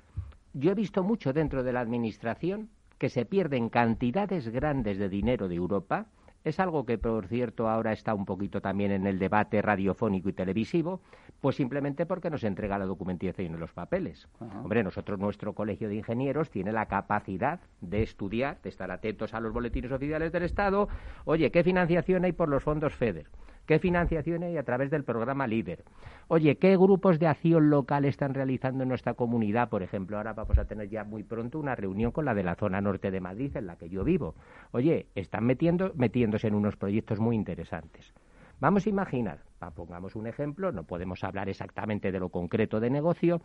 yo 0.53 0.71
he 0.71 0.75
visto 0.75 1.03
mucho 1.03 1.31
dentro 1.31 1.63
de 1.63 1.71
la 1.71 1.79
administración 1.79 2.69
que 2.97 3.07
se 3.09 3.25
pierden 3.25 3.69
cantidades 3.69 4.49
grandes 4.49 4.97
de 4.97 5.07
dinero 5.07 5.47
de 5.47 5.55
Europa. 5.55 6.07
Es 6.43 6.59
algo 6.59 6.85
que, 6.85 6.97
por 6.97 7.27
cierto, 7.27 7.69
ahora 7.69 7.91
está 7.91 8.13
un 8.15 8.25
poquito 8.25 8.61
también 8.61 8.91
en 8.91 9.05
el 9.05 9.19
debate 9.19 9.61
radiofónico 9.61 10.29
y 10.29 10.33
televisivo, 10.33 11.01
Pues 11.39 11.55
simplemente 11.55 12.05
porque 12.05 12.29
nos 12.29 12.43
entrega 12.43 12.77
la 12.77 12.85
documentación 12.85 13.55
y 13.55 13.57
los 13.57 13.73
papeles. 13.73 14.27
Hombre, 14.39 14.83
nosotros, 14.83 15.17
nuestro 15.17 15.53
colegio 15.53 15.89
de 15.89 15.95
ingenieros 15.95 16.51
tiene 16.51 16.71
la 16.71 16.85
capacidad 16.85 17.59
de 17.81 18.03
estudiar, 18.03 18.61
de 18.61 18.69
estar 18.69 18.91
atentos 18.91 19.33
a 19.33 19.39
los 19.39 19.51
boletines 19.51 19.91
oficiales 19.91 20.31
del 20.31 20.43
Estado. 20.43 20.87
Oye, 21.25 21.49
¿qué 21.51 21.63
financiación 21.63 22.25
hay 22.25 22.31
por 22.31 22.47
los 22.47 22.63
fondos 22.63 22.93
FEDER? 22.93 23.27
¿Qué 23.65 23.79
financiación 23.79 24.43
hay 24.43 24.57
a 24.57 24.63
través 24.63 24.89
del 24.89 25.03
programa 25.03 25.47
LIDER? 25.47 25.83
Oye, 26.27 26.57
¿qué 26.57 26.75
grupos 26.77 27.19
de 27.19 27.27
acción 27.27 27.69
local 27.69 28.05
están 28.05 28.33
realizando 28.33 28.83
en 28.83 28.89
nuestra 28.89 29.13
comunidad? 29.13 29.69
Por 29.69 29.83
ejemplo, 29.83 30.17
ahora 30.17 30.33
vamos 30.33 30.57
a 30.57 30.65
tener 30.65 30.89
ya 30.89 31.03
muy 31.03 31.23
pronto 31.23 31.59
una 31.59 31.75
reunión 31.75 32.11
con 32.11 32.25
la 32.25 32.33
de 32.33 32.43
la 32.43 32.55
zona 32.55 32.81
norte 32.81 33.11
de 33.11 33.21
Madrid, 33.21 33.55
en 33.55 33.67
la 33.67 33.77
que 33.77 33.89
yo 33.89 34.03
vivo. 34.03 34.35
Oye, 34.71 35.07
están 35.15 35.45
metiendo, 35.45 35.91
metiéndose 35.95 36.47
en 36.47 36.55
unos 36.55 36.75
proyectos 36.75 37.19
muy 37.19 37.35
interesantes. 37.35 38.13
Vamos 38.59 38.85
a 38.85 38.89
imaginar, 38.89 39.39
pongamos 39.75 40.15
un 40.15 40.27
ejemplo, 40.27 40.71
no 40.71 40.83
podemos 40.83 41.23
hablar 41.23 41.49
exactamente 41.49 42.11
de 42.11 42.19
lo 42.19 42.29
concreto 42.29 42.79
de 42.79 42.91
negocio, 42.91 43.41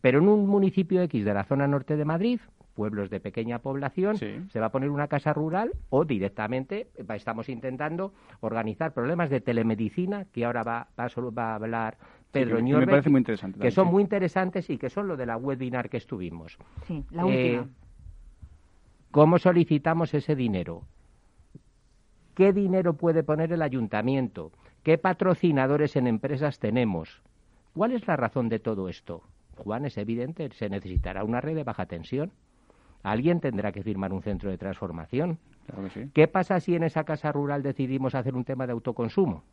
pero 0.00 0.18
en 0.18 0.28
un 0.28 0.46
municipio 0.46 1.02
X 1.02 1.24
de 1.24 1.34
la 1.34 1.44
zona 1.44 1.66
norte 1.66 1.96
de 1.96 2.04
Madrid, 2.04 2.40
pueblos 2.74 3.10
de 3.10 3.20
pequeña 3.20 3.60
población, 3.60 4.16
se 4.16 4.60
va 4.60 4.66
a 4.66 4.72
poner 4.72 4.90
una 4.90 5.08
casa 5.08 5.32
rural 5.32 5.72
o 5.90 6.04
directamente 6.04 6.88
estamos 7.14 7.48
intentando 7.48 8.12
organizar 8.40 8.92
problemas 8.92 9.30
de 9.30 9.40
telemedicina, 9.40 10.26
que 10.26 10.44
ahora 10.44 10.62
va, 10.62 10.88
va, 10.98 11.06
a 11.06 11.54
hablar 11.54 11.96
Pedro 12.34 12.58
sí, 12.58 12.64
me 12.64 12.86
parece 12.86 13.10
muy 13.10 13.20
interesante. 13.20 13.60
Que 13.60 13.70
son 13.70 13.88
muy 13.88 14.02
interesantes 14.02 14.68
y 14.68 14.76
que 14.76 14.90
son 14.90 15.06
lo 15.06 15.16
de 15.16 15.24
la 15.24 15.36
webinar 15.36 15.88
que 15.88 15.98
estuvimos. 15.98 16.58
Sí, 16.86 17.04
la 17.10 17.24
última. 17.24 17.62
Eh, 17.62 17.64
¿Cómo 19.12 19.38
solicitamos 19.38 20.12
ese 20.12 20.34
dinero? 20.34 20.82
¿Qué 22.34 22.52
dinero 22.52 22.94
puede 22.94 23.22
poner 23.22 23.52
el 23.52 23.62
ayuntamiento? 23.62 24.50
¿Qué 24.82 24.98
patrocinadores 24.98 25.94
en 25.94 26.08
empresas 26.08 26.58
tenemos? 26.58 27.22
¿Cuál 27.74 27.92
es 27.92 28.06
la 28.08 28.16
razón 28.16 28.48
de 28.48 28.58
todo 28.58 28.88
esto? 28.88 29.22
Juan, 29.56 29.84
es 29.84 29.96
evidente, 29.98 30.50
se 30.52 30.68
necesitará 30.68 31.22
una 31.22 31.40
red 31.40 31.54
de 31.54 31.62
baja 31.62 31.86
tensión. 31.86 32.32
Alguien 33.04 33.38
tendrá 33.38 33.70
que 33.70 33.82
firmar 33.82 34.14
un 34.14 34.22
centro 34.22 34.50
de 34.50 34.56
transformación. 34.56 35.38
¿Qué 36.14 36.26
pasa 36.26 36.58
si 36.58 36.74
en 36.74 36.82
esa 36.82 37.04
casa 37.04 37.30
rural 37.32 37.62
decidimos 37.62 38.14
hacer 38.14 38.34
un 38.34 38.44
tema 38.44 38.66
de 38.66 38.72
autoconsumo? 38.72 39.44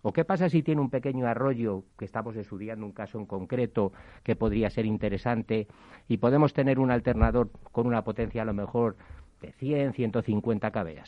¿O 0.00 0.12
qué 0.12 0.24
pasa 0.24 0.48
si 0.48 0.62
tiene 0.62 0.80
un 0.80 0.88
pequeño 0.88 1.26
arroyo, 1.26 1.84
que 1.98 2.06
estamos 2.06 2.36
estudiando 2.36 2.86
un 2.86 2.92
caso 2.92 3.18
en 3.18 3.26
concreto 3.26 3.92
que 4.22 4.34
podría 4.34 4.70
ser 4.70 4.86
interesante, 4.86 5.68
y 6.08 6.16
podemos 6.16 6.54
tener 6.54 6.78
un 6.78 6.90
alternador 6.90 7.50
con 7.70 7.86
una 7.86 8.02
potencia 8.02 8.42
a 8.42 8.46
lo 8.46 8.54
mejor 8.54 8.96
de 9.42 9.52
100, 9.52 9.92
150 9.92 10.70
kVA? 10.70 11.04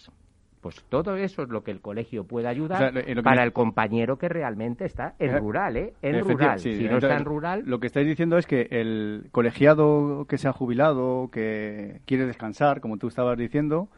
Pues 0.60 0.82
todo 0.88 1.16
eso 1.16 1.42
es 1.42 1.48
lo 1.48 1.62
que 1.62 1.70
el 1.70 1.80
colegio 1.80 2.24
puede 2.24 2.48
ayudar 2.48 2.92
para 3.22 3.44
el 3.44 3.52
compañero 3.52 4.18
que 4.18 4.28
realmente 4.28 4.84
está 4.84 5.14
en 5.18 5.30
eh, 5.30 5.38
rural, 5.38 5.76
¿eh? 5.76 5.94
En 6.02 6.20
rural. 6.20 6.58
si 6.58 6.84
no 6.84 6.98
está 6.98 7.16
en 7.16 7.24
rural. 7.24 7.62
Lo 7.64 7.78
que 7.78 7.86
estáis 7.86 8.06
diciendo 8.06 8.38
es 8.38 8.46
que 8.46 8.66
el 8.70 9.28
colegiado 9.30 10.26
que 10.28 10.38
se 10.38 10.48
ha 10.48 10.52
jubilado, 10.52 11.30
que 11.30 12.00
quiere 12.06 12.26
descansar, 12.26 12.80
como 12.80 12.96
tú 12.96 13.08
estabas 13.08 13.38
diciendo, 13.38 13.88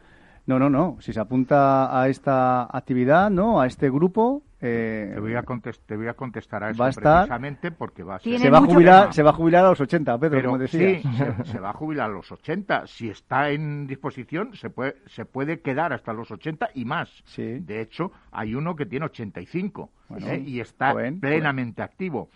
no, 0.45 0.59
no, 0.59 0.69
no. 0.69 0.97
Si 1.01 1.13
se 1.13 1.19
apunta 1.19 1.99
a 1.99 2.09
esta 2.09 2.63
actividad, 2.63 3.29
¿no? 3.29 3.61
A 3.61 3.67
este 3.67 3.89
grupo. 3.89 4.43
Eh, 4.63 5.11
te, 5.15 5.19
voy 5.19 5.33
a 5.33 5.43
te 5.87 5.97
voy 5.97 6.07
a 6.07 6.13
contestar 6.13 6.63
a 6.63 6.69
eso 6.69 6.83
precisamente 6.83 7.71
porque 7.71 8.03
va 8.03 8.17
a 8.17 8.19
Se 8.19 8.49
va 8.49 8.59
a, 8.59 8.61
jubilar, 8.61 9.11
se 9.11 9.23
va 9.23 9.31
a 9.31 9.33
jubilar 9.33 9.65
a 9.65 9.69
los 9.69 9.81
80, 9.81 10.19
Pedro, 10.19 10.43
como 10.43 10.57
decía. 10.59 11.01
Sí, 11.01 11.09
se, 11.45 11.59
va 11.59 11.71
a 11.71 11.73
jubilar 11.73 12.11
a 12.11 12.13
los 12.13 12.31
80. 12.31 12.85
Si 12.85 13.09
está 13.09 13.49
en 13.49 13.87
disposición, 13.87 14.55
se 14.55 14.69
puede, 14.69 14.97
se 15.07 15.25
puede 15.25 15.61
quedar 15.61 15.93
hasta 15.93 16.13
los 16.13 16.29
80 16.29 16.69
y 16.75 16.85
más. 16.85 17.09
Sí. 17.25 17.59
De 17.59 17.81
hecho, 17.81 18.11
hay 18.31 18.53
uno 18.53 18.75
que 18.75 18.85
tiene 18.85 19.05
85 19.05 19.89
¿eh? 20.19 20.43
y 20.45 20.59
está 20.59 20.93
plenamente 21.19 21.81
activo. 21.81 22.29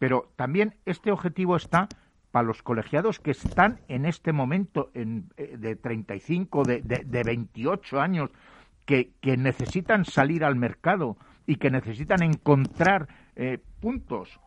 Pero 0.00 0.32
también 0.34 0.74
este 0.84 1.12
objetivo 1.12 1.54
está 1.54 1.88
para 2.32 2.46
los 2.46 2.62
colegiados 2.62 3.20
que 3.20 3.30
están 3.30 3.80
en 3.88 4.04
este 4.04 4.32
momento 4.32 4.90
en, 4.94 5.30
eh, 5.36 5.56
de 5.56 5.76
35, 5.76 6.64
de, 6.64 6.82
de, 6.82 7.04
de 7.04 7.22
28 7.22 8.00
años, 8.00 8.30
que, 8.84 9.12
que, 9.20 9.36
necesitan 9.36 10.04
salir 10.04 10.44
al 10.44 10.56
mercado 10.56 11.16
y 11.48 11.56
que 11.56 11.70
necesitan 11.70 12.22
encontrar 12.22 13.08
eh, 13.34 13.58
puntos. 13.80 14.38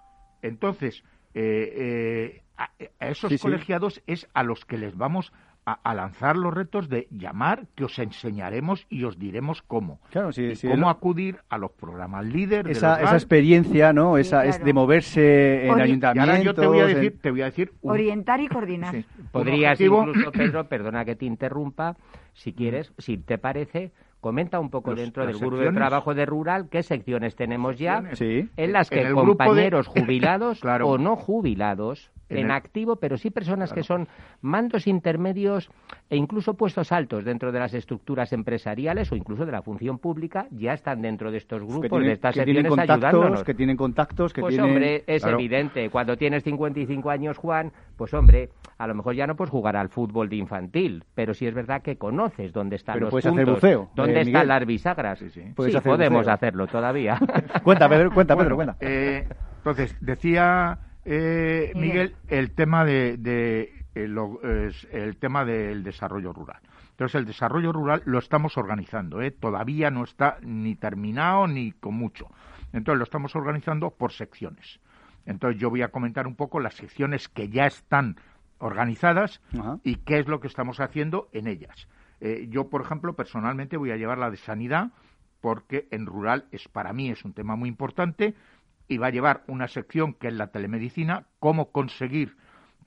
Entonces, 0.43 1.03
eh, 1.33 2.43
a, 2.57 2.69
esos 2.99 3.41
colegiados 3.41 4.01
es 4.05 4.29
a 4.33 4.43
los 4.43 4.65
que 4.65 4.77
les 4.77 4.95
vamos 4.95 5.33
a, 5.65 5.93
lanzar 5.93 6.37
los 6.37 6.53
retos 6.53 6.89
de 6.89 7.07
llamar, 7.11 7.67
que 7.75 7.85
os 7.85 7.97
enseñaremos 7.99 8.85
y 8.89 9.03
os 9.03 9.17
diremos 9.19 9.61
cómo. 9.61 9.99
Claro, 10.09 10.29
cómo 10.61 10.89
acudir 10.89 11.37
a 11.49 11.57
los 11.57 11.71
programas 11.71 12.25
líder. 12.25 12.67
Esa, 12.67 13.01
esa 13.01 13.13
experiencia, 13.13 13.93
¿no? 13.93 14.17
esa 14.17 14.45
es 14.45 14.63
de 14.63 14.73
moverse 14.73 15.67
en 15.67 15.79
ayuntamientos. 15.79 16.43
yo 16.43 16.53
te 16.53 16.67
voy 16.67 16.79
a 16.79 16.85
decir, 16.85 17.19
te 17.21 17.31
voy 17.31 17.41
a 17.41 17.45
decir 17.45 17.71
orientar 17.81 18.41
y 18.41 18.47
coordinar. 18.47 19.05
Podrías 19.31 19.79
incluso, 19.79 20.31
Pedro, 20.31 20.65
perdona 20.69 21.05
que 21.05 21.15
te 21.15 21.25
interrumpa, 21.25 21.95
si 22.33 22.53
quieres, 22.53 22.91
si 22.97 23.17
te 23.17 23.37
parece, 23.37 23.91
comenta 24.21 24.59
un 24.59 24.69
poco 24.69 24.95
dentro 24.95 25.25
del 25.25 25.37
grupo 25.37 25.57
de 25.57 25.71
trabajo 25.73 26.13
de 26.13 26.25
rural 26.25 26.69
qué 26.69 26.83
secciones 26.83 27.35
tenemos 27.35 27.77
ya 27.77 28.03
en 28.19 28.71
las 28.71 28.89
que 28.89 29.11
compañeros 29.11 29.87
jubilados 29.87 30.61
o 30.63 30.97
no 30.97 31.15
jubilados 31.15 32.11
en, 32.39 32.51
activo, 32.51 32.95
pero 32.95 33.17
sí 33.17 33.29
personas 33.29 33.73
que 33.73 33.83
son 33.83 34.07
mandos 34.41 34.87
intermedios 34.87 35.69
e 36.09 36.17
incluso 36.17 36.55
puestos 36.55 36.91
altos 36.91 37.23
dentro 37.23 37.51
de 37.51 37.59
las 37.59 37.73
estructuras 37.73 38.33
empresariales 38.33 39.11
o 39.11 39.15
incluso 39.15 39.45
de 39.45 39.51
la 39.51 39.61
función 39.61 39.99
pública, 39.99 40.47
ya 40.51 40.73
están 40.73 41.01
dentro 41.01 41.31
de 41.31 41.37
estos 41.37 41.63
grupos, 41.63 42.01
de 42.01 42.11
estas 42.11 42.35
secciones 42.35 42.77
ayudándonos. 42.77 43.43
Que 43.43 43.53
tienen 43.53 43.77
contactos, 43.77 44.33
que 44.33 44.41
pues 44.41 44.55
tienen... 44.55 44.71
hombre, 44.71 45.03
es 45.07 45.23
evidente. 45.25 45.89
Cuando 45.89 46.17
tienes 46.17 46.43
55 46.43 47.09
años, 47.09 47.37
Juan, 47.37 47.71
pues 47.97 48.13
hombre, 48.13 48.49
a 48.77 48.87
lo 48.87 48.95
mejor 48.95 49.15
ya 49.15 49.27
no 49.27 49.35
puedes 49.35 49.51
jugar 49.51 49.75
al 49.75 49.89
fútbol 49.89 50.29
de 50.29 50.37
infantil, 50.37 51.03
pero 51.15 51.33
sí 51.33 51.45
es 51.45 51.53
verdad 51.53 51.81
que 51.81 51.97
conoces 51.97 52.51
dónde 52.53 52.75
están 52.75 52.99
los 52.99 53.09
puedes 53.09 53.25
puntos, 53.25 53.43
hacer 53.43 53.53
buceo, 53.53 53.89
dónde 53.95 54.19
eh, 54.19 54.21
están 54.21 54.47
las 54.47 54.65
bisagras. 54.65 55.19
Sí, 55.19 55.29
sí. 55.29 55.43
podemos 55.83 56.27
hacerlo 56.27 56.67
todavía. 56.67 57.19
cuenta, 57.63 57.87
Pedro, 57.87 58.11
cuenta, 58.13 58.35
Pedro, 58.35 58.55
cuenta. 58.55 58.77
Eh, 58.79 59.27
entonces, 59.57 59.95
decía 60.01 60.79
eh, 61.05 61.71
Miguel, 61.75 62.15
el 62.27 62.51
tema 62.51 62.85
de, 62.85 63.13
eh, 63.95 64.71
el 64.91 65.17
tema 65.17 65.45
del 65.45 65.83
desarrollo 65.83 66.33
rural. 66.33 66.61
Entonces, 66.91 67.15
el 67.15 67.25
desarrollo 67.25 67.71
rural 67.71 68.03
lo 68.05 68.19
estamos 68.19 68.57
organizando, 68.57 69.21
¿eh? 69.21 69.31
todavía 69.31 69.89
no 69.89 70.03
está 70.03 70.37
ni 70.41 70.75
terminado 70.75 71.47
ni 71.47 71.71
con 71.71 71.95
mucho. 71.95 72.27
Entonces, 72.73 72.99
lo 72.99 73.03
estamos 73.03 73.35
organizando 73.35 73.89
por 73.91 74.11
secciones. 74.11 74.79
Entonces, 75.25 75.59
yo 75.59 75.69
voy 75.69 75.81
a 75.81 75.89
comentar 75.89 76.27
un 76.27 76.35
poco 76.35 76.59
las 76.59 76.75
secciones 76.75 77.27
que 77.27 77.49
ya 77.49 77.65
están 77.65 78.17
organizadas 78.59 79.41
y 79.83 79.95
qué 79.95 80.19
es 80.19 80.27
lo 80.27 80.39
que 80.39 80.47
estamos 80.47 80.79
haciendo 80.79 81.27
en 81.31 81.47
ellas. 81.47 81.87
Eh, 82.19 82.47
yo, 82.49 82.69
por 82.69 82.81
ejemplo, 82.81 83.15
personalmente 83.15 83.77
voy 83.77 83.91
a 83.91 83.97
llevar 83.97 84.19
la 84.19 84.29
de 84.29 84.37
sanidad 84.37 84.91
porque 85.41 85.87
en 85.89 86.05
rural 86.05 86.45
es 86.51 86.67
para 86.67 86.93
mí 86.93 87.09
es 87.09 87.25
un 87.25 87.33
tema 87.33 87.55
muy 87.55 87.67
importante 87.67 88.35
y 88.91 88.97
va 88.97 89.07
a 89.07 89.11
llevar 89.11 89.45
una 89.47 89.69
sección 89.69 90.13
que 90.13 90.27
es 90.27 90.33
la 90.33 90.47
telemedicina, 90.47 91.23
cómo 91.39 91.71
conseguir 91.71 92.35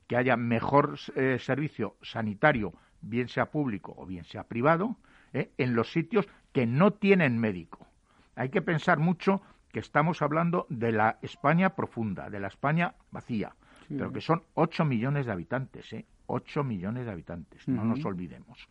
que 0.05 0.15
haya 0.15 0.37
mejor 0.37 0.99
eh, 1.15 1.39
servicio 1.39 1.95
sanitario, 2.03 2.73
bien 3.01 3.27
sea 3.27 3.47
público 3.47 3.95
o 3.97 4.05
bien 4.05 4.23
sea 4.23 4.43
privado, 4.43 4.97
eh, 5.33 5.49
en 5.57 5.73
los 5.73 5.91
sitios 5.91 6.27
que 6.53 6.67
no 6.67 6.93
tienen 6.93 7.39
médico. 7.39 7.87
Hay 8.35 8.49
que 8.49 8.61
pensar 8.61 8.99
mucho 8.99 9.41
que 9.71 9.79
estamos 9.79 10.21
hablando 10.21 10.67
de 10.69 10.91
la 10.91 11.17
España 11.23 11.71
profunda, 11.71 12.29
de 12.29 12.39
la 12.39 12.49
España 12.49 12.93
vacía, 13.09 13.55
pero 13.89 14.13
que 14.13 14.21
son 14.21 14.43
8 14.53 14.85
millones 14.85 15.25
de 15.25 15.31
habitantes, 15.31 15.91
¿eh? 15.91 16.05
8 16.27 16.63
millones 16.63 17.07
de 17.07 17.11
habitantes, 17.13 17.67
no 17.67 17.83
nos 17.83 18.05
olvidemos. 18.05 18.69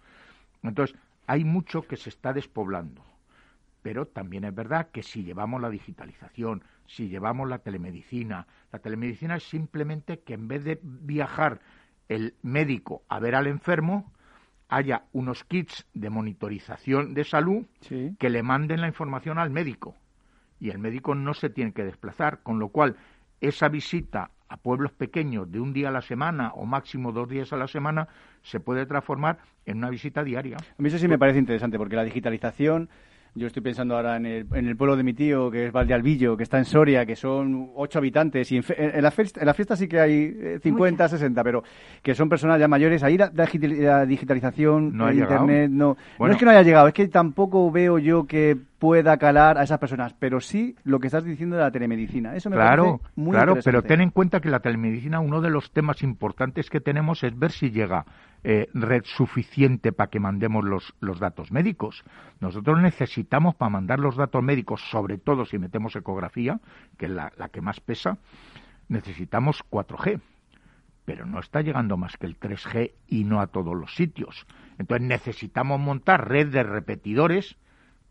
Entonces, 0.62 0.96
hay 1.26 1.42
mucho 1.42 1.82
que 1.82 1.96
se 1.96 2.10
está 2.10 2.32
despoblando 2.32 3.02
pero 3.84 4.06
también 4.06 4.44
es 4.44 4.54
verdad 4.54 4.88
que 4.90 5.02
si 5.02 5.24
llevamos 5.24 5.60
la 5.60 5.68
digitalización, 5.68 6.64
si 6.86 7.08
llevamos 7.08 7.48
la 7.48 7.58
telemedicina, 7.58 8.46
la 8.72 8.78
telemedicina 8.78 9.36
es 9.36 9.44
simplemente 9.44 10.20
que 10.20 10.34
en 10.34 10.48
vez 10.48 10.64
de 10.64 10.78
viajar 10.82 11.60
el 12.08 12.34
médico 12.42 13.02
a 13.08 13.18
ver 13.20 13.34
al 13.34 13.46
enfermo, 13.46 14.12
haya 14.68 15.04
unos 15.12 15.44
kits 15.44 15.86
de 15.94 16.10
monitorización 16.10 17.14
de 17.14 17.24
salud 17.24 17.66
que 18.18 18.30
le 18.30 18.42
manden 18.42 18.80
la 18.80 18.88
información 18.88 19.38
al 19.38 19.50
médico. 19.50 19.94
Y 20.60 20.70
el 20.70 20.78
médico 20.78 21.14
no 21.14 21.34
se 21.34 21.50
tiene 21.50 21.72
que 21.72 21.84
desplazar, 21.84 22.42
con 22.42 22.58
lo 22.58 22.68
cual 22.68 22.96
esa 23.40 23.68
visita 23.68 24.30
a 24.48 24.56
pueblos 24.56 24.92
pequeños 24.92 25.50
de 25.50 25.60
un 25.60 25.72
día 25.72 25.88
a 25.88 25.92
la 25.92 26.02
semana 26.02 26.52
o 26.54 26.64
máximo 26.64 27.12
dos 27.12 27.28
días 27.28 27.52
a 27.52 27.56
la 27.56 27.66
semana 27.66 28.08
se 28.42 28.60
puede 28.60 28.86
transformar 28.86 29.38
en 29.64 29.78
una 29.78 29.90
visita 29.90 30.22
diaria. 30.22 30.56
A 30.56 30.82
mí 30.82 30.88
eso 30.88 30.98
sí 30.98 31.08
me 31.08 31.18
parece 31.18 31.38
interesante, 31.38 31.78
porque 31.78 31.96
la 31.96 32.04
digitalización 32.04 32.88
yo 33.36 33.48
estoy 33.48 33.62
pensando 33.62 33.96
ahora 33.96 34.16
en 34.16 34.26
el, 34.26 34.46
en 34.54 34.68
el 34.68 34.76
pueblo 34.76 34.96
de 34.96 35.02
mi 35.02 35.12
tío, 35.12 35.50
que 35.50 35.66
es 35.66 35.72
Valdealbillo, 35.72 36.36
que 36.36 36.44
está 36.44 36.58
en 36.58 36.64
Soria, 36.64 37.04
que 37.04 37.16
son 37.16 37.70
ocho 37.74 37.98
habitantes. 37.98 38.50
Y 38.52 38.58
en, 38.58 39.02
la, 39.02 39.10
fiesta, 39.10 39.40
en 39.40 39.46
la 39.46 39.54
fiesta 39.54 39.74
sí 39.74 39.88
que 39.88 39.98
hay 39.98 40.58
50, 40.62 41.04
eh, 41.04 41.08
60, 41.08 41.42
pero 41.42 41.64
que 42.00 42.14
son 42.14 42.28
personas 42.28 42.60
ya 42.60 42.68
mayores. 42.68 43.02
Ahí 43.02 43.18
la, 43.18 44.06
digitalización, 44.06 44.96
no 44.96 45.12
Internet, 45.12 45.70
no, 45.70 45.96
no 46.18 46.30
es 46.30 46.36
que 46.36 46.44
no 46.44 46.52
haya 46.52 46.62
llegado, 46.62 46.86
es 46.86 46.94
que 46.94 47.08
tampoco 47.08 47.70
veo 47.72 47.98
yo 47.98 48.24
que 48.24 48.56
pueda 48.84 49.16
calar 49.16 49.56
a 49.56 49.62
esas 49.62 49.78
personas, 49.78 50.12
pero 50.18 50.42
sí 50.42 50.76
lo 50.84 51.00
que 51.00 51.06
estás 51.06 51.24
diciendo 51.24 51.56
de 51.56 51.62
la 51.62 51.70
telemedicina. 51.70 52.36
Eso 52.36 52.50
me 52.50 52.56
claro, 52.56 52.98
parece 52.98 53.04
muy 53.16 53.32
claro, 53.32 53.56
pero 53.64 53.82
ten 53.82 54.02
en 54.02 54.10
cuenta 54.10 54.40
que 54.40 54.50
la 54.50 54.60
telemedicina, 54.60 55.20
uno 55.20 55.40
de 55.40 55.48
los 55.48 55.70
temas 55.70 56.02
importantes 56.02 56.68
que 56.68 56.82
tenemos 56.82 57.24
es 57.24 57.38
ver 57.38 57.50
si 57.50 57.70
llega 57.70 58.04
eh, 58.42 58.68
red 58.74 59.04
suficiente 59.06 59.92
para 59.92 60.10
que 60.10 60.20
mandemos 60.20 60.66
los, 60.66 60.94
los 61.00 61.18
datos 61.18 61.50
médicos. 61.50 62.04
Nosotros 62.40 62.78
necesitamos 62.82 63.54
para 63.54 63.70
mandar 63.70 64.00
los 64.00 64.16
datos 64.16 64.42
médicos, 64.42 64.82
sobre 64.90 65.16
todo 65.16 65.46
si 65.46 65.58
metemos 65.58 65.96
ecografía, 65.96 66.60
que 66.98 67.06
es 67.06 67.12
la, 67.12 67.32
la 67.38 67.48
que 67.48 67.62
más 67.62 67.80
pesa, 67.80 68.18
necesitamos 68.88 69.64
4G 69.70 70.20
pero 71.06 71.26
no 71.26 71.38
está 71.38 71.60
llegando 71.60 71.98
más 71.98 72.16
que 72.16 72.26
el 72.26 72.38
3G 72.38 72.92
y 73.08 73.24
no 73.24 73.40
a 73.40 73.48
todos 73.48 73.76
los 73.76 73.94
sitios. 73.94 74.46
Entonces 74.78 75.06
necesitamos 75.06 75.78
montar 75.78 76.30
red 76.30 76.48
de 76.48 76.62
repetidores 76.62 77.58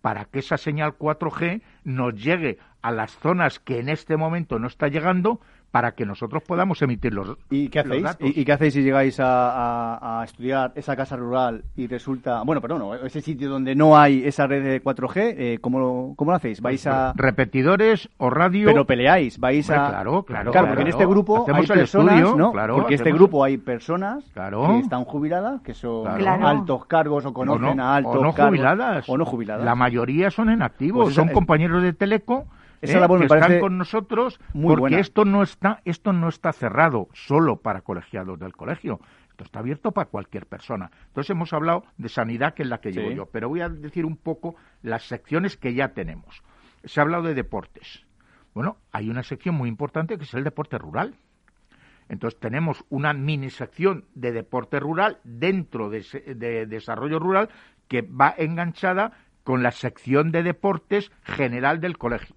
para 0.04 0.26
que 0.26 0.40
esa 0.40 0.58
señal 0.58 0.98
4G 0.98 1.62
nos 1.86 2.14
llegue 2.22 2.58
a 2.82 2.92
las 2.92 3.18
zonas 3.20 3.60
que 3.60 3.80
en 3.80 3.88
este 3.88 4.18
momento 4.18 4.60
no 4.60 4.68
está 4.68 4.90
llegando 4.90 5.40
para 5.74 5.94
que 5.94 6.06
nosotros 6.06 6.44
podamos 6.46 6.80
emitir 6.84 7.16
los, 7.16 7.36
¿Y 7.50 7.68
qué 7.70 7.80
los 7.80 7.88
hacéis? 7.88 8.04
datos. 8.04 8.30
¿Y, 8.30 8.42
y 8.42 8.46
qué 8.46 8.52
hacéis 8.52 8.76
si 8.76 8.84
llegáis 8.84 9.20
a, 9.20 9.96
a- 9.98 10.22
a 10.22 10.24
estudiar 10.24 10.72
esa 10.76 10.96
casa 10.96 11.16
rural 11.16 11.64
y 11.76 11.88
resulta, 11.88 12.44
bueno, 12.44 12.62
perdón, 12.62 12.78
no, 12.78 12.94
ese 12.94 13.22
sitio 13.22 13.50
donde 13.50 13.74
no 13.74 13.98
hay 13.98 14.24
esa 14.24 14.46
red 14.46 14.64
de 14.64 14.84
4G, 14.84 15.34
eh, 15.36 15.58
¿cómo, 15.60 15.80
lo, 15.80 16.14
¿cómo 16.16 16.30
lo 16.30 16.38
hacéis? 16.38 16.62
¿Vais 16.62 16.86
a...? 16.86 17.14
repetidores 17.16 18.08
o 18.20 18.30
radio 18.30 18.68
Pero 18.68 18.86
peleáis, 18.86 19.40
vais 19.40 19.68
Hombre, 19.68 19.84
a... 19.84 19.90
claro, 19.90 20.24
claro, 20.24 20.52
porque 20.52 20.60
en 20.60 20.74
claro. 20.76 20.90
este 20.90 21.06
grupo 21.08 21.42
Hacemos 21.42 21.58
hay 21.70 21.74
el 21.74 21.80
personas, 21.80 22.16
estudio, 22.20 22.38
¿no? 22.38 22.52
claro, 22.52 22.76
porque 22.76 22.94
este 22.94 23.10
hacemos- 23.10 23.20
grupo 23.20 23.44
hay 23.44 23.58
personas 23.58 24.24
Claro. 24.32 24.68
que 24.68 24.80
están 24.80 25.04
jubiladas, 25.06 25.62
que 25.64 25.74
son 25.74 26.04
Claro. 26.04 26.20
Claro. 26.20 26.48
altos 26.48 26.86
cargos 26.86 27.26
o 27.26 27.34
conocen 27.34 27.64
o 27.66 27.74
no, 27.76 27.84
a 27.84 27.96
altos 27.96 28.16
o 28.16 28.22
no 28.24 28.34
cargos. 28.34 28.50
jubiladas. 28.50 29.10
O 29.10 29.18
no 29.18 29.26
jubiladas. 29.26 29.66
La 29.66 29.74
mayoría 29.74 30.30
son 30.30 30.52
en 30.52 30.62
activos, 30.62 31.06
Pues 31.06 31.16
son 31.16 31.30
es- 31.30 31.34
compañeros 31.34 31.82
de 31.82 31.94
Teleco 31.94 32.46
Esa 32.84 32.98
¿eh? 32.98 33.02
labor 33.02 33.20
me 33.20 33.28
que 33.28 33.34
están 33.34 33.60
con 33.60 33.78
nosotros 33.78 34.40
muy 34.54 34.70
porque 34.70 34.82
buena. 34.82 35.00
esto 35.00 35.26
no 35.26 35.42
está 35.44 35.82
esto 35.86 36.14
no 36.14 36.30
está 36.30 36.52
cerrado 36.54 37.08
solo 37.14 37.58
para 37.62 37.82
colegiados 37.82 38.40
del 38.40 38.54
colegio. 38.54 39.00
Esto 39.30 39.46
está 39.46 39.60
abierto 39.60 39.92
para 39.92 40.10
cualquier 40.10 40.46
persona. 40.46 40.92
Entonces 41.08 41.32
hemos 41.32 41.54
hablado 41.54 41.86
de 41.98 42.10
sanidad, 42.10 42.54
que 42.54 42.64
es 42.64 42.70
la 42.70 42.80
que 42.82 42.92
Sí. 42.94 43.00
llevo 43.00 43.12
yo, 43.12 43.26
pero 43.28 43.50
voy 43.50 43.62
a 43.62 43.70
decir 43.70 44.06
un 44.06 44.18
poco 44.18 44.56
las 44.84 45.04
secciones 45.08 45.58
que 45.58 45.74
ya 45.74 45.94
tenemos. 45.94 46.44
Se 46.84 47.00
ha 47.00 47.04
hablado 47.04 47.24
de 47.24 47.34
deportes. 47.34 48.06
Bueno, 48.54 48.78
hay 48.92 49.10
una 49.10 49.24
sección 49.24 49.56
muy 49.56 49.70
importante 49.70 50.18
que 50.18 50.26
es 50.26 50.34
el 50.36 50.44
deporte 50.44 50.78
rural. 50.78 51.16
Entonces 52.10 52.40
tenemos 52.40 52.84
una 52.90 53.14
mini 53.14 53.50
sección 53.50 54.06
de 54.14 54.34
deporte 54.34 54.80
rural 54.80 55.20
dentro 55.24 55.90
de, 55.90 56.02
de 56.36 56.66
desarrollo 56.68 57.18
rural 57.18 57.50
que 57.88 58.02
va 58.02 58.36
enganchada 58.38 59.14
con 59.44 59.64
la 59.64 59.72
sección 59.72 60.32
de 60.32 60.44
deportes 60.44 61.12
general 61.24 61.80
del 61.80 61.98
colegio. 61.98 62.36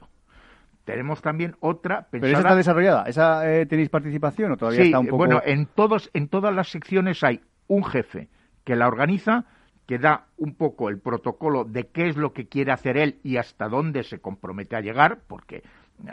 Tenemos 0.86 1.20
también 1.20 1.56
otra 1.58 2.06
Pero 2.12 2.26
esa 2.26 2.36
pensada... 2.36 2.48
está 2.48 2.56
desarrollada. 2.56 3.02
¿Esa 3.08 3.52
eh, 3.52 3.66
tenéis 3.66 3.90
participación 3.90 4.52
o 4.52 4.56
todavía 4.56 4.82
Sí, 4.82 4.86
está 4.86 5.00
un 5.00 5.06
poco...? 5.06 5.16
bueno, 5.16 5.42
en, 5.44 5.66
todos, 5.66 6.10
en 6.14 6.28
todas 6.28 6.54
las 6.54 6.68
secciones 6.68 7.24
hay 7.24 7.40
un 7.66 7.84
jefe 7.84 8.28
que 8.62 8.76
la 8.76 8.86
organiza, 8.86 9.46
que 9.86 9.98
da 9.98 10.26
un 10.36 10.54
poco 10.54 10.88
el 10.88 11.00
protocolo 11.00 11.64
de 11.64 11.88
qué 11.88 12.08
es 12.08 12.16
lo 12.16 12.32
que 12.32 12.46
quiere 12.46 12.70
hacer 12.70 12.96
él 12.98 13.18
y 13.24 13.36
hasta 13.36 13.68
dónde 13.68 14.04
se 14.04 14.20
compromete 14.20 14.76
a 14.76 14.80
llegar, 14.80 15.22
porque 15.26 15.64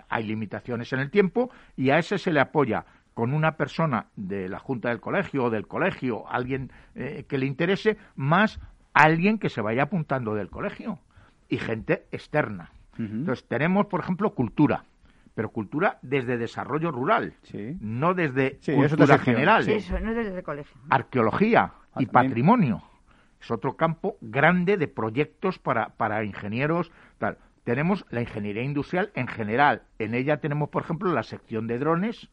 hay 0.09 0.23
limitaciones 0.23 0.91
en 0.91 1.01
el 1.01 1.11
tiempo, 1.11 1.51
y 1.77 1.91
a 1.91 1.99
ese 1.99 2.17
se 2.17 2.33
le 2.33 2.39
apoya 2.39 2.85
con 3.13 3.31
una 3.31 3.57
persona 3.57 4.07
de 4.15 4.49
la 4.49 4.57
Junta 4.57 4.89
del 4.89 5.01
Colegio 5.01 5.43
o 5.43 5.49
del 5.51 5.67
colegio, 5.67 6.27
alguien 6.27 6.71
eh, 6.95 7.25
que 7.29 7.37
le 7.37 7.45
interese, 7.45 7.97
más 8.15 8.59
alguien 8.95 9.37
que 9.37 9.49
se 9.49 9.61
vaya 9.61 9.83
apuntando 9.83 10.33
del 10.33 10.49
colegio 10.49 10.97
y 11.47 11.59
gente 11.59 12.07
externa. 12.11 12.71
Entonces 12.97 13.45
tenemos, 13.47 13.87
por 13.87 14.01
ejemplo, 14.01 14.33
cultura, 14.35 14.83
pero 15.35 15.49
cultura 15.49 15.97
desde 16.03 16.37
desarrollo 16.37 16.91
rural, 16.91 17.33
Sí. 17.43 17.77
no 17.81 18.13
desde 18.13 18.57
Sí, 18.61 18.73
cultura 18.73 19.17
general. 19.17 19.63
Sí, 19.63 19.73
eso, 19.73 19.99
no 19.99 20.13
desde 20.13 20.37
el 20.37 20.43
colegio. 20.43 20.75
Arqueología 20.89 21.71
Ah, 21.95 22.01
y 22.01 22.05
también. 22.05 22.31
patrimonio. 22.31 22.83
Es 23.41 23.51
otro 23.51 23.75
campo 23.75 24.15
grande 24.21 24.77
de 24.77 24.87
proyectos 24.87 25.59
para, 25.59 25.89
para 25.89 26.23
ingenieros. 26.23 26.91
Tal. 27.17 27.37
Tenemos 27.63 28.05
la 28.09 28.21
ingeniería 28.21 28.63
industrial 28.63 29.11
en 29.15 29.27
general. 29.27 29.83
En 29.99 30.13
ella 30.15 30.37
tenemos, 30.37 30.69
por 30.69 30.83
ejemplo, 30.83 31.11
la 31.13 31.23
sección 31.23 31.67
de 31.67 31.77
drones 31.79 32.29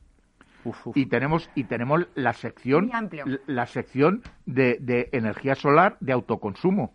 Uf, 0.65 0.89
uf. 0.89 0.97
y 0.97 1.07
tenemos 1.07 1.49
y 1.55 1.65
tenemos 1.65 2.07
la 2.15 2.33
sección 2.35 2.91
la 3.47 3.67
sección 3.67 4.23
de, 4.47 4.77
de 4.81 5.09
energía 5.13 5.55
solar 5.55 5.97
de 6.01 6.13
autoconsumo 6.13 6.93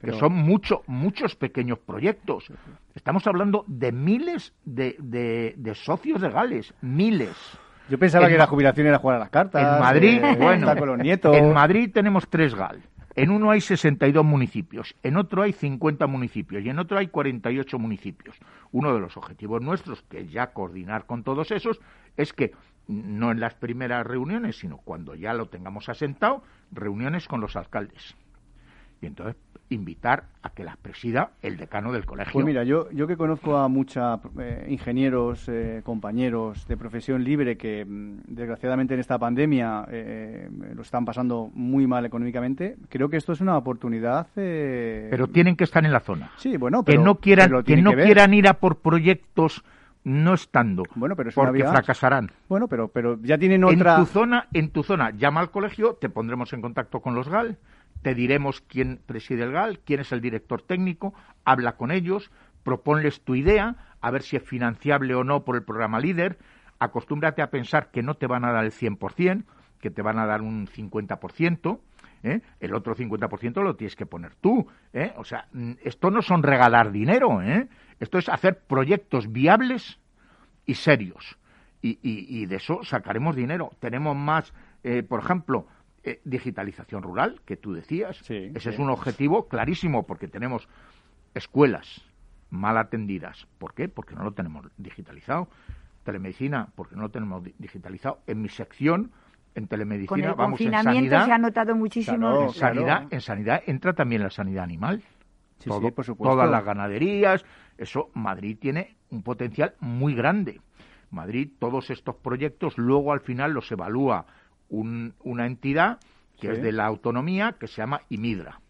Pero- 0.00 0.18
son 0.18 0.32
mucho, 0.34 0.82
muchos 0.86 1.34
pequeños 1.34 1.78
proyectos. 1.78 2.46
Estamos 2.94 3.26
hablando 3.26 3.64
de 3.66 3.92
miles 3.92 4.52
de, 4.64 4.96
de, 4.98 5.54
de 5.56 5.74
socios 5.74 6.20
de 6.20 6.30
Gales, 6.30 6.72
miles. 6.80 7.36
Yo 7.88 7.98
pensaba 7.98 8.26
en 8.26 8.32
que 8.32 8.38
la 8.38 8.46
jubilación 8.46 8.86
era 8.86 8.98
jugar 8.98 9.16
a 9.16 9.20
las 9.20 9.30
cartas. 9.30 9.62
En 9.62 9.80
Madrid, 9.80 10.20
eh, 10.22 10.36
bueno, 10.38 10.66
estar 10.66 10.78
con 10.78 10.88
los 10.88 10.98
nietos. 10.98 11.34
en 11.36 11.52
Madrid 11.52 11.90
tenemos 11.92 12.28
tres 12.28 12.54
GAL. 12.54 12.82
En 13.16 13.30
uno 13.30 13.50
hay 13.50 13.60
62 13.60 14.24
municipios, 14.24 14.94
en 15.02 15.16
otro 15.16 15.42
hay 15.42 15.52
50 15.52 16.06
municipios 16.06 16.62
y 16.64 16.68
en 16.70 16.78
otro 16.78 16.98
hay 16.98 17.08
48 17.08 17.76
municipios. 17.76 18.36
Uno 18.70 18.94
de 18.94 19.00
los 19.00 19.16
objetivos 19.16 19.60
nuestros, 19.60 20.02
que 20.02 20.20
es 20.20 20.30
ya 20.30 20.52
coordinar 20.52 21.04
con 21.06 21.24
todos 21.24 21.50
esos, 21.50 21.80
es 22.16 22.32
que 22.32 22.52
no 22.86 23.32
en 23.32 23.40
las 23.40 23.54
primeras 23.54 24.06
reuniones, 24.06 24.58
sino 24.58 24.76
cuando 24.76 25.16
ya 25.16 25.34
lo 25.34 25.46
tengamos 25.46 25.88
asentado, 25.88 26.44
reuniones 26.70 27.26
con 27.26 27.40
los 27.40 27.56
alcaldes. 27.56 28.14
Y 29.00 29.06
entonces 29.06 29.36
invitar 29.70 30.24
a 30.42 30.50
que 30.50 30.64
las 30.64 30.76
presida 30.78 31.30
el 31.42 31.56
decano 31.58 31.92
del 31.92 32.06
colegio. 32.06 32.32
Pues 32.32 32.46
mira, 32.46 32.64
yo, 32.64 32.90
yo 32.90 33.06
que 33.06 33.16
conozco 33.18 33.58
a 33.58 33.68
muchos 33.68 34.18
ingenieros, 34.66 35.46
eh, 35.48 35.82
compañeros 35.84 36.66
de 36.66 36.76
profesión 36.76 37.22
libre 37.22 37.56
que 37.56 37.84
mm, 37.84 38.20
desgraciadamente 38.28 38.94
en 38.94 39.00
esta 39.00 39.18
pandemia 39.18 39.84
eh, 39.90 40.48
lo 40.74 40.82
están 40.82 41.04
pasando 41.04 41.50
muy 41.54 41.86
mal 41.86 42.04
económicamente, 42.06 42.76
creo 42.88 43.08
que 43.08 43.16
esto 43.18 43.32
es 43.32 43.40
una 43.40 43.56
oportunidad. 43.56 44.26
eh, 44.36 45.08
pero 45.10 45.28
tienen 45.28 45.54
que 45.56 45.64
estar 45.64 45.84
en 45.84 45.92
la 45.92 46.00
zona. 46.00 46.30
sí, 46.36 46.56
bueno, 46.56 46.82
que 46.82 46.92
pero, 46.92 47.02
no 47.04 47.16
quieran, 47.16 47.48
pero 47.50 47.64
que 47.64 47.76
no 47.76 47.92
quieran 47.92 48.32
ir 48.34 48.48
a 48.48 48.54
por 48.54 48.78
proyectos 48.78 49.62
no 50.04 50.32
estando, 50.32 50.84
Bueno, 50.94 51.16
pero 51.16 51.28
es 51.28 51.36
una 51.36 51.46
porque 51.48 51.62
vía- 51.62 51.70
fracasarán. 51.72 52.30
Bueno, 52.48 52.68
pero, 52.68 52.88
pero 52.88 53.18
ya 53.22 53.36
tienen 53.36 53.62
En 53.64 53.80
otra. 53.80 53.96
tu 53.98 54.06
zona, 54.06 54.46
en 54.54 54.70
tu 54.70 54.82
zona, 54.82 55.10
llama 55.10 55.40
al 55.40 55.50
colegio, 55.50 55.94
te 56.00 56.08
pondremos 56.08 56.52
en 56.54 56.62
contacto 56.62 57.00
con 57.00 57.14
los 57.14 57.28
GAL, 57.28 57.58
te 58.02 58.14
diremos 58.14 58.60
quién 58.60 59.00
preside 59.06 59.44
el 59.44 59.52
GAL, 59.52 59.80
quién 59.80 60.00
es 60.00 60.12
el 60.12 60.20
director 60.20 60.62
técnico, 60.62 61.14
habla 61.44 61.76
con 61.76 61.90
ellos, 61.90 62.30
proponles 62.62 63.22
tu 63.22 63.34
idea, 63.34 63.76
a 64.00 64.10
ver 64.10 64.22
si 64.22 64.36
es 64.36 64.42
financiable 64.42 65.14
o 65.14 65.24
no 65.24 65.44
por 65.44 65.56
el 65.56 65.62
programa 65.62 65.98
líder, 66.00 66.38
acostúmbrate 66.78 67.42
a 67.42 67.50
pensar 67.50 67.90
que 67.90 68.02
no 68.02 68.14
te 68.14 68.26
van 68.26 68.44
a 68.44 68.52
dar 68.52 68.64
el 68.64 68.72
100%, 68.72 69.44
que 69.80 69.90
te 69.90 70.02
van 70.02 70.18
a 70.18 70.26
dar 70.26 70.42
un 70.42 70.66
50%, 70.66 71.78
¿eh? 72.22 72.40
el 72.60 72.74
otro 72.74 72.94
50% 72.94 73.62
lo 73.62 73.76
tienes 73.76 73.96
que 73.96 74.06
poner 74.06 74.34
tú. 74.36 74.66
¿eh? 74.92 75.12
O 75.16 75.24
sea, 75.24 75.46
mm, 75.52 75.72
esto 75.84 76.10
no 76.10 76.22
son 76.22 76.42
regalar 76.42 76.92
dinero, 76.92 77.42
¿eh? 77.42 77.68
esto 78.00 78.18
es 78.18 78.28
hacer 78.28 78.58
proyectos 78.60 79.30
viables 79.32 79.98
y 80.66 80.74
serios. 80.74 81.38
Y, 81.80 81.98
y- 82.02 82.42
y 82.42 82.46
de 82.46 82.56
eso 82.56 82.82
sacaremos 82.82 83.36
dinero. 83.36 83.70
Tenemos 83.80 84.16
más, 84.16 84.52
eh, 84.82 85.02
por 85.04 85.20
ejemplo, 85.20 85.66
eh, 86.04 86.20
digitalización 86.24 87.02
rural, 87.02 87.40
que 87.44 87.56
tú 87.56 87.72
decías. 87.72 88.16
Sí, 88.18 88.50
Ese 88.54 88.60
sí. 88.60 88.68
es 88.70 88.78
un 88.78 88.90
objetivo 88.90 89.48
clarísimo, 89.48 90.06
porque 90.06 90.28
tenemos 90.28 90.68
escuelas 91.34 92.02
mal 92.50 92.78
atendidas. 92.78 93.46
¿Por 93.58 93.74
qué? 93.74 93.88
Porque 93.88 94.14
no 94.14 94.24
lo 94.24 94.32
tenemos 94.32 94.66
digitalizado. 94.78 95.48
Telemedicina, 96.04 96.68
porque 96.74 96.96
no 96.96 97.02
lo 97.02 97.10
tenemos 97.10 97.44
di- 97.44 97.54
digitalizado. 97.58 98.20
En 98.26 98.40
mi 98.40 98.48
sección, 98.48 99.12
en 99.54 99.64
Con 99.64 99.68
telemedicina, 99.68 100.28
el 100.30 100.34
vamos 100.34 100.60
en 100.60 100.66
confinamiento 100.70 101.10
sanidad. 101.10 101.26
se 101.26 101.32
ha 101.32 101.38
notado 101.38 101.74
muchísimo. 101.74 102.18
Claro, 102.18 102.42
En 102.44 102.52
sanidad, 102.54 102.84
claro. 102.86 103.08
en 103.10 103.20
sanidad 103.20 103.62
entra 103.66 103.92
también 103.92 104.22
la 104.22 104.30
sanidad 104.30 104.64
animal. 104.64 105.02
Sí, 105.58 105.68
Todo- 105.68 105.80
sí, 105.88 105.90
por 105.90 106.04
supuesto. 106.04 106.34
Todas 106.34 106.48
las 106.50 106.64
ganaderías, 106.64 107.44
eso 107.76 108.10
Madrid 108.14 108.56
tiene 108.60 108.96
un 109.10 109.22
potencial 109.22 109.74
muy 109.80 110.14
grande. 110.14 110.60
Madrid, 111.10 111.50
todos 111.58 111.90
estos 111.90 112.14
proyectos, 112.16 112.78
luego 112.78 113.12
al 113.12 113.20
final 113.20 113.52
los 113.52 113.70
evalúa 113.72 114.26
un- 114.68 115.14
una 115.24 115.46
entidad 115.46 115.98
que 116.40 116.48
Sí. 116.48 116.52
es 116.54 116.62
de 116.62 116.72
la 116.72 116.86
autonomía, 116.86 117.56
que 117.58 117.66
se 117.66 117.76
llama 117.82 118.02
IMIDRA, 118.08 118.60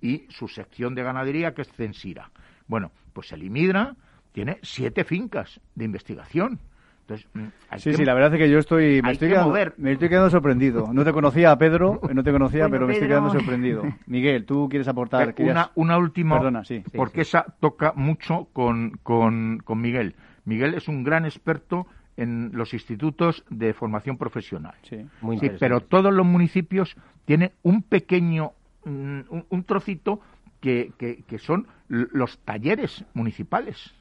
y 0.00 0.26
su 0.30 0.48
sección 0.48 0.94
de 0.94 1.02
ganadería, 1.02 1.54
que 1.54 1.62
es 1.62 1.72
Censira. 1.72 2.30
Bueno, 2.66 2.90
pues 3.12 3.32
el 3.32 3.42
IMIDRA 3.42 3.96
tiene 4.32 4.58
siete 4.62 5.04
fincas 5.04 5.60
de 5.74 5.84
investigación. 5.84 6.60
Entonces, 7.00 7.26
mm, 7.32 7.76
Sí, 7.78 7.90
que- 7.90 7.96
sí, 7.96 8.04
la 8.04 8.12
verdad 8.12 8.34
es 8.34 8.38
que 8.38 8.50
yo 8.50 8.58
estoy, 8.58 9.00
me 9.02 9.12
estoy, 9.12 9.28
que 9.28 9.34
quedando, 9.34 9.54
me 9.78 9.92
estoy 9.92 10.08
quedando 10.10 10.28
sorprendido. 10.30 10.92
No 10.92 11.04
te 11.04 11.12
conocía, 11.12 11.56
Pedro, 11.56 12.00
no 12.14 12.22
te 12.22 12.30
conocía, 12.32 12.64
Bueno, 12.64 12.72
pero 12.74 12.86
me 12.86 12.92
estoy 12.92 13.08
quedando 13.08 13.30
sorprendido. 13.30 13.82
Miguel, 14.06 14.44
tú 14.44 14.68
quieres 14.68 14.88
aportar. 14.88 15.30
Eh, 15.30 15.34
querías- 15.34 15.54
Una, 15.54 15.70
una 15.74 15.98
última, 15.98 16.36
Perdona, 16.36 16.64
sí. 16.64 16.82
porque 16.94 17.22
esa 17.22 17.44
toca 17.60 17.92
mucho 17.96 18.48
con, 18.52 18.90
con, 19.02 19.58
con 19.64 19.80
Miguel. 19.80 20.16
Miguel 20.44 20.74
es 20.74 20.86
un 20.86 21.02
gran 21.02 21.24
experto 21.24 21.86
en 22.18 22.50
los 22.52 22.74
institutos 22.74 23.44
de 23.48 23.72
formación 23.72 24.18
profesional. 24.18 24.74
Sí. 24.82 25.06
Muy 25.22 25.38
Sí, 25.38 25.50
pero 25.58 25.80
todos 25.80 26.12
los 26.12 26.26
municipios 26.26 26.96
tienen 27.24 27.52
un 27.62 27.82
pequeño, 27.82 28.52
mm, 28.84 29.20
un, 29.30 29.46
un 29.48 29.64
trocito 29.64 30.20
que, 30.60 30.92
que 30.98 31.38
son 31.38 31.68
los 31.88 32.38
talleres 32.40 33.04
municipales 33.14 33.94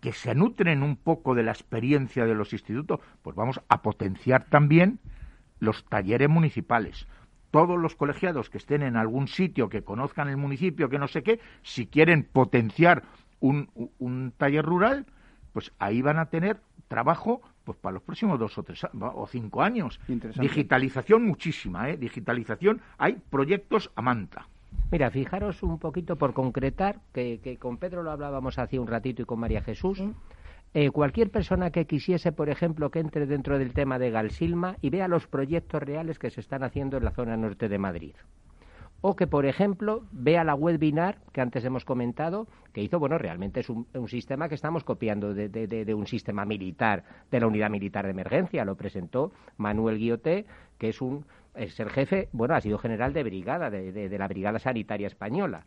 que 0.00 0.12
se 0.12 0.34
nutren 0.34 0.82
un 0.82 0.96
poco 0.96 1.34
de 1.34 1.42
la 1.42 1.52
experiencia 1.52 2.24
de 2.24 2.34
los 2.34 2.52
institutos, 2.52 3.00
pues 3.22 3.36
vamos 3.36 3.60
a 3.68 3.82
potenciar 3.82 4.46
también 4.46 4.98
los 5.58 5.84
talleres 5.84 6.28
municipales. 6.28 7.06
Todos 7.50 7.78
los 7.78 7.96
colegiados 7.96 8.48
que 8.48 8.58
estén 8.58 8.82
en 8.82 8.96
algún 8.96 9.28
sitio, 9.28 9.68
que 9.68 9.82
conozcan 9.82 10.28
el 10.28 10.36
municipio, 10.38 10.88
que 10.88 10.98
no 10.98 11.08
sé 11.08 11.22
qué, 11.22 11.40
si 11.62 11.86
quieren 11.86 12.24
potenciar 12.24 13.02
un, 13.40 13.68
un 13.98 14.32
taller 14.36 14.64
rural, 14.64 15.04
pues 15.52 15.72
ahí 15.78 16.00
van 16.00 16.18
a 16.18 16.26
tener 16.26 16.60
trabajo 16.90 17.40
pues 17.64 17.78
para 17.78 17.94
los 17.94 18.02
próximos 18.02 18.38
dos 18.38 18.58
o 18.58 18.62
tres 18.64 18.84
o 19.00 19.26
cinco 19.28 19.62
años. 19.62 20.00
Digitalización 20.40 21.24
muchísima, 21.24 21.88
¿eh? 21.88 21.96
Digitalización, 21.96 22.80
hay 22.98 23.16
proyectos 23.30 23.90
a 23.94 24.02
manta. 24.02 24.48
Mira, 24.90 25.10
fijaros 25.10 25.62
un 25.62 25.78
poquito 25.78 26.16
por 26.16 26.34
concretar, 26.34 26.98
que, 27.12 27.56
con 27.60 27.76
Pedro 27.78 28.02
lo 28.02 28.10
hablábamos 28.10 28.58
hace 28.58 28.78
un 28.78 28.88
ratito 28.88 29.22
y 29.22 29.24
con 29.24 29.38
María 29.38 29.62
Jesús. 29.62 30.02
Eh, 30.74 30.90
cualquier 30.90 31.30
persona 31.30 31.70
que 31.70 31.86
quisiese, 31.86 32.32
por 32.32 32.48
ejemplo, 32.48 32.90
que 32.90 32.98
entre 32.98 33.26
dentro 33.26 33.58
del 33.58 33.72
tema 33.72 33.98
de 33.98 34.10
Galsilma 34.10 34.76
y 34.80 34.90
vea 34.90 35.06
los 35.06 35.28
proyectos 35.28 35.82
reales 35.82 36.18
que 36.18 36.30
se 36.30 36.40
están 36.40 36.64
haciendo 36.64 36.96
en 36.96 37.04
la 37.04 37.12
zona 37.12 37.36
norte 37.36 37.68
de 37.68 37.78
Madrid. 37.78 38.14
O 39.02 39.16
que, 39.16 39.26
por 39.26 39.46
ejemplo, 39.46 40.02
vea 40.12 40.44
la 40.44 40.54
web 40.54 40.78
Binar, 40.78 41.18
que 41.32 41.40
antes 41.40 41.64
hemos 41.64 41.84
comentado, 41.84 42.46
que 42.72 42.82
hizo, 42.82 42.98
bueno, 42.98 43.16
realmente 43.16 43.60
es 43.60 43.70
un, 43.70 43.86
sistema 44.08 44.48
que 44.48 44.54
estamos 44.54 44.84
copiando 44.84 45.32
de, 45.32 45.48
de, 45.48 45.94
un 45.94 46.06
sistema 46.06 46.44
militar, 46.44 47.04
de 47.30 47.40
la 47.40 47.46
unidad 47.46 47.70
militar 47.70 48.04
de 48.04 48.10
emergencia. 48.10 48.64
Lo 48.64 48.76
presentó 48.76 49.32
Manuel 49.56 49.98
Guilloté, 49.98 50.44
que 50.78 50.90
es 50.90 51.00
un 51.00 51.24
es 51.54 51.80
el 51.80 51.90
jefe, 51.90 52.28
bueno, 52.32 52.54
ha 52.54 52.60
sido 52.60 52.78
general 52.78 53.12
de 53.12 53.24
brigada, 53.24 53.70
de, 53.70 54.18
la 54.18 54.28
Brigada 54.28 54.58
Sanitaria 54.58 55.06
Española. 55.06 55.64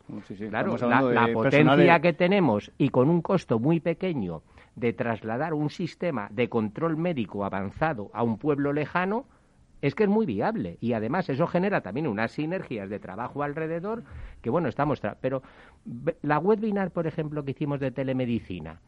claro, 0.50 0.78
la, 0.78 1.28
potencia 1.34 2.00
que 2.00 2.14
tenemos 2.14 2.72
y 2.78 2.90
con 2.90 3.10
un 3.10 3.22
costo 3.22 3.60
muy 3.60 3.80
pequeño 3.80 4.44
de 4.76 4.94
trasladar 4.94 5.54
un 5.54 5.70
sistema 5.70 6.30
de 6.32 6.50
control 6.50 6.98
médico 6.98 7.46
avanzado 7.46 8.10
a 8.14 8.24
un 8.24 8.38
pueblo 8.38 8.74
lejano, 8.74 9.26
es 9.84 9.96
que 9.96 10.04
es 10.04 10.10
muy 10.10 10.26
viable 10.26 10.78
y 10.80 10.94
además 10.94 11.30
eso 11.30 11.46
genera 11.46 11.82
también 11.82 12.08
unas 12.08 12.32
sinergias 12.32 12.90
de 12.90 13.00
trabajo 13.00 13.44
alrededor 13.44 14.04
que 14.42 14.50
bueno 14.50 14.70
estamos 14.70 15.02
pero 15.20 15.44
la 16.22 16.40
webinar 16.40 16.92
por 16.92 17.06
ejemplo 17.06 17.44
que 17.44 17.52
hicimos 17.52 17.82
de 17.82 17.92
telemedicina 17.92 18.80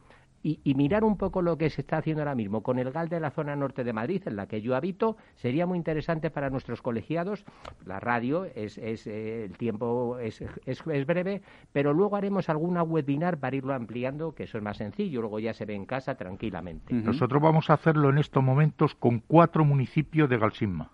y, 0.48 0.76
mirar 0.76 1.04
un 1.04 1.18
poco 1.18 1.42
lo 1.42 1.58
que 1.58 1.72
se 1.72 1.82
está 1.82 1.98
haciendo 1.98 2.22
ahora 2.22 2.36
mismo 2.36 2.62
con 2.62 2.78
el 2.78 2.92
GAL 2.92 3.10
de 3.10 3.20
la 3.20 3.32
zona 3.32 3.56
norte 3.56 3.84
de 3.84 3.94
Madrid, 3.94 4.22
en 4.28 4.36
la 4.36 4.46
que 4.46 4.62
yo 4.62 4.76
habito, 4.76 5.18
sería 5.34 5.66
muy 5.66 5.76
interesante 5.76 6.30
para 6.30 6.52
nuestros 6.52 6.84
colegiados. 6.84 7.44
La 7.84 8.00
radio, 8.00 8.46
es, 8.46 8.78
es 8.78 9.08
eh, 9.08 9.46
el 9.46 9.58
tiempo 9.58 10.20
es, 10.20 10.44
es, 10.68 11.06
breve, 11.08 11.42
pero 11.74 11.94
luego 11.94 12.16
haremos 12.16 12.48
alguna 12.48 12.84
webinar 12.84 13.40
para 13.40 13.56
irlo 13.56 13.74
ampliando, 13.74 14.36
que 14.36 14.44
eso 14.44 14.60
es 14.60 14.64
más 14.64 14.78
sencillo, 14.78 15.22
luego 15.22 15.40
ya 15.40 15.52
se 15.56 15.66
ve 15.66 15.74
en 15.74 15.86
casa 15.86 16.14
tranquilamente. 16.14 16.94
Nosotros 16.94 17.42
vamos 17.42 17.72
a 17.72 17.74
hacerlo 17.74 18.12
en 18.12 18.20
estos 18.20 18.44
momentos 18.44 18.94
con 18.94 19.22
cuatro 19.22 19.66
municipios 19.66 20.30
de 20.30 20.38
Galsimma, 20.38 20.92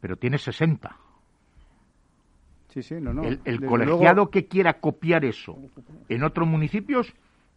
pero 0.00 0.16
tiene 0.16 0.38
60. 0.38 0.96
Sí, 2.66 2.82
sí, 2.82 2.96
no, 3.00 3.14
no. 3.14 3.22
El, 3.22 3.64
colegiado 3.64 4.28
que 4.30 4.48
quiera 4.48 4.80
copiar 4.80 5.24
eso 5.24 5.56
en 6.08 6.24
otros 6.24 6.48
municipios 6.48 7.14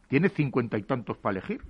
tiene 0.10 0.28
cincuenta 0.28 0.78
y 0.78 0.84
tantos 0.84 1.18
para 1.18 1.38
elegir, 1.38 1.62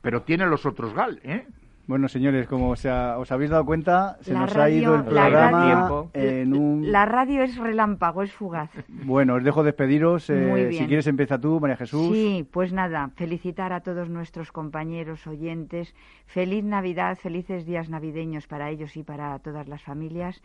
pero 0.00 0.22
tiene 0.22 0.46
los 0.46 0.64
otros 0.64 0.94
GAL, 0.94 1.20
¿eh? 1.24 1.46
Bueno, 1.88 2.08
señores, 2.08 2.46
como 2.46 2.70
os 2.70 2.86
habéis 2.86 3.50
dado 3.50 3.66
cuenta, 3.66 4.16
se 4.20 4.32
nos 4.32 4.54
ha 4.54 4.70
ido 4.70 4.94
el 4.94 5.04
programa 5.04 6.06
en 6.14 6.56
un... 6.56 6.92
La 6.92 7.06
radio 7.06 7.42
es 7.42 7.56
relámpago, 7.56 8.22
es 8.22 8.32
fugaz. 8.32 8.70
Bueno, 8.88 9.34
os 9.34 9.42
dejo 9.42 9.64
despediros. 9.64 10.30
Eh, 10.30 10.68
si 10.72 10.86
quieres, 10.86 11.08
empieza 11.08 11.40
tú, 11.40 11.58
María 11.58 11.76
Jesús. 11.76 12.14
Sí, 12.14 12.46
pues 12.52 12.72
nada, 12.72 13.10
felicitar 13.16 13.72
a 13.72 13.80
todos 13.80 14.08
nuestros 14.08 14.52
compañeros 14.52 15.26
oyentes. 15.26 15.92
Feliz 16.26 16.62
Navidad, 16.62 17.18
felices 17.18 17.66
días 17.66 17.88
navideños 17.88 18.46
para 18.46 18.70
ellos 18.70 18.96
y 18.96 19.02
para 19.02 19.40
todas 19.40 19.66
las 19.66 19.82
familias. 19.82 20.40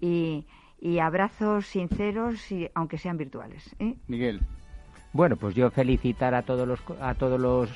Y, 0.00 0.46
abrazos 1.02 1.66
sinceros, 1.66 2.50
y, 2.50 2.70
aunque 2.74 2.96
sean 2.96 3.18
virtuales. 3.18 3.76
¿eh? 3.78 3.94
Miguel. 4.06 4.40
Bueno, 5.12 5.36
pues 5.36 5.54
yo 5.54 5.70
felicitar 5.70 6.34
a 6.34 6.42
todos 6.42 6.68
los 6.68 6.80
a 7.00 7.14
todos 7.14 7.40
los 7.40 7.70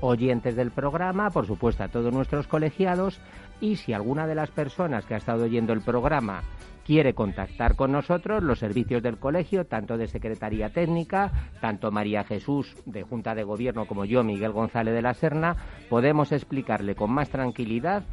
oyentes 0.00 0.56
del 0.56 0.70
programa, 0.70 1.30
por 1.30 1.46
supuesto 1.46 1.84
a 1.84 1.88
todos 1.88 2.12
nuestros 2.12 2.46
colegiados 2.46 3.20
y 3.60 3.76
si 3.76 3.92
alguna 3.92 4.26
de 4.26 4.34
las 4.34 4.50
personas 4.50 5.04
que 5.04 5.14
ha 5.14 5.18
estado 5.18 5.44
oyendo 5.44 5.72
el 5.72 5.80
programa 5.80 6.42
quiere 6.84 7.14
contactar 7.14 7.74
con 7.74 7.90
nosotros, 7.90 8.42
los 8.42 8.60
servicios 8.60 9.02
del 9.02 9.18
colegio, 9.18 9.66
tanto 9.66 9.98
de 9.98 10.06
Secretaría 10.06 10.70
Técnica, 10.70 11.32
tanto 11.60 11.90
María 11.90 12.22
Jesús 12.22 12.76
de 12.86 13.02
Junta 13.02 13.34
de 13.34 13.42
Gobierno 13.42 13.86
como 13.86 14.04
yo, 14.04 14.22
Miguel 14.22 14.52
González 14.52 14.94
de 14.94 15.02
la 15.02 15.14
Serna, 15.14 15.56
podemos 15.90 16.30
explicarle 16.30 16.94
con 16.94 17.10
más 17.10 17.28
tranquilidad 17.28 18.04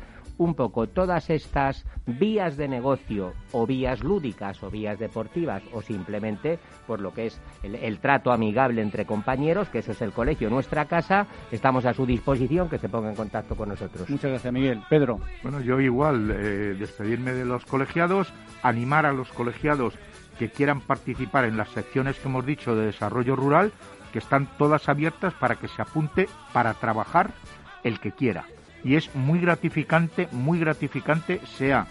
un 0.43 0.55
poco 0.55 0.87
todas 0.87 1.29
estas 1.29 1.85
vías 2.05 2.57
de 2.57 2.67
negocio 2.67 3.33
o 3.51 3.65
vías 3.65 4.03
lúdicas 4.03 4.61
o 4.61 4.69
vías 4.69 4.99
deportivas 4.99 5.63
o 5.71 5.81
simplemente 5.81 6.59
por 6.85 6.99
lo 6.99 7.13
que 7.13 7.27
es 7.27 7.41
el, 7.63 7.99
trato 7.99 8.31
amigable 8.31 8.81
entre 8.81 9.05
compañeros, 9.05 9.69
que 9.69 9.79
eso 9.79 9.93
es 9.93 10.01
el 10.01 10.11
colegio, 10.11 10.49
nuestra 10.49 10.85
casa, 10.85 11.27
estamos 11.51 11.85
a 11.85 11.93
su 11.93 12.05
disposición, 12.05 12.69
que 12.69 12.77
se 12.77 12.89
ponga 12.89 13.09
en 13.09 13.15
contacto 13.15 13.55
con 13.55 13.69
nosotros. 13.69 14.09
Muchas 14.09 14.31
gracias, 14.31 14.53
Miguel. 14.53 14.81
Pedro. 14.89 15.19
Bueno, 15.41 15.61
yo 15.61 15.79
igual, 15.79 16.31
eh, 16.31 16.75
despedirme 16.77 17.31
de 17.31 17.45
los 17.45 17.65
colegiados, 17.65 18.33
animar 18.61 19.05
a 19.05 19.13
los 19.13 19.31
colegiados 19.31 19.93
que 20.37 20.49
quieran 20.49 20.81
participar 20.81 21.45
en 21.45 21.55
las 21.57 21.69
secciones 21.69 22.19
que 22.19 22.27
hemos 22.27 22.45
dicho 22.45 22.75
de 22.75 22.87
desarrollo 22.87 23.35
rural, 23.35 23.71
que 24.11 24.19
están 24.19 24.47
todas 24.57 24.89
abiertas 24.89 25.33
para 25.33 25.55
que 25.55 25.67
se 25.67 25.81
apunte 25.81 26.27
para 26.51 26.73
trabajar 26.73 27.31
el 27.83 27.99
que 27.99 28.11
quiera 28.11 28.45
y 28.84 28.95
es 28.95 29.13
muy 29.15 29.39
gratificante, 29.39 30.27
muy 30.31 30.59
gratificante, 30.59 31.39
sea 31.57 31.88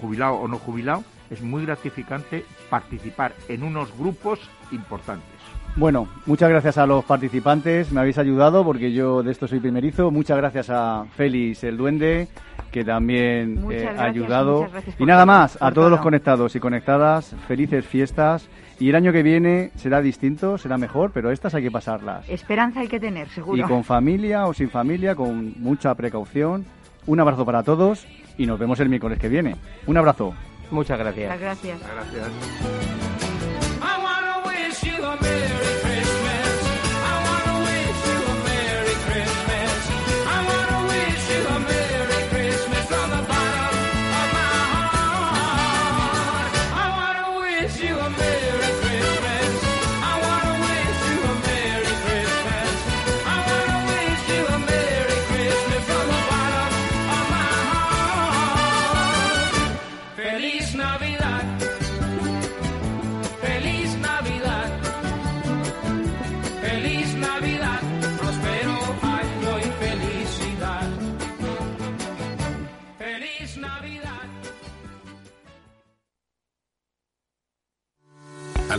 jubilado 0.00 0.34
o 0.34 0.48
no 0.48 0.58
jubilado, 0.58 1.04
es 1.30 1.42
muy 1.42 1.64
gratificante 1.64 2.44
participar 2.70 3.32
en 3.48 3.62
unos 3.62 3.96
grupos 3.96 4.40
importantes. 4.70 5.38
Bueno, 5.76 6.08
muchas 6.26 6.48
gracias 6.48 6.76
a 6.76 6.86
los 6.86 7.04
participantes, 7.04 7.92
me 7.92 8.00
habéis 8.00 8.18
ayudado 8.18 8.64
porque 8.64 8.92
yo 8.92 9.22
de 9.22 9.30
esto 9.30 9.46
soy 9.46 9.60
primerizo. 9.60 10.10
Muchas 10.10 10.36
gracias 10.36 10.70
a 10.70 11.04
Félix 11.16 11.62
el 11.62 11.76
Duende, 11.76 12.26
que 12.72 12.84
también 12.84 13.64
eh, 13.70 13.88
ha 13.96 14.04
ayudado. 14.04 14.66
Y 14.98 15.04
nada 15.04 15.24
más, 15.24 15.56
a 15.60 15.70
todos 15.70 15.88
los 15.88 16.00
conectados 16.00 16.56
y 16.56 16.60
conectadas, 16.60 17.36
felices 17.46 17.86
fiestas. 17.86 18.48
Y 18.80 18.88
el 18.88 18.96
año 18.96 19.12
que 19.12 19.22
viene 19.22 19.70
será 19.76 20.00
distinto, 20.00 20.58
será 20.58 20.78
mejor, 20.78 21.12
pero 21.12 21.30
estas 21.30 21.54
hay 21.54 21.62
que 21.62 21.70
pasarlas. 21.70 22.28
Esperanza 22.28 22.80
hay 22.80 22.88
que 22.88 22.98
tener, 22.98 23.28
seguro. 23.28 23.56
Y 23.56 23.62
con 23.62 23.84
familia 23.84 24.46
o 24.46 24.54
sin 24.54 24.70
familia, 24.70 25.14
con 25.14 25.54
mucha 25.60 25.94
precaución. 25.94 26.64
Un 27.06 27.20
abrazo 27.20 27.44
para 27.44 27.62
todos 27.62 28.06
y 28.38 28.46
nos 28.46 28.58
vemos 28.58 28.80
el 28.80 28.88
miércoles 28.88 29.18
que 29.18 29.28
viene. 29.28 29.56
Un 29.86 29.98
abrazo. 29.98 30.32
Muchas 30.70 30.98
gracias. 30.98 31.30
Muchas 31.30 31.40
gracias. 31.40 31.80
gracias. 31.82 32.28